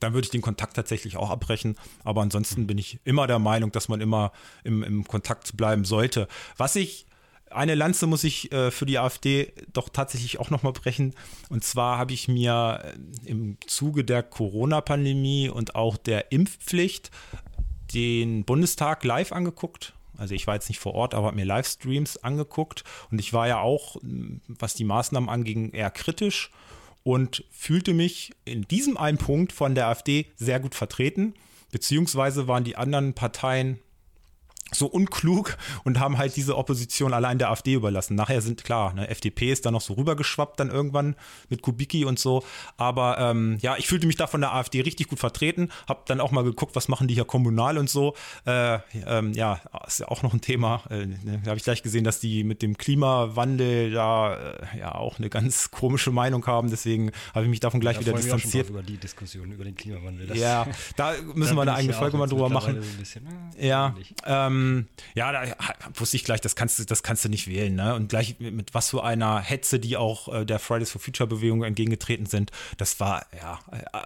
dann 0.00 0.14
würde 0.14 0.26
ich 0.26 0.30
den 0.30 0.42
Kontakt 0.42 0.74
tatsächlich 0.74 1.16
auch 1.16 1.30
abbrechen. 1.30 1.76
Aber 2.02 2.22
ansonsten 2.22 2.66
bin 2.66 2.78
ich 2.78 2.98
immer 3.04 3.26
der 3.26 3.38
Meinung, 3.38 3.70
dass 3.70 3.88
man 3.88 4.00
immer 4.00 4.32
im, 4.64 4.82
im 4.82 5.04
Kontakt 5.04 5.56
bleiben 5.56 5.84
sollte. 5.84 6.26
Was 6.56 6.74
ich 6.76 7.06
eine 7.50 7.74
Lanze 7.74 8.06
muss 8.06 8.24
ich 8.24 8.50
äh, 8.50 8.70
für 8.70 8.86
die 8.86 8.98
AfD 8.98 9.52
doch 9.72 9.88
tatsächlich 9.88 10.40
auch 10.40 10.50
nochmal 10.50 10.72
brechen. 10.72 11.14
Und 11.50 11.64
zwar 11.64 11.98
habe 11.98 12.12
ich 12.12 12.28
mir 12.28 12.80
äh, 12.82 13.30
im 13.30 13.58
Zuge 13.66 14.04
der 14.04 14.22
Corona-Pandemie 14.22 15.48
und 15.48 15.74
auch 15.74 15.96
der 15.96 16.32
Impfpflicht 16.32 17.10
den 17.92 18.44
Bundestag 18.44 19.04
live 19.04 19.30
angeguckt 19.30 19.94
also 20.16 20.34
ich 20.34 20.46
war 20.46 20.54
jetzt 20.54 20.68
nicht 20.68 20.80
vor 20.80 20.94
Ort, 20.94 21.14
aber 21.14 21.26
habe 21.26 21.36
mir 21.36 21.44
Livestreams 21.44 22.18
angeguckt 22.18 22.84
und 23.10 23.18
ich 23.18 23.32
war 23.32 23.48
ja 23.48 23.60
auch, 23.60 23.96
was 24.46 24.74
die 24.74 24.84
Maßnahmen 24.84 25.28
anging, 25.28 25.70
eher 25.70 25.90
kritisch 25.90 26.50
und 27.02 27.44
fühlte 27.50 27.94
mich 27.94 28.32
in 28.44 28.62
diesem 28.62 28.96
einen 28.96 29.18
Punkt 29.18 29.52
von 29.52 29.74
der 29.74 29.88
AfD 29.88 30.26
sehr 30.36 30.60
gut 30.60 30.74
vertreten, 30.74 31.34
beziehungsweise 31.70 32.48
waren 32.48 32.64
die 32.64 32.76
anderen 32.76 33.14
Parteien 33.14 33.78
so 34.74 34.86
unklug 34.86 35.56
und 35.84 36.00
haben 36.00 36.18
halt 36.18 36.36
diese 36.36 36.56
Opposition 36.56 37.12
allein 37.12 37.38
der 37.38 37.50
AfD 37.50 37.74
überlassen. 37.74 38.14
Nachher 38.14 38.40
sind 38.40 38.64
klar, 38.64 38.94
ne, 38.94 39.08
FDP 39.08 39.52
ist 39.52 39.66
da 39.66 39.70
noch 39.70 39.80
so 39.80 39.94
rübergeschwappt 39.94 40.60
dann 40.60 40.70
irgendwann 40.70 41.16
mit 41.48 41.62
Kubicki 41.62 42.04
und 42.04 42.18
so. 42.18 42.42
Aber 42.76 43.18
ähm, 43.18 43.58
ja, 43.60 43.76
ich 43.76 43.86
fühlte 43.86 44.06
mich 44.06 44.16
da 44.16 44.26
von 44.26 44.40
der 44.40 44.54
AfD 44.54 44.80
richtig 44.80 45.08
gut 45.08 45.18
vertreten. 45.18 45.70
Hab 45.88 46.06
dann 46.06 46.20
auch 46.20 46.30
mal 46.30 46.44
geguckt, 46.44 46.76
was 46.76 46.88
machen 46.88 47.08
die 47.08 47.14
hier 47.14 47.24
kommunal 47.24 47.78
und 47.78 47.88
so. 47.88 48.14
Äh, 48.46 48.78
ähm, 49.06 49.32
ja, 49.32 49.60
ist 49.86 50.00
ja 50.00 50.08
auch 50.08 50.22
noch 50.22 50.32
ein 50.34 50.40
Thema. 50.40 50.82
Äh, 50.90 51.06
ne, 51.06 51.40
da 51.42 51.50
habe 51.50 51.58
ich 51.58 51.64
gleich 51.64 51.82
gesehen, 51.82 52.04
dass 52.04 52.20
die 52.20 52.44
mit 52.44 52.62
dem 52.62 52.76
Klimawandel 52.76 53.92
da 53.92 54.34
äh, 54.34 54.78
ja 54.78 54.94
auch 54.94 55.18
eine 55.18 55.30
ganz 55.30 55.70
komische 55.70 56.10
Meinung 56.10 56.46
haben. 56.46 56.70
Deswegen 56.70 57.12
habe 57.34 57.44
ich 57.44 57.50
mich 57.50 57.60
davon 57.60 57.80
gleich 57.80 57.96
da 57.96 58.02
wieder 58.02 58.12
distanziert. 58.14 58.70
über 58.70 58.82
die 58.82 58.96
Diskussion 58.96 59.52
über 59.52 59.64
den 59.64 59.74
Klimawandel. 59.74 60.26
Das 60.26 60.38
ja, 60.38 60.66
da 60.96 61.12
müssen 61.34 61.56
wir 61.56 61.62
eine 61.62 61.74
eigene 61.74 61.94
Folge 61.94 62.16
mal 62.16 62.26
drüber 62.26 62.48
machen. 62.48 62.82
So 62.82 62.98
bisschen, 62.98 63.26
äh, 63.58 63.68
ja, 63.68 63.94
ähm, 64.26 64.63
ähm, 64.64 64.88
ja, 65.14 65.32
da 65.32 65.54
wusste 65.94 66.16
ich 66.16 66.24
gleich, 66.24 66.40
das 66.40 66.56
kannst 66.56 66.78
du, 66.78 66.84
das 66.84 67.02
kannst 67.02 67.24
du 67.24 67.28
nicht 67.28 67.48
wählen. 67.48 67.74
Ne? 67.74 67.94
Und 67.94 68.08
gleich 68.08 68.38
mit, 68.38 68.54
mit 68.54 68.74
was 68.74 68.90
für 68.90 69.04
einer 69.04 69.40
Hetze, 69.40 69.78
die 69.78 69.96
auch 69.96 70.32
äh, 70.32 70.44
der 70.44 70.58
Fridays 70.58 70.90
for 70.90 71.00
Future 71.00 71.28
Bewegung 71.28 71.62
entgegengetreten 71.62 72.26
sind, 72.26 72.50
das 72.76 73.00
war 73.00 73.26
ja 73.36 73.58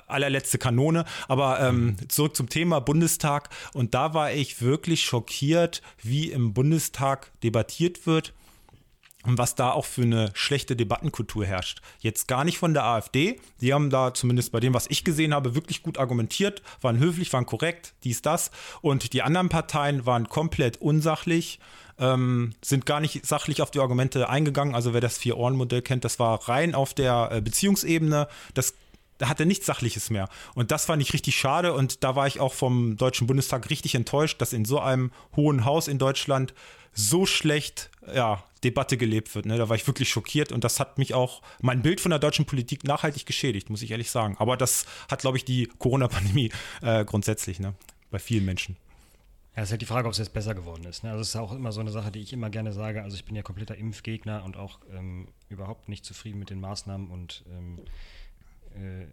allerletzte 0.06 0.58
Kanone. 0.58 1.04
Aber 1.28 1.60
ähm, 1.60 1.96
zurück 2.08 2.36
zum 2.36 2.48
Thema 2.48 2.80
Bundestag. 2.80 3.50
Und 3.72 3.94
da 3.94 4.14
war 4.14 4.32
ich 4.32 4.60
wirklich 4.60 5.04
schockiert, 5.04 5.82
wie 6.02 6.30
im 6.30 6.52
Bundestag 6.54 7.30
debattiert 7.42 8.06
wird. 8.06 8.32
Und 9.24 9.36
was 9.36 9.54
da 9.54 9.72
auch 9.72 9.84
für 9.84 10.02
eine 10.02 10.30
schlechte 10.34 10.76
Debattenkultur 10.76 11.44
herrscht. 11.44 11.80
Jetzt 12.00 12.28
gar 12.28 12.44
nicht 12.44 12.58
von 12.58 12.72
der 12.72 12.84
AfD. 12.84 13.40
Die 13.60 13.74
haben 13.74 13.90
da 13.90 14.14
zumindest 14.14 14.52
bei 14.52 14.60
dem, 14.60 14.74
was 14.74 14.86
ich 14.88 15.04
gesehen 15.04 15.34
habe, 15.34 15.54
wirklich 15.54 15.82
gut 15.82 15.98
argumentiert, 15.98 16.62
waren 16.80 16.98
höflich, 16.98 17.32
waren 17.32 17.46
korrekt, 17.46 17.94
dies, 18.04 18.22
das. 18.22 18.50
Und 18.80 19.12
die 19.12 19.22
anderen 19.22 19.48
Parteien 19.48 20.06
waren 20.06 20.28
komplett 20.28 20.80
unsachlich, 20.80 21.58
ähm, 21.98 22.54
sind 22.62 22.86
gar 22.86 23.00
nicht 23.00 23.26
sachlich 23.26 23.60
auf 23.60 23.72
die 23.72 23.80
Argumente 23.80 24.28
eingegangen. 24.28 24.76
Also 24.76 24.94
wer 24.94 25.00
das 25.00 25.18
Vier-Ohren-Modell 25.18 25.82
kennt, 25.82 26.04
das 26.04 26.20
war 26.20 26.48
rein 26.48 26.76
auf 26.76 26.94
der 26.94 27.30
äh, 27.32 27.40
Beziehungsebene. 27.40 28.28
Das 28.54 28.74
da 29.18 29.28
hat 29.28 29.40
er 29.40 29.46
nichts 29.46 29.66
Sachliches 29.66 30.10
mehr. 30.10 30.28
Und 30.54 30.70
das 30.70 30.84
fand 30.84 31.02
ich 31.02 31.12
richtig 31.12 31.36
schade. 31.36 31.74
Und 31.74 32.04
da 32.04 32.14
war 32.14 32.28
ich 32.28 32.38
auch 32.38 32.54
vom 32.54 32.96
Deutschen 32.96 33.26
Bundestag 33.26 33.68
richtig 33.68 33.96
enttäuscht, 33.96 34.40
dass 34.40 34.52
in 34.52 34.64
so 34.64 34.78
einem 34.78 35.10
hohen 35.34 35.64
Haus 35.64 35.88
in 35.88 35.98
Deutschland 35.98 36.54
so 36.92 37.26
schlecht 37.26 37.90
ja, 38.14 38.42
Debatte 38.64 38.96
gelebt 38.96 39.34
wird. 39.34 39.46
Ne? 39.46 39.58
Da 39.58 39.68
war 39.68 39.76
ich 39.76 39.86
wirklich 39.86 40.08
schockiert 40.08 40.52
und 40.52 40.64
das 40.64 40.80
hat 40.80 40.98
mich 40.98 41.14
auch 41.14 41.42
mein 41.60 41.82
Bild 41.82 42.00
von 42.00 42.10
der 42.10 42.18
deutschen 42.18 42.44
Politik 42.44 42.84
nachhaltig 42.84 43.26
geschädigt, 43.26 43.70
muss 43.70 43.82
ich 43.82 43.90
ehrlich 43.90 44.10
sagen. 44.10 44.36
Aber 44.38 44.56
das 44.56 44.86
hat, 45.10 45.20
glaube 45.20 45.36
ich, 45.36 45.44
die 45.44 45.68
Corona-Pandemie 45.78 46.50
äh, 46.82 47.04
grundsätzlich 47.04 47.60
ne? 47.60 47.74
bei 48.10 48.18
vielen 48.18 48.44
Menschen. 48.44 48.76
Ja, 49.54 49.62
es 49.62 49.68
ist 49.68 49.72
halt 49.72 49.82
die 49.82 49.86
Frage, 49.86 50.06
ob 50.06 50.12
es 50.12 50.18
jetzt 50.18 50.32
besser 50.32 50.54
geworden 50.54 50.84
ist. 50.84 51.02
Ne? 51.02 51.10
Also 51.10 51.22
es 51.22 51.28
ist 51.30 51.36
auch 51.36 51.52
immer 51.52 51.72
so 51.72 51.80
eine 51.80 51.90
Sache, 51.90 52.12
die 52.12 52.20
ich 52.20 52.32
immer 52.32 52.50
gerne 52.50 52.72
sage. 52.72 53.02
Also 53.02 53.16
ich 53.16 53.24
bin 53.24 53.34
ja 53.34 53.42
kompletter 53.42 53.76
Impfgegner 53.76 54.44
und 54.44 54.56
auch 54.56 54.78
ähm, 54.92 55.28
überhaupt 55.48 55.88
nicht 55.88 56.04
zufrieden 56.04 56.38
mit 56.38 56.50
den 56.50 56.60
Maßnahmen 56.60 57.10
und 57.10 57.44
ähm, 57.50 57.80
äh, 58.74 59.06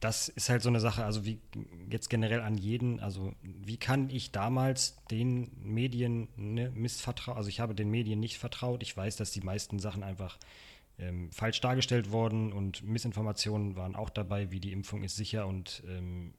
das 0.00 0.28
ist 0.28 0.48
halt 0.48 0.62
so 0.62 0.68
eine 0.68 0.80
Sache, 0.80 1.04
also 1.04 1.24
wie 1.24 1.40
jetzt 1.90 2.08
generell 2.08 2.40
an 2.40 2.56
jeden, 2.56 3.00
also 3.00 3.32
wie 3.42 3.76
kann 3.76 4.10
ich 4.10 4.30
damals 4.30 4.96
den 5.10 5.50
Medien 5.60 6.28
ne, 6.36 6.70
missvertrauen, 6.70 7.36
also 7.36 7.48
ich 7.48 7.60
habe 7.60 7.74
den 7.74 7.90
Medien 7.90 8.20
nicht 8.20 8.38
vertraut, 8.38 8.82
ich 8.82 8.96
weiß, 8.96 9.16
dass 9.16 9.32
die 9.32 9.40
meisten 9.40 9.78
Sachen 9.80 10.04
einfach 10.04 10.38
ähm, 10.98 11.30
falsch 11.32 11.60
dargestellt 11.60 12.12
wurden 12.12 12.52
und 12.52 12.82
Missinformationen 12.84 13.76
waren 13.76 13.96
auch 13.96 14.10
dabei, 14.10 14.50
wie 14.52 14.60
die 14.60 14.72
Impfung 14.72 15.02
ist 15.02 15.16
sicher 15.16 15.46
und, 15.46 15.82
ähm, 15.88 16.34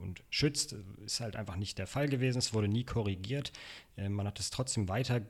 und 0.00 0.24
schützt, 0.30 0.74
ist 1.04 1.20
halt 1.20 1.36
einfach 1.36 1.56
nicht 1.56 1.78
der 1.78 1.86
Fall 1.86 2.08
gewesen, 2.08 2.38
es 2.38 2.52
wurde 2.52 2.68
nie 2.68 2.84
korrigiert, 2.84 3.52
äh, 3.96 4.08
man 4.08 4.26
hat 4.26 4.40
es 4.40 4.50
trotzdem 4.50 4.88
weiter 4.88 5.22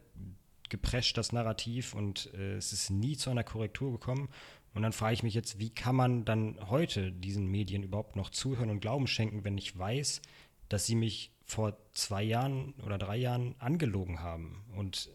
geprescht, 0.71 1.19
das 1.19 1.33
Narrativ 1.33 1.95
und 1.95 2.33
äh, 2.33 2.57
es 2.57 2.73
ist 2.73 2.89
nie 2.89 3.17
zu 3.17 3.29
einer 3.29 3.45
Korrektur 3.45 3.93
gekommen 3.93 4.31
und 4.75 4.83
dann 4.83 4.93
frage 4.93 5.15
ich 5.15 5.23
mich 5.23 5.35
jetzt, 5.35 5.59
wie 5.59 5.71
kann 5.71 5.95
man 5.95 6.25
dann 6.25 6.59
heute 6.69 7.13
diesen 7.13 7.47
Medien 7.47 7.83
überhaupt 7.83 8.17
noch 8.17 8.31
zuhören 8.31 8.71
und 8.71 8.81
Glauben 8.81 9.07
schenken, 9.07 9.45
wenn 9.45 9.57
ich 9.57 9.79
weiß, 9.79 10.21
dass 10.69 10.85
sie 10.87 10.97
mich 10.97 11.33
vor 11.45 11.77
zwei 11.93 12.23
Jahren 12.23 12.75
oder 12.85 12.99
drei 12.99 13.17
Jahren 13.17 13.55
angelogen 13.61 14.21
haben? 14.21 14.65
Und 14.77 15.11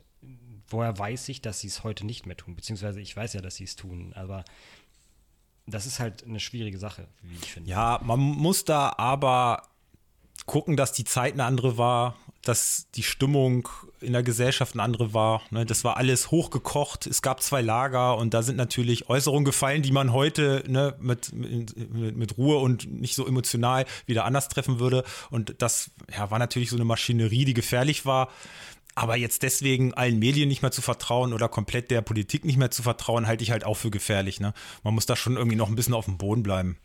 woher 0.70 0.98
weiß 0.98 1.28
ich, 1.30 1.42
dass 1.42 1.60
sie 1.60 1.68
es 1.68 1.84
heute 1.84 2.06
nicht 2.06 2.26
mehr 2.26 2.38
tun? 2.38 2.56
Beziehungsweise 2.56 3.02
ich 3.02 3.16
weiß 3.16 3.34
ja, 3.34 3.42
dass 3.42 3.58
sie 3.58 3.66
es 3.66 3.76
tun, 3.76 4.14
aber 4.14 4.46
das 5.68 5.86
ist 5.86 6.00
halt 6.00 6.24
eine 6.24 6.40
schwierige 6.40 6.80
Sache, 6.80 7.08
wie 7.22 7.36
ich 7.36 7.52
finde. 7.52 7.70
Ja, 7.70 8.00
man 8.04 8.20
muss 8.20 8.66
da 8.66 8.94
aber 8.98 9.69
gucken, 10.50 10.76
dass 10.76 10.92
die 10.92 11.04
Zeit 11.04 11.34
eine 11.34 11.44
andere 11.44 11.78
war, 11.78 12.16
dass 12.42 12.88
die 12.96 13.04
Stimmung 13.04 13.70
in 14.02 14.14
der 14.14 14.24
Gesellschaft 14.24 14.74
eine 14.74 14.82
andere 14.82 15.14
war. 15.14 15.44
Ne? 15.52 15.64
Das 15.64 15.84
war 15.84 15.98
alles 15.98 16.32
hochgekocht. 16.32 17.06
Es 17.06 17.22
gab 17.22 17.44
zwei 17.44 17.62
Lager 17.62 18.18
und 18.18 18.34
da 18.34 18.42
sind 18.42 18.56
natürlich 18.56 19.10
Äußerungen 19.10 19.46
gefallen, 19.46 19.84
die 19.84 19.92
man 19.92 20.12
heute 20.12 20.64
ne, 20.68 20.96
mit, 21.00 21.34
mit, 21.34 22.18
mit, 22.18 22.38
Ruhe 22.40 22.58
und 22.58 22.92
nicht 22.92 23.14
so 23.14 23.28
emotional 23.28 23.86
wieder 24.08 24.26
anders 24.26 24.48
treffen 24.48 24.80
würde. 24.80 25.04
Und 25.30 25.54
das 25.60 25.92
ja, 26.12 26.32
war 26.32 26.40
natürlich 26.40 26.72
so 26.72 26.78
eine 26.78 26.86
Maschinerie, 26.86 27.46
die 27.46 27.54
gefährlich 27.54 28.08
war. 28.08 28.30
Aber 28.96 29.18
jetzt 29.18 29.44
deswegen 29.44 29.94
allen 29.94 30.18
Medien 30.18 30.50
nicht 30.50 30.64
mehr 30.64 30.72
zu 30.72 30.82
vertrauen 30.82 31.32
oder 31.32 31.48
komplett 31.48 31.92
der 31.92 32.02
Politik 32.02 32.44
nicht 32.44 32.58
mehr 32.58 32.72
zu 32.72 32.82
vertrauen, 32.82 33.28
halte 33.28 33.44
ich 33.44 33.52
halt 33.52 33.66
auch 33.66 33.78
für 33.78 33.92
gefährlich. 33.92 34.40
Ne? 34.40 34.54
Man 34.84 34.96
muss 34.96 35.06
da 35.06 35.16
schon 35.16 35.38
irgendwie 35.38 35.58
noch 35.58 35.70
ein 35.70 35.76
bisschen 35.76 35.94
auf 35.94 36.06
dem 36.06 36.18
Boden 36.18 36.42
bleiben. 36.42 36.78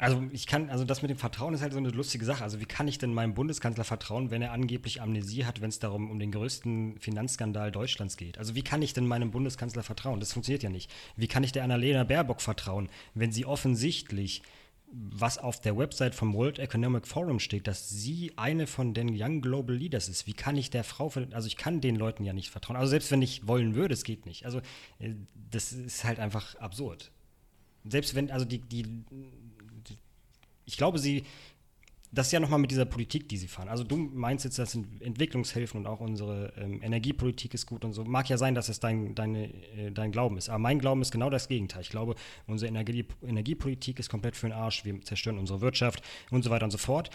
Also 0.00 0.22
ich 0.32 0.46
kann, 0.46 0.70
also 0.70 0.84
das 0.84 1.02
mit 1.02 1.10
dem 1.10 1.18
Vertrauen 1.18 1.52
ist 1.52 1.60
halt 1.60 1.74
so 1.74 1.78
eine 1.78 1.90
lustige 1.90 2.24
Sache. 2.24 2.42
Also 2.42 2.58
wie 2.58 2.64
kann 2.64 2.88
ich 2.88 2.96
denn 2.96 3.12
meinem 3.12 3.34
Bundeskanzler 3.34 3.84
vertrauen, 3.84 4.30
wenn 4.30 4.40
er 4.40 4.52
angeblich 4.52 5.02
Amnesie 5.02 5.44
hat, 5.44 5.60
wenn 5.60 5.68
es 5.68 5.78
darum 5.78 6.10
um 6.10 6.18
den 6.18 6.32
größten 6.32 6.98
Finanzskandal 6.98 7.70
Deutschlands 7.70 8.16
geht? 8.16 8.38
Also 8.38 8.54
wie 8.54 8.62
kann 8.62 8.80
ich 8.80 8.94
denn 8.94 9.06
meinem 9.06 9.30
Bundeskanzler 9.30 9.82
vertrauen? 9.82 10.18
Das 10.18 10.32
funktioniert 10.32 10.62
ja 10.62 10.70
nicht. 10.70 10.90
Wie 11.16 11.28
kann 11.28 11.44
ich 11.44 11.52
der 11.52 11.64
Annalena 11.64 12.04
Baerbock 12.04 12.40
vertrauen, 12.40 12.88
wenn 13.12 13.30
sie 13.30 13.44
offensichtlich 13.44 14.40
was 14.90 15.36
auf 15.36 15.60
der 15.60 15.76
Website 15.76 16.14
vom 16.14 16.32
World 16.32 16.58
Economic 16.58 17.06
Forum 17.06 17.38
steht, 17.38 17.66
dass 17.66 17.90
sie 17.90 18.32
eine 18.36 18.66
von 18.66 18.94
den 18.94 19.10
Young 19.14 19.42
Global 19.42 19.76
Leaders 19.76 20.08
ist. 20.08 20.26
Wie 20.26 20.32
kann 20.32 20.56
ich 20.56 20.70
der 20.70 20.82
Frau, 20.82 21.12
also 21.30 21.46
ich 21.46 21.56
kann 21.58 21.82
den 21.82 21.96
Leuten 21.96 22.24
ja 22.24 22.32
nicht 22.32 22.48
vertrauen. 22.48 22.76
Also 22.76 22.90
selbst 22.90 23.10
wenn 23.10 23.20
ich 23.20 23.46
wollen 23.46 23.74
würde, 23.74 23.92
es 23.92 24.02
geht 24.02 24.24
nicht. 24.24 24.46
Also 24.46 24.60
äh, 24.98 25.10
das 25.50 25.72
ist 25.72 26.04
halt 26.04 26.18
einfach 26.18 26.56
absurd. 26.56 27.12
Selbst 27.84 28.14
wenn, 28.14 28.30
also 28.30 28.44
die, 28.44 28.58
die 28.58 28.86
ich 30.70 30.76
glaube, 30.76 30.98
sie, 30.98 31.24
das 32.12 32.26
ist 32.26 32.32
ja 32.32 32.40
nochmal 32.40 32.58
mit 32.58 32.70
dieser 32.70 32.84
Politik, 32.84 33.28
die 33.28 33.36
sie 33.36 33.48
fahren. 33.48 33.68
Also 33.68 33.84
du 33.84 33.96
meinst 33.96 34.44
jetzt, 34.44 34.58
das 34.58 34.72
sind 34.72 35.02
Entwicklungshilfen 35.02 35.80
und 35.80 35.86
auch 35.86 36.00
unsere 36.00 36.52
ähm, 36.56 36.82
Energiepolitik 36.82 37.54
ist 37.54 37.66
gut 37.66 37.84
und 37.84 37.92
so. 37.92 38.04
Mag 38.04 38.28
ja 38.28 38.38
sein, 38.38 38.54
dass 38.54 38.68
es 38.68 38.80
dein, 38.80 39.14
deine, 39.14 39.52
äh, 39.76 39.90
dein 39.92 40.12
Glauben 40.12 40.36
ist. 40.36 40.48
Aber 40.48 40.58
mein 40.58 40.78
Glauben 40.78 41.02
ist 41.02 41.10
genau 41.10 41.30
das 41.30 41.48
Gegenteil. 41.48 41.82
Ich 41.82 41.90
glaube, 41.90 42.14
unsere 42.46 42.68
Energie, 42.68 43.04
Energiepolitik 43.22 43.98
ist 43.98 44.08
komplett 44.08 44.36
für 44.36 44.48
den 44.48 44.56
Arsch. 44.56 44.84
Wir 44.84 45.00
zerstören 45.02 45.38
unsere 45.38 45.60
Wirtschaft 45.60 46.02
und 46.30 46.42
so 46.42 46.50
weiter 46.50 46.64
und 46.64 46.70
so 46.70 46.78
fort. 46.78 47.10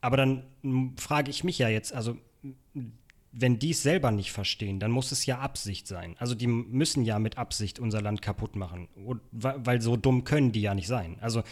Aber 0.00 0.16
dann 0.16 0.44
frage 0.96 1.30
ich 1.30 1.44
mich 1.44 1.58
ja 1.58 1.68
jetzt, 1.68 1.92
also 1.92 2.16
wenn 3.32 3.58
die 3.58 3.70
es 3.70 3.82
selber 3.82 4.10
nicht 4.10 4.32
verstehen, 4.32 4.80
dann 4.80 4.90
muss 4.90 5.12
es 5.12 5.26
ja 5.26 5.38
Absicht 5.38 5.86
sein. 5.86 6.16
Also 6.18 6.34
die 6.34 6.46
müssen 6.46 7.04
ja 7.04 7.18
mit 7.18 7.38
Absicht 7.38 7.78
unser 7.78 8.00
Land 8.00 8.22
kaputt 8.22 8.56
machen, 8.56 8.88
weil 9.32 9.80
so 9.80 9.96
dumm 9.96 10.24
können 10.24 10.52
die 10.52 10.62
ja 10.62 10.74
nicht 10.74 10.86
sein. 10.86 11.18
Also 11.20 11.42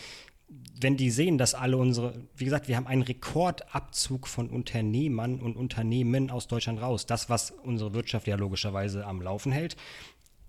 wenn 0.48 0.96
die 0.96 1.10
sehen, 1.10 1.38
dass 1.38 1.54
alle 1.54 1.76
unsere, 1.76 2.14
wie 2.36 2.44
gesagt, 2.44 2.68
wir 2.68 2.76
haben 2.76 2.86
einen 2.86 3.02
Rekordabzug 3.02 4.28
von 4.28 4.48
Unternehmern 4.48 5.40
und 5.40 5.56
Unternehmen 5.56 6.30
aus 6.30 6.46
Deutschland 6.46 6.80
raus. 6.80 7.06
Das, 7.06 7.28
was 7.28 7.50
unsere 7.50 7.94
Wirtschaft 7.94 8.26
ja 8.26 8.36
logischerweise 8.36 9.06
am 9.06 9.22
Laufen 9.22 9.52
hält. 9.52 9.76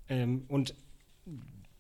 Ähm, 0.10 0.46
und 0.48 0.76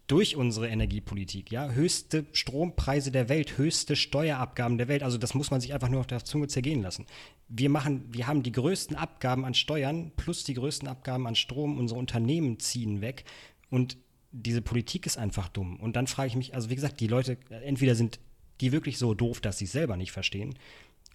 durch 0.07 0.37
unsere 0.37 0.69
Energiepolitik, 0.69 1.51
ja, 1.51 1.69
höchste 1.69 2.25
Strompreise 2.31 3.11
der 3.11 3.27
Welt, 3.27 3.57
höchste 3.57 3.97
Steuerabgaben 3.97 4.77
der 4.77 4.87
Welt. 4.87 5.03
Also 5.03 5.17
das 5.17 5.33
muss 5.33 5.51
man 5.51 5.59
sich 5.59 5.73
einfach 5.73 5.89
nur 5.89 5.99
auf 5.99 6.07
der 6.07 6.23
Zunge 6.23 6.47
zergehen 6.47 6.81
lassen. 6.81 7.05
Wir 7.49 7.69
machen, 7.69 8.05
wir 8.09 8.25
haben 8.25 8.41
die 8.41 8.53
größten 8.53 8.95
Abgaben 8.95 9.43
an 9.43 9.53
Steuern 9.53 10.11
plus 10.15 10.45
die 10.45 10.53
größten 10.53 10.87
Abgaben 10.87 11.27
an 11.27 11.35
Strom. 11.35 11.77
Unsere 11.77 11.99
Unternehmen 11.99 12.57
ziehen 12.59 13.01
weg 13.01 13.25
und 13.69 13.97
diese 14.43 14.61
Politik 14.61 15.05
ist 15.05 15.17
einfach 15.17 15.49
dumm. 15.49 15.77
Und 15.77 15.95
dann 15.95 16.07
frage 16.07 16.27
ich 16.27 16.35
mich, 16.35 16.53
also 16.53 16.69
wie 16.69 16.75
gesagt, 16.75 16.99
die 16.99 17.07
Leute, 17.07 17.37
entweder 17.49 17.95
sind 17.95 18.19
die 18.61 18.71
wirklich 18.71 18.97
so 18.97 19.13
doof, 19.13 19.39
dass 19.39 19.57
sie 19.57 19.65
es 19.65 19.71
selber 19.71 19.97
nicht 19.97 20.11
verstehen, 20.11 20.55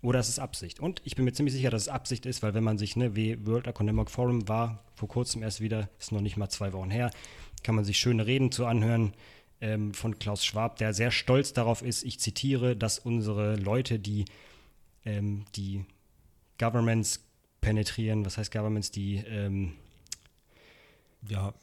oder 0.01 0.19
es 0.19 0.29
ist 0.29 0.41
Absicht. 0.41 0.81
Und 0.81 1.01
ich 1.05 1.15
bin 1.15 1.25
mir 1.25 1.33
ziemlich 1.33 1.55
sicher, 1.55 1.71
dass 1.71 1.83
es 1.83 1.89
Absicht 1.89 2.27
ist, 2.27 2.43
weil 2.43 2.55
wenn 2.55 2.65
man 2.65 2.77
sich, 2.77 2.97
ne, 2.97 3.15
wie 3.15 3.47
World 3.47 3.69
Economic 3.69 4.11
Forum 4.11 4.49
war, 4.49 4.85
vor 4.95 5.09
kurzem 5.09 5.43
erst 5.43 5.61
wieder, 5.61 5.89
ist 5.99 6.11
noch 6.11 6.21
nicht 6.21 6.37
mal 6.37 6.49
zwei 6.49 6.73
Wochen 6.73 6.91
her, 6.91 7.11
kann 7.63 7.77
man 7.77 7.85
sich 7.85 7.99
schöne 7.99 8.27
Reden 8.27 8.51
zu 8.51 8.67
anhören 8.67 9.13
ähm, 9.61 9.95
von 9.95 10.19
Klaus 10.19 10.45
Schwab, 10.45 10.77
der 10.77 10.93
sehr 10.93 11.13
stolz 11.13 11.53
darauf 11.53 11.83
ist, 11.83 12.03
ich 12.03 12.19
zitiere, 12.19 12.77
dass 12.77 12.99
unsere 12.99 13.55
Leute, 13.55 14.01
die 14.01 14.25
ähm, 15.05 15.45
die 15.55 15.85
Governments 16.59 17.25
penetrieren, 17.61 18.27
was 18.27 18.39
heißt 18.39 18.51
Governments, 18.51 18.91
die 18.91 19.17
ähm, 19.19 19.75
ja, 21.29 21.55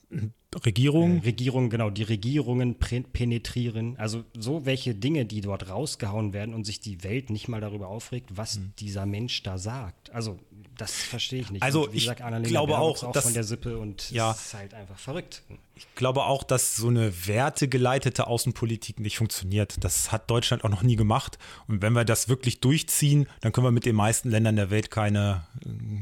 Regierung. 0.65 1.17
Äh, 1.17 1.25
Regierung, 1.25 1.69
genau, 1.69 1.89
die 1.89 2.03
Regierungen 2.03 2.75
penetrieren. 2.75 3.95
Also 3.97 4.23
so 4.37 4.65
welche 4.65 4.95
Dinge, 4.95 5.25
die 5.25 5.41
dort 5.41 5.69
rausgehauen 5.69 6.33
werden 6.33 6.55
und 6.55 6.65
sich 6.65 6.79
die 6.79 7.03
Welt 7.03 7.29
nicht 7.29 7.47
mal 7.47 7.61
darüber 7.61 7.87
aufregt, 7.87 8.29
was 8.35 8.57
mhm. 8.57 8.73
dieser 8.79 9.05
Mensch 9.05 9.43
da 9.43 9.57
sagt. 9.57 10.11
Also 10.11 10.39
das 10.77 10.93
verstehe 10.93 11.41
ich 11.41 11.51
nicht. 11.51 11.61
Also 11.61 11.85
und, 11.85 11.93
ich 11.93 12.01
gesagt, 12.01 12.21
glaube 12.45 12.79
auch, 12.79 13.03
auch 13.03 13.11
dass, 13.11 13.25
von 13.25 13.33
der 13.33 13.43
Sippe 13.43 13.77
und 13.77 14.09
ja, 14.11 14.31
ist 14.31 14.53
halt 14.53 14.73
einfach 14.73 14.97
verrückt. 14.97 15.43
Ich 15.75 15.87
glaube 15.95 16.25
auch, 16.25 16.43
dass 16.43 16.75
so 16.75 16.87
eine 16.87 17.27
wertegeleitete 17.27 18.27
Außenpolitik 18.27 18.99
nicht 18.99 19.17
funktioniert. 19.17 19.81
Das 19.83 20.11
hat 20.11 20.29
Deutschland 20.29 20.65
auch 20.65 20.69
noch 20.69 20.83
nie 20.83 20.97
gemacht. 20.97 21.37
Und 21.67 21.81
wenn 21.81 21.93
wir 21.93 22.03
das 22.03 22.27
wirklich 22.27 22.59
durchziehen, 22.59 23.27
dann 23.39 23.53
können 23.53 23.67
wir 23.67 23.71
mit 23.71 23.85
den 23.85 23.95
meisten 23.95 24.29
Ländern 24.29 24.57
der 24.57 24.71
Welt 24.71 24.91
keine, 24.91 25.47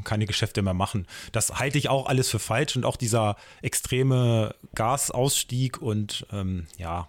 keine 0.04 0.26
Geschäfte 0.26 0.62
mehr 0.62 0.74
machen. 0.74 1.06
Das 1.30 1.60
halte 1.60 1.78
ich 1.78 1.88
auch 1.88 2.06
alles 2.06 2.28
für 2.28 2.40
falsch 2.40 2.76
und 2.76 2.84
auch 2.84 2.96
dieser 2.96 3.36
extreme 3.62 4.37
Gasausstieg 4.74 5.80
und 5.80 6.26
ähm, 6.32 6.66
ja, 6.78 7.08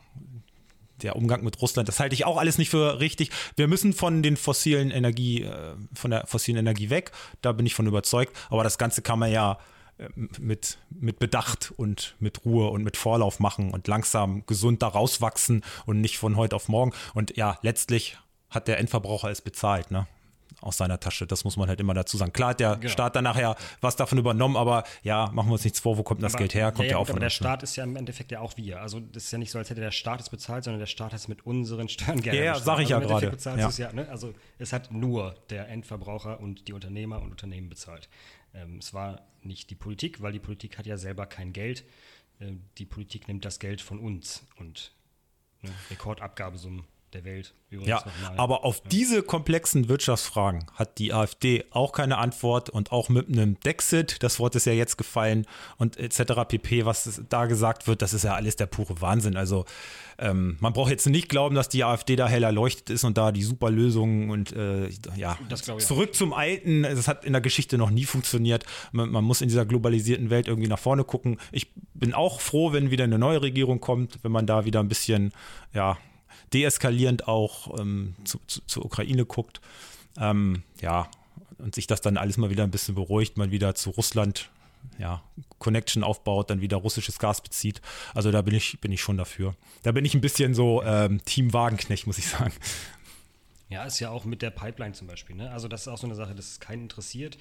der 1.02 1.16
Umgang 1.16 1.44
mit 1.44 1.62
Russland, 1.62 1.88
das 1.88 2.00
halte 2.00 2.14
ich 2.14 2.26
auch 2.26 2.38
alles 2.38 2.58
nicht 2.58 2.70
für 2.70 3.00
richtig. 3.00 3.32
Wir 3.56 3.68
müssen 3.68 3.94
von 3.94 4.22
den 4.22 4.38
fossilen 4.38 4.92
Energie, 4.92 5.44
äh, 5.44 5.76
von 5.94 6.12
der 6.12 6.28
fossilen 6.28 6.60
Energie 6.60 6.90
weg. 6.90 7.12
Da 7.42 7.52
bin 7.52 7.66
ich 7.66 7.76
von 7.76 7.88
überzeugt. 7.88 8.36
Aber 8.50 8.64
das 8.64 8.78
Ganze 8.78 9.02
kann 9.02 9.20
man 9.20 9.32
ja 9.32 9.58
äh, 9.98 10.10
mit, 10.40 10.78
mit 10.90 11.20
Bedacht 11.20 11.74
und 11.78 12.16
mit 12.20 12.46
Ruhe 12.46 12.70
und 12.70 12.84
mit 12.84 12.98
Vorlauf 12.98 13.40
machen 13.40 13.72
und 13.72 13.88
langsam 13.88 14.46
gesund 14.46 14.82
da 14.82 14.88
rauswachsen 14.88 15.64
und 15.86 16.02
nicht 16.02 16.18
von 16.18 16.36
heute 16.36 16.56
auf 16.56 16.68
morgen. 16.68 16.94
Und 17.14 17.38
ja, 17.38 17.58
letztlich 17.62 18.18
hat 18.50 18.68
der 18.68 18.80
Endverbraucher 18.80 19.30
es 19.30 19.42
bezahlt, 19.42 19.92
ne? 19.92 20.08
Aus 20.62 20.78
seiner 20.78 21.00
Tasche. 21.00 21.26
Das 21.28 21.44
muss 21.44 21.58
man 21.58 21.70
halt 21.70 21.80
immer 21.80 21.94
dazu 21.94 22.18
sagen. 22.18 22.34
Klar 22.34 22.50
hat 22.50 22.60
der 22.60 22.76
Genau. 22.78 22.92
Staat 22.92 23.16
dann 23.16 23.24
nachher 23.24 23.56
was 23.82 23.96
davon 23.96 24.18
übernommen, 24.18 24.58
aber 24.58 24.84
ja, 25.04 25.30
machen 25.34 25.50
wir 25.50 25.54
uns 25.54 25.64
nichts 25.64 25.80
vor, 25.80 25.98
wo 25.98 26.04
kommt 26.04 26.22
das 26.24 26.34
Aber- 26.34 26.40
Geld 26.40 26.54
her? 26.54 26.72
Kommt 26.72 26.86
ja, 26.86 26.92
ja, 26.92 26.98
auch 26.98 27.02
gut, 27.02 27.08
von 27.08 27.14
aber 27.16 27.20
der 27.22 27.28
uns, 27.28 27.40
ne? 27.42 27.46
Staat 27.48 27.64
ist 27.64 27.76
ja 27.76 27.84
im 27.84 27.96
Endeffekt 27.96 28.32
ja 28.32 28.40
auch 28.42 28.56
wir. 28.58 28.82
Also 28.82 29.00
das 29.00 29.26
ist 29.26 29.32
ja 29.32 29.38
nicht 29.38 29.52
so, 29.52 29.60
als 29.60 29.70
hätte 29.70 29.82
der 29.82 29.92
Staat 29.92 30.20
es 30.22 30.30
bezahlt, 30.30 30.64
sondern 30.64 30.80
der 30.80 30.88
Staat 30.88 31.14
hat 31.14 31.20
es 31.20 31.28
mit 31.28 31.46
unseren 31.46 31.88
Steuergeldern 31.90 32.36
Ja, 32.36 32.44
ja, 32.44 32.56
sag 32.60 32.80
ich 32.80 32.94
also 32.94 33.08
ja 33.10 33.20
gerade. 33.20 33.38
Ja. 33.60 33.68
Es 33.68 33.78
ja, 33.78 33.92
ne? 33.94 34.08
Also 34.10 34.34
es 34.58 34.74
hat 34.74 34.92
nur 34.92 35.36
der 35.50 35.70
Endverbraucher 35.70 36.40
und 36.40 36.68
die 36.68 36.74
Unternehmer 36.74 37.22
und 37.22 37.32
Unternehmen 37.32 37.70
bezahlt. 37.70 38.10
Ähm, 38.54 38.78
es 38.80 38.94
war 38.94 39.22
nicht 39.42 39.70
die 39.70 39.76
Politik, 39.76 40.22
weil 40.22 40.34
die 40.34 40.40
Politik 40.40 40.78
hat 40.78 40.86
ja 40.86 40.98
selber 40.98 41.26
kein 41.26 41.54
Geld. 41.54 41.84
Ähm, 42.42 42.64
die 42.78 42.86
Politik 42.86 43.28
nimmt 43.28 43.46
das 43.46 43.60
Geld 43.60 43.82
von 43.82 44.00
uns 44.00 44.44
und 44.58 44.92
ne, 45.62 45.70
Rekordabgabesummen 45.90 46.84
der 47.14 47.24
Welt. 47.26 47.54
Ja, 47.72 48.04
aber 48.38 48.66
auf 48.66 48.82
diese 48.82 49.22
komplexen 49.22 49.90
Wirtschaftsfragen 49.90 50.66
hat 50.74 50.98
die 50.98 51.14
AfD 51.14 51.66
auch 51.70 51.92
keine 51.92 52.18
Antwort 52.18 52.70
und 52.70 52.92
auch 52.92 53.10
mit 53.10 53.28
einem 53.28 53.60
Dexit, 53.60 54.24
das 54.24 54.40
Wort 54.40 54.56
ist 54.56 54.66
ja 54.66 54.74
jetzt 54.74 54.98
gefallen 54.98 55.46
und 55.78 55.98
etc. 55.98 56.48
pp, 56.48 56.86
was 56.86 57.22
da 57.30 57.46
gesagt 57.46 57.88
wird, 57.88 58.02
das 58.02 58.14
ist 58.14 58.24
ja 58.24 58.34
alles 58.34 58.56
der 58.56 58.66
pure 58.66 59.02
Wahnsinn. 59.02 59.38
Also 59.38 59.66
ähm, 60.18 60.58
man 60.60 60.74
braucht 60.74 60.90
jetzt 60.90 61.08
nicht 61.08 61.30
glauben, 61.30 61.56
dass 61.56 61.70
die 61.70 61.84
AfD 61.84 62.16
da 62.16 62.28
hell 62.28 62.44
erleuchtet 62.44 62.90
ist 62.90 63.04
und 63.04 63.18
da 63.18 63.32
die 63.32 63.44
super 63.44 63.70
Lösungen 63.70 64.32
und 64.32 64.52
äh, 64.54 64.90
ja, 65.16 65.38
Das 65.48 65.62
zurück 65.62 66.16
zum 66.16 66.34
Alten, 66.34 66.84
es 66.84 67.08
hat 67.08 67.24
in 67.24 67.34
der 67.34 67.42
Geschichte 67.42 67.78
noch 67.78 67.92
nie 67.92 68.06
funktioniert. 68.06 68.66
Man, 68.92 69.12
man 69.12 69.24
muss 69.24 69.42
in 69.42 69.48
dieser 69.48 69.66
globalisierten 69.66 70.32
Welt 70.32 70.48
irgendwie 70.48 70.70
nach 70.70 70.80
vorne 70.80 71.04
gucken. 71.04 71.38
Ich 71.52 71.72
bin 71.94 72.14
auch 72.14 72.42
froh, 72.42 72.74
wenn 72.74 72.90
wieder 72.90 73.04
eine 73.04 73.20
neue 73.20 73.42
Regierung 73.44 73.80
kommt, 73.80 74.18
wenn 74.24 74.32
man 74.32 74.48
da 74.48 74.66
wieder 74.66 74.80
ein 74.80 74.88
bisschen, 74.88 75.32
ja, 75.74 75.98
deeskalierend 76.54 77.28
auch 77.28 77.80
ähm, 77.80 78.16
zu, 78.24 78.40
zu, 78.48 78.62
zur 78.66 78.86
Ukraine 78.86 79.26
guckt. 79.26 79.62
Ähm, 80.18 80.64
ja, 80.82 81.10
und 81.58 81.76
sich 81.76 81.88
das 81.88 82.02
dann 82.02 82.18
alles 82.18 82.38
mal 82.38 82.50
wieder 82.50 82.64
ein 82.64 82.72
bisschen 82.72 82.96
beruhigt, 82.96 83.38
mal 83.38 83.52
wieder 83.52 83.76
zu 83.76 83.90
Russland, 83.92 84.50
ja, 84.98 85.22
Connection 85.58 86.04
aufbaut, 86.04 86.50
dann 86.50 86.62
wieder 86.62 86.78
russisches 86.78 87.20
Gas 87.20 87.42
bezieht. 87.42 87.82
Also 88.14 88.32
da 88.32 88.42
bin 88.42 88.56
ich, 88.56 88.80
bin 88.80 88.92
ich 88.92 89.02
schon 89.02 89.18
dafür. 89.18 89.56
Da 89.84 89.92
bin 89.92 90.06
ich 90.06 90.14
ein 90.14 90.22
bisschen 90.22 90.54
so 90.54 90.82
ähm, 90.84 91.24
Team 91.26 91.54
Wagenknecht, 91.54 92.08
muss 92.08 92.18
ich 92.18 92.28
sagen. 92.28 92.54
Ja, 93.70 93.84
ist 93.84 94.00
ja 94.00 94.10
auch 94.10 94.26
mit 94.26 94.42
der 94.42 94.50
Pipeline 94.50 94.94
zum 94.94 95.08
Beispiel. 95.08 95.36
Ne? 95.36 95.52
Also 95.52 95.68
das 95.68 95.82
ist 95.82 95.88
auch 95.90 95.98
so 95.98 96.08
eine 96.08 96.16
Sache, 96.16 96.34
das 96.34 96.48
ist 96.48 96.62
keinen 96.62 96.84
interessiert. 96.84 97.38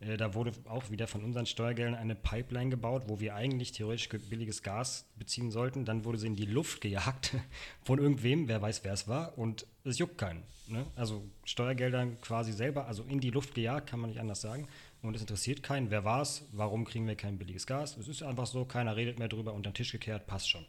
Äh, 0.00 0.16
da 0.16 0.34
wurde 0.34 0.52
auch 0.68 0.90
wieder 0.90 1.06
von 1.06 1.22
unseren 1.24 1.46
Steuergeldern 1.46 1.94
eine 1.94 2.14
Pipeline 2.14 2.70
gebaut, 2.70 3.04
wo 3.06 3.20
wir 3.20 3.34
eigentlich 3.34 3.72
theoretisch 3.72 4.08
ge- 4.08 4.20
billiges 4.20 4.62
Gas 4.62 5.06
beziehen 5.16 5.50
sollten. 5.50 5.84
Dann 5.84 6.04
wurde 6.04 6.18
sie 6.18 6.26
in 6.26 6.36
die 6.36 6.46
Luft 6.46 6.80
gejagt 6.80 7.36
von 7.84 7.98
irgendwem, 7.98 8.48
wer 8.48 8.60
weiß, 8.62 8.84
wer 8.84 8.92
es 8.92 9.06
war. 9.08 9.36
Und 9.38 9.66
es 9.84 9.98
juckt 9.98 10.18
keinen. 10.18 10.42
Ne? 10.66 10.86
Also 10.96 11.22
Steuergeldern 11.44 12.20
quasi 12.20 12.52
selber, 12.52 12.86
also 12.86 13.02
in 13.04 13.20
die 13.20 13.30
Luft 13.30 13.54
gejagt, 13.54 13.88
kann 13.90 14.00
man 14.00 14.10
nicht 14.10 14.20
anders 14.20 14.40
sagen. 14.40 14.68
Und 15.02 15.14
es 15.16 15.20
interessiert 15.22 15.62
keinen. 15.62 15.90
Wer 15.90 16.04
war 16.04 16.20
es? 16.22 16.44
Warum 16.52 16.84
kriegen 16.84 17.06
wir 17.06 17.16
kein 17.16 17.38
billiges 17.38 17.66
Gas? 17.66 17.96
Es 17.96 18.06
ist 18.06 18.22
einfach 18.22 18.46
so, 18.46 18.64
keiner 18.66 18.96
redet 18.96 19.18
mehr 19.18 19.28
drüber, 19.28 19.52
unter 19.54 19.70
den 19.70 19.74
Tisch 19.74 19.92
gekehrt, 19.92 20.26
passt 20.26 20.48
schon. 20.50 20.64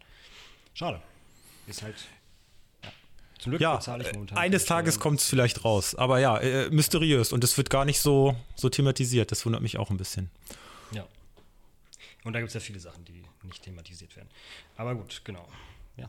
Schade. 0.74 1.02
Ist 1.68 1.84
halt. 1.84 1.96
Ja. 3.42 3.44
Zum 3.44 3.52
Glück 3.52 3.62
Ja, 3.62 3.76
bezahle 3.76 4.04
ich 4.08 4.14
momentan. 4.14 4.38
eines 4.38 4.66
Tages 4.66 5.00
kommt 5.00 5.20
es 5.20 5.28
vielleicht 5.28 5.66
raus. 5.66 5.96
Aber 5.96 6.20
ja, 6.20 6.38
äh, 6.38 6.70
mysteriös. 6.70 7.34
Und 7.34 7.44
es 7.44 7.58
wird 7.58 7.70
gar 7.72 7.86
nicht 7.86 8.00
so, 8.00 8.36
so 8.56 8.70
thematisiert. 8.70 9.32
Das 9.32 9.46
wundert 9.46 9.62
mich 9.64 9.78
auch 9.80 9.90
ein 9.90 9.98
bisschen. 9.98 10.30
Ja. 10.92 11.06
Und 12.24 12.34
da 12.34 12.40
gibt 12.40 12.50
es 12.50 12.54
ja 12.54 12.60
viele 12.60 12.80
Sachen, 12.80 13.04
die 13.06 13.24
nicht 13.44 13.64
thematisiert 13.64 14.16
werden. 14.16 14.30
Aber 14.78 14.94
gut, 14.94 15.22
genau. 15.24 15.48
Ja. 15.98 16.08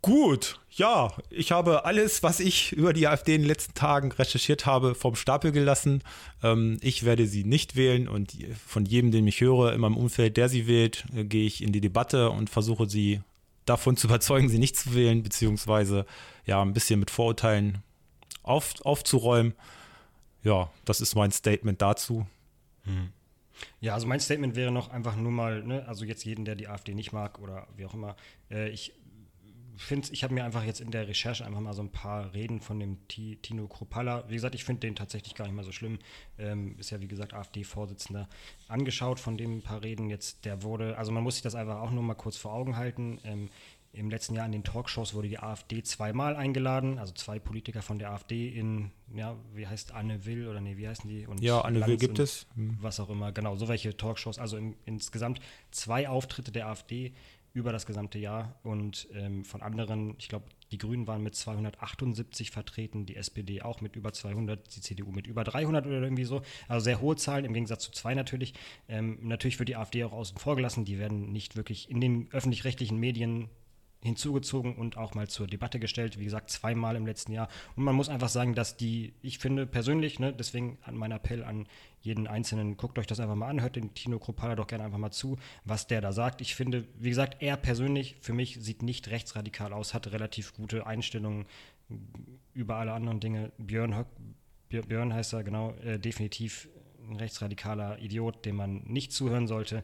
Gut, 0.00 0.60
ja, 0.70 1.12
ich 1.28 1.50
habe 1.50 1.84
alles, 1.84 2.22
was 2.22 2.38
ich 2.38 2.70
über 2.72 2.92
die 2.92 3.08
AfD 3.08 3.34
in 3.34 3.40
den 3.42 3.48
letzten 3.48 3.74
Tagen 3.74 4.12
recherchiert 4.12 4.64
habe, 4.64 4.94
vom 4.94 5.16
Stapel 5.16 5.50
gelassen. 5.50 6.02
Ähm, 6.44 6.78
ich 6.82 7.04
werde 7.04 7.26
sie 7.26 7.42
nicht 7.42 7.74
wählen 7.74 8.06
und 8.08 8.36
von 8.64 8.86
jedem, 8.86 9.10
den 9.10 9.26
ich 9.26 9.40
höre, 9.40 9.72
in 9.72 9.80
meinem 9.80 9.96
Umfeld, 9.96 10.36
der 10.36 10.48
sie 10.48 10.68
wählt, 10.68 11.04
äh, 11.16 11.24
gehe 11.24 11.46
ich 11.46 11.62
in 11.64 11.72
die 11.72 11.80
Debatte 11.80 12.30
und 12.30 12.48
versuche 12.48 12.88
sie 12.88 13.20
davon 13.68 13.96
zu 13.96 14.06
überzeugen, 14.06 14.48
sie 14.48 14.58
nicht 14.58 14.76
zu 14.76 14.94
wählen, 14.94 15.22
beziehungsweise 15.22 16.06
ja, 16.46 16.62
ein 16.62 16.72
bisschen 16.72 17.00
mit 17.00 17.10
Vorurteilen 17.10 17.82
auf, 18.42 18.74
aufzuräumen. 18.82 19.54
Ja, 20.42 20.70
das 20.84 21.00
ist 21.00 21.14
mein 21.14 21.30
Statement 21.30 21.82
dazu. 21.82 22.26
Ja, 23.80 23.94
also 23.94 24.06
mein 24.06 24.20
Statement 24.20 24.56
wäre 24.56 24.70
noch 24.70 24.88
einfach 24.90 25.16
nur 25.16 25.32
mal, 25.32 25.62
ne, 25.62 25.86
also 25.86 26.04
jetzt 26.04 26.24
jeden, 26.24 26.44
der 26.44 26.54
die 26.54 26.68
AfD 26.68 26.94
nicht 26.94 27.12
mag 27.12 27.38
oder 27.40 27.66
wie 27.76 27.84
auch 27.84 27.94
immer, 27.94 28.16
äh, 28.50 28.68
ich 28.70 28.94
finde, 29.82 30.08
ich 30.12 30.24
habe 30.24 30.34
mir 30.34 30.44
einfach 30.44 30.64
jetzt 30.64 30.80
in 30.80 30.90
der 30.90 31.08
Recherche 31.08 31.44
einfach 31.44 31.60
mal 31.60 31.72
so 31.72 31.82
ein 31.82 31.90
paar 31.90 32.32
Reden 32.34 32.60
von 32.60 32.78
dem 32.80 33.06
Ti- 33.08 33.36
Tino 33.42 33.66
Kropalla, 33.68 34.24
wie 34.28 34.34
gesagt, 34.34 34.54
ich 34.54 34.64
finde 34.64 34.80
den 34.80 34.94
tatsächlich 34.96 35.34
gar 35.34 35.44
nicht 35.46 35.54
mal 35.54 35.64
so 35.64 35.72
schlimm, 35.72 35.98
ähm, 36.38 36.76
ist 36.78 36.90
ja 36.90 37.00
wie 37.00 37.08
gesagt 37.08 37.34
AfD-Vorsitzender, 37.34 38.28
angeschaut 38.68 39.20
von 39.20 39.36
dem 39.36 39.58
ein 39.58 39.62
paar 39.62 39.82
Reden 39.82 40.08
jetzt, 40.10 40.44
der 40.44 40.62
wurde, 40.62 40.96
also 40.98 41.12
man 41.12 41.22
muss 41.22 41.34
sich 41.34 41.42
das 41.42 41.54
einfach 41.54 41.80
auch 41.80 41.90
nur 41.90 42.02
mal 42.02 42.14
kurz 42.14 42.36
vor 42.36 42.52
Augen 42.52 42.76
halten, 42.76 43.18
ähm, 43.24 43.48
im 43.94 44.10
letzten 44.10 44.34
Jahr 44.34 44.44
in 44.44 44.52
den 44.52 44.64
Talkshows 44.64 45.14
wurde 45.14 45.28
die 45.28 45.38
AfD 45.38 45.82
zweimal 45.82 46.36
eingeladen, 46.36 46.98
also 46.98 47.14
zwei 47.14 47.38
Politiker 47.38 47.80
von 47.80 47.98
der 47.98 48.10
AfD 48.12 48.46
in, 48.48 48.90
ja, 49.14 49.34
wie 49.54 49.66
heißt 49.66 49.92
Anne 49.92 50.26
Will 50.26 50.46
oder 50.46 50.60
nee, 50.60 50.76
wie 50.76 50.86
heißen 50.86 51.08
die? 51.08 51.26
Und 51.26 51.40
Ja, 51.40 51.62
Anne 51.62 51.84
Will 51.86 51.96
gibt 51.96 52.18
es. 52.18 52.46
Hm. 52.54 52.76
Was 52.82 53.00
auch 53.00 53.08
immer, 53.08 53.32
genau, 53.32 53.56
so 53.56 53.66
welche 53.66 53.96
Talkshows, 53.96 54.38
also 54.38 54.58
im, 54.58 54.76
insgesamt 54.84 55.40
zwei 55.70 56.06
Auftritte 56.08 56.52
der 56.52 56.68
AfD 56.68 57.12
über 57.52 57.72
das 57.72 57.86
gesamte 57.86 58.18
Jahr 58.18 58.58
und 58.62 59.08
ähm, 59.12 59.44
von 59.44 59.62
anderen, 59.62 60.14
ich 60.18 60.28
glaube, 60.28 60.46
die 60.70 60.78
Grünen 60.78 61.06
waren 61.06 61.22
mit 61.22 61.34
278 61.34 62.50
vertreten, 62.50 63.06
die 63.06 63.16
SPD 63.16 63.62
auch 63.62 63.80
mit 63.80 63.96
über 63.96 64.12
200, 64.12 64.76
die 64.76 64.80
CDU 64.80 65.10
mit 65.10 65.26
über 65.26 65.44
300 65.44 65.86
oder 65.86 66.02
irgendwie 66.02 66.24
so. 66.24 66.42
Also 66.68 66.84
sehr 66.84 67.00
hohe 67.00 67.16
Zahlen 67.16 67.44
im 67.44 67.54
Gegensatz 67.54 67.84
zu 67.84 67.92
zwei 67.92 68.14
natürlich. 68.14 68.54
Ähm, 68.88 69.18
natürlich 69.22 69.58
wird 69.58 69.70
die 69.70 69.76
AfD 69.76 70.04
auch 70.04 70.12
außen 70.12 70.36
vor 70.36 70.56
gelassen. 70.56 70.84
Die 70.84 70.98
werden 70.98 71.32
nicht 71.32 71.56
wirklich 71.56 71.90
in 71.90 72.00
den 72.00 72.28
öffentlich-rechtlichen 72.32 72.98
Medien 72.98 73.48
hinzugezogen 74.02 74.76
und 74.76 74.96
auch 74.96 75.14
mal 75.14 75.28
zur 75.28 75.46
Debatte 75.46 75.80
gestellt. 75.80 76.18
Wie 76.18 76.24
gesagt, 76.24 76.50
zweimal 76.50 76.94
im 76.96 77.06
letzten 77.06 77.32
Jahr. 77.32 77.48
Und 77.74 77.84
man 77.84 77.94
muss 77.94 78.08
einfach 78.08 78.28
sagen, 78.28 78.54
dass 78.54 78.76
die, 78.76 79.12
ich 79.22 79.38
finde 79.38 79.66
persönlich, 79.66 80.20
ne, 80.20 80.32
deswegen 80.32 80.78
an 80.82 80.96
mein 80.96 81.10
Appell 81.10 81.42
an 81.42 81.66
jeden 82.00 82.28
Einzelnen, 82.28 82.76
guckt 82.76 82.98
euch 82.98 83.08
das 83.08 83.18
einfach 83.18 83.34
mal 83.34 83.48
an, 83.48 83.60
hört 83.60 83.74
den 83.74 83.92
Tino 83.94 84.18
Kropala 84.20 84.54
doch 84.54 84.68
gerne 84.68 84.84
einfach 84.84 84.98
mal 84.98 85.10
zu, 85.10 85.36
was 85.64 85.88
der 85.88 86.00
da 86.00 86.12
sagt. 86.12 86.40
Ich 86.40 86.54
finde, 86.54 86.86
wie 86.98 87.08
gesagt, 87.08 87.42
er 87.42 87.56
persönlich 87.56 88.16
für 88.20 88.32
mich 88.32 88.58
sieht 88.60 88.82
nicht 88.82 89.08
rechtsradikal 89.08 89.72
aus, 89.72 89.94
hat 89.94 90.12
relativ 90.12 90.54
gute 90.54 90.86
Einstellungen 90.86 91.46
über 92.54 92.76
alle 92.76 92.92
anderen 92.92 93.18
Dinge. 93.18 93.50
Björn, 93.58 93.96
Höck, 93.96 94.06
Björ- 94.70 94.86
Björn 94.86 95.12
heißt 95.12 95.32
er, 95.32 95.42
genau, 95.42 95.72
äh, 95.84 95.98
definitiv 95.98 96.68
ein 97.10 97.16
rechtsradikaler 97.16 97.98
Idiot, 98.00 98.44
dem 98.44 98.56
man 98.56 98.82
nicht 98.84 99.12
zuhören 99.12 99.46
sollte. 99.48 99.82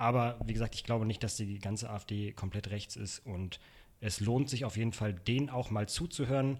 Aber 0.00 0.38
wie 0.46 0.54
gesagt, 0.54 0.74
ich 0.74 0.82
glaube 0.82 1.04
nicht, 1.04 1.22
dass 1.22 1.36
die 1.36 1.58
ganze 1.58 1.90
AfD 1.90 2.32
komplett 2.32 2.70
rechts 2.70 2.96
ist 2.96 3.18
und 3.26 3.60
es 4.00 4.18
lohnt 4.18 4.48
sich 4.48 4.64
auf 4.64 4.78
jeden 4.78 4.94
Fall, 4.94 5.12
denen 5.12 5.50
auch 5.50 5.70
mal 5.70 5.90
zuzuhören. 5.90 6.58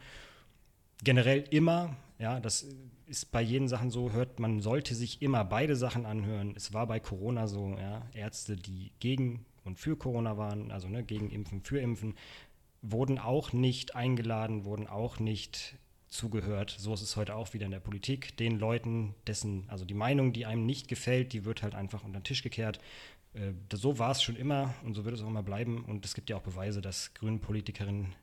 Generell 1.03 1.45
immer, 1.49 1.97
ja, 2.19 2.39
das 2.39 2.67
ist 3.07 3.33
bei 3.33 3.41
jeden 3.41 3.67
Sachen 3.67 3.91
so, 3.91 4.13
hört, 4.13 4.41
man 4.41 4.61
sollte 4.61 4.95
sich 4.95 5.23
immer 5.23 5.43
beide 5.47 5.75
Sachen 5.75 6.05
anhören. 6.05 6.53
Es 6.55 6.75
war 6.75 6.87
bei 6.87 7.01
Corona 7.01 7.47
so, 7.47 7.79
ja, 7.79 8.07
Ärzte, 8.13 8.57
die 8.57 8.93
gegen 9.01 9.47
und 9.65 9.79
für 9.79 9.97
Corona 9.97 10.37
waren, 10.37 10.71
also 10.71 10.89
ne, 10.89 11.03
gegen 11.03 11.31
Impfen, 11.31 11.63
für 11.63 11.81
Impfen, 11.81 12.17
wurden 12.83 13.19
auch 13.19 13.55
nicht 13.55 13.95
eingeladen, 13.97 14.67
wurden 14.67 14.87
auch 14.87 15.19
nicht 15.19 15.79
zugehört. 16.11 16.77
So 16.79 16.93
ist 16.93 17.03
es 17.03 17.17
heute 17.17 17.35
auch 17.37 17.55
wieder 17.55 17.65
in 17.65 17.71
der 17.71 17.81
Politik. 17.81 18.37
Den 18.37 18.59
Leuten, 18.59 19.15
dessen, 19.27 19.65
also 19.69 19.85
die 19.85 19.95
Meinung, 19.95 20.33
die 20.33 20.45
einem 20.45 20.67
nicht 20.67 20.89
gefällt, 20.89 21.33
die 21.33 21.45
wird 21.45 21.63
halt 21.63 21.75
einfach 21.75 22.05
unter 22.05 22.19
den 22.19 22.25
Tisch 22.25 22.43
gekehrt. 22.43 22.81
Äh, 23.33 23.53
so 23.73 23.99
war 23.99 24.11
es 24.11 24.23
schon 24.23 24.37
immer 24.37 24.75
und 24.85 24.95
so 24.95 25.05
wird 25.05 25.15
es 25.15 25.23
auch 25.23 25.29
immer 25.29 25.43
bleiben. 25.43 25.85
Und 25.85 26.05
es 26.05 26.15
gibt 26.15 26.29
ja 26.29 26.37
auch 26.37 26.43
Beweise, 26.43 26.83
dass 26.83 27.15
grünen 27.15 27.41
Politikerinnen, 27.41 28.15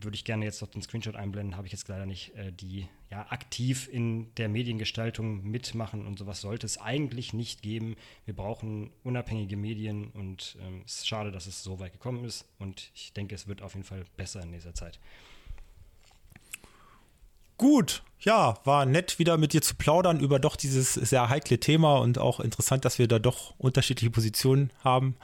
würde 0.00 0.14
ich 0.14 0.24
gerne 0.24 0.44
jetzt 0.44 0.60
noch 0.60 0.68
den 0.68 0.80
Screenshot 0.80 1.16
einblenden, 1.16 1.56
habe 1.56 1.66
ich 1.66 1.72
jetzt 1.72 1.88
leider 1.88 2.06
nicht, 2.06 2.34
äh, 2.36 2.52
die 2.52 2.86
ja 3.10 3.26
aktiv 3.30 3.88
in 3.92 4.32
der 4.36 4.48
Mediengestaltung 4.48 5.42
mitmachen 5.42 6.06
und 6.06 6.18
sowas 6.18 6.40
sollte 6.40 6.66
es 6.66 6.78
eigentlich 6.78 7.32
nicht 7.32 7.62
geben. 7.62 7.96
Wir 8.24 8.34
brauchen 8.34 8.92
unabhängige 9.02 9.56
Medien 9.56 10.10
und 10.12 10.56
ähm, 10.60 10.82
es 10.86 10.98
ist 10.98 11.08
schade, 11.08 11.32
dass 11.32 11.46
es 11.46 11.64
so 11.64 11.80
weit 11.80 11.92
gekommen 11.92 12.24
ist 12.24 12.46
und 12.60 12.92
ich 12.94 13.12
denke, 13.12 13.34
es 13.34 13.48
wird 13.48 13.62
auf 13.62 13.74
jeden 13.74 13.84
Fall 13.84 14.04
besser 14.16 14.40
in 14.42 14.52
dieser 14.52 14.74
Zeit. 14.74 15.00
Gut, 17.62 18.02
ja, 18.18 18.56
war 18.64 18.86
nett 18.86 19.20
wieder 19.20 19.36
mit 19.36 19.52
dir 19.52 19.62
zu 19.62 19.76
plaudern 19.76 20.18
über 20.18 20.40
doch 20.40 20.56
dieses 20.56 20.94
sehr 20.94 21.28
heikle 21.28 21.60
Thema 21.60 21.98
und 21.98 22.18
auch 22.18 22.40
interessant, 22.40 22.84
dass 22.84 22.98
wir 22.98 23.06
da 23.06 23.20
doch 23.20 23.54
unterschiedliche 23.56 24.10
Positionen 24.10 24.72
haben. 24.82 25.14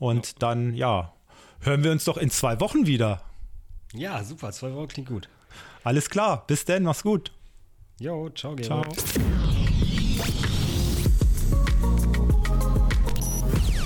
Und 0.00 0.42
dann, 0.42 0.74
ja, 0.74 1.12
hören 1.60 1.84
wir 1.84 1.92
uns 1.92 2.02
doch 2.02 2.16
in 2.16 2.30
zwei 2.30 2.58
Wochen 2.58 2.88
wieder. 2.88 3.22
Ja, 3.92 4.24
super, 4.24 4.50
zwei 4.50 4.74
Wochen 4.74 4.88
klingt 4.88 5.08
gut. 5.08 5.28
Alles 5.84 6.10
klar, 6.10 6.44
bis 6.48 6.64
dann, 6.64 6.82
mach's 6.82 7.04
gut. 7.04 7.30
Jo, 8.00 8.28
ciao, 8.30 8.56
Ciao. 8.56 8.82
Gerald. 8.82 9.04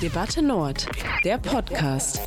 Debatte 0.00 0.40
Nord, 0.40 0.88
der 1.26 1.36
Podcast. 1.36 2.22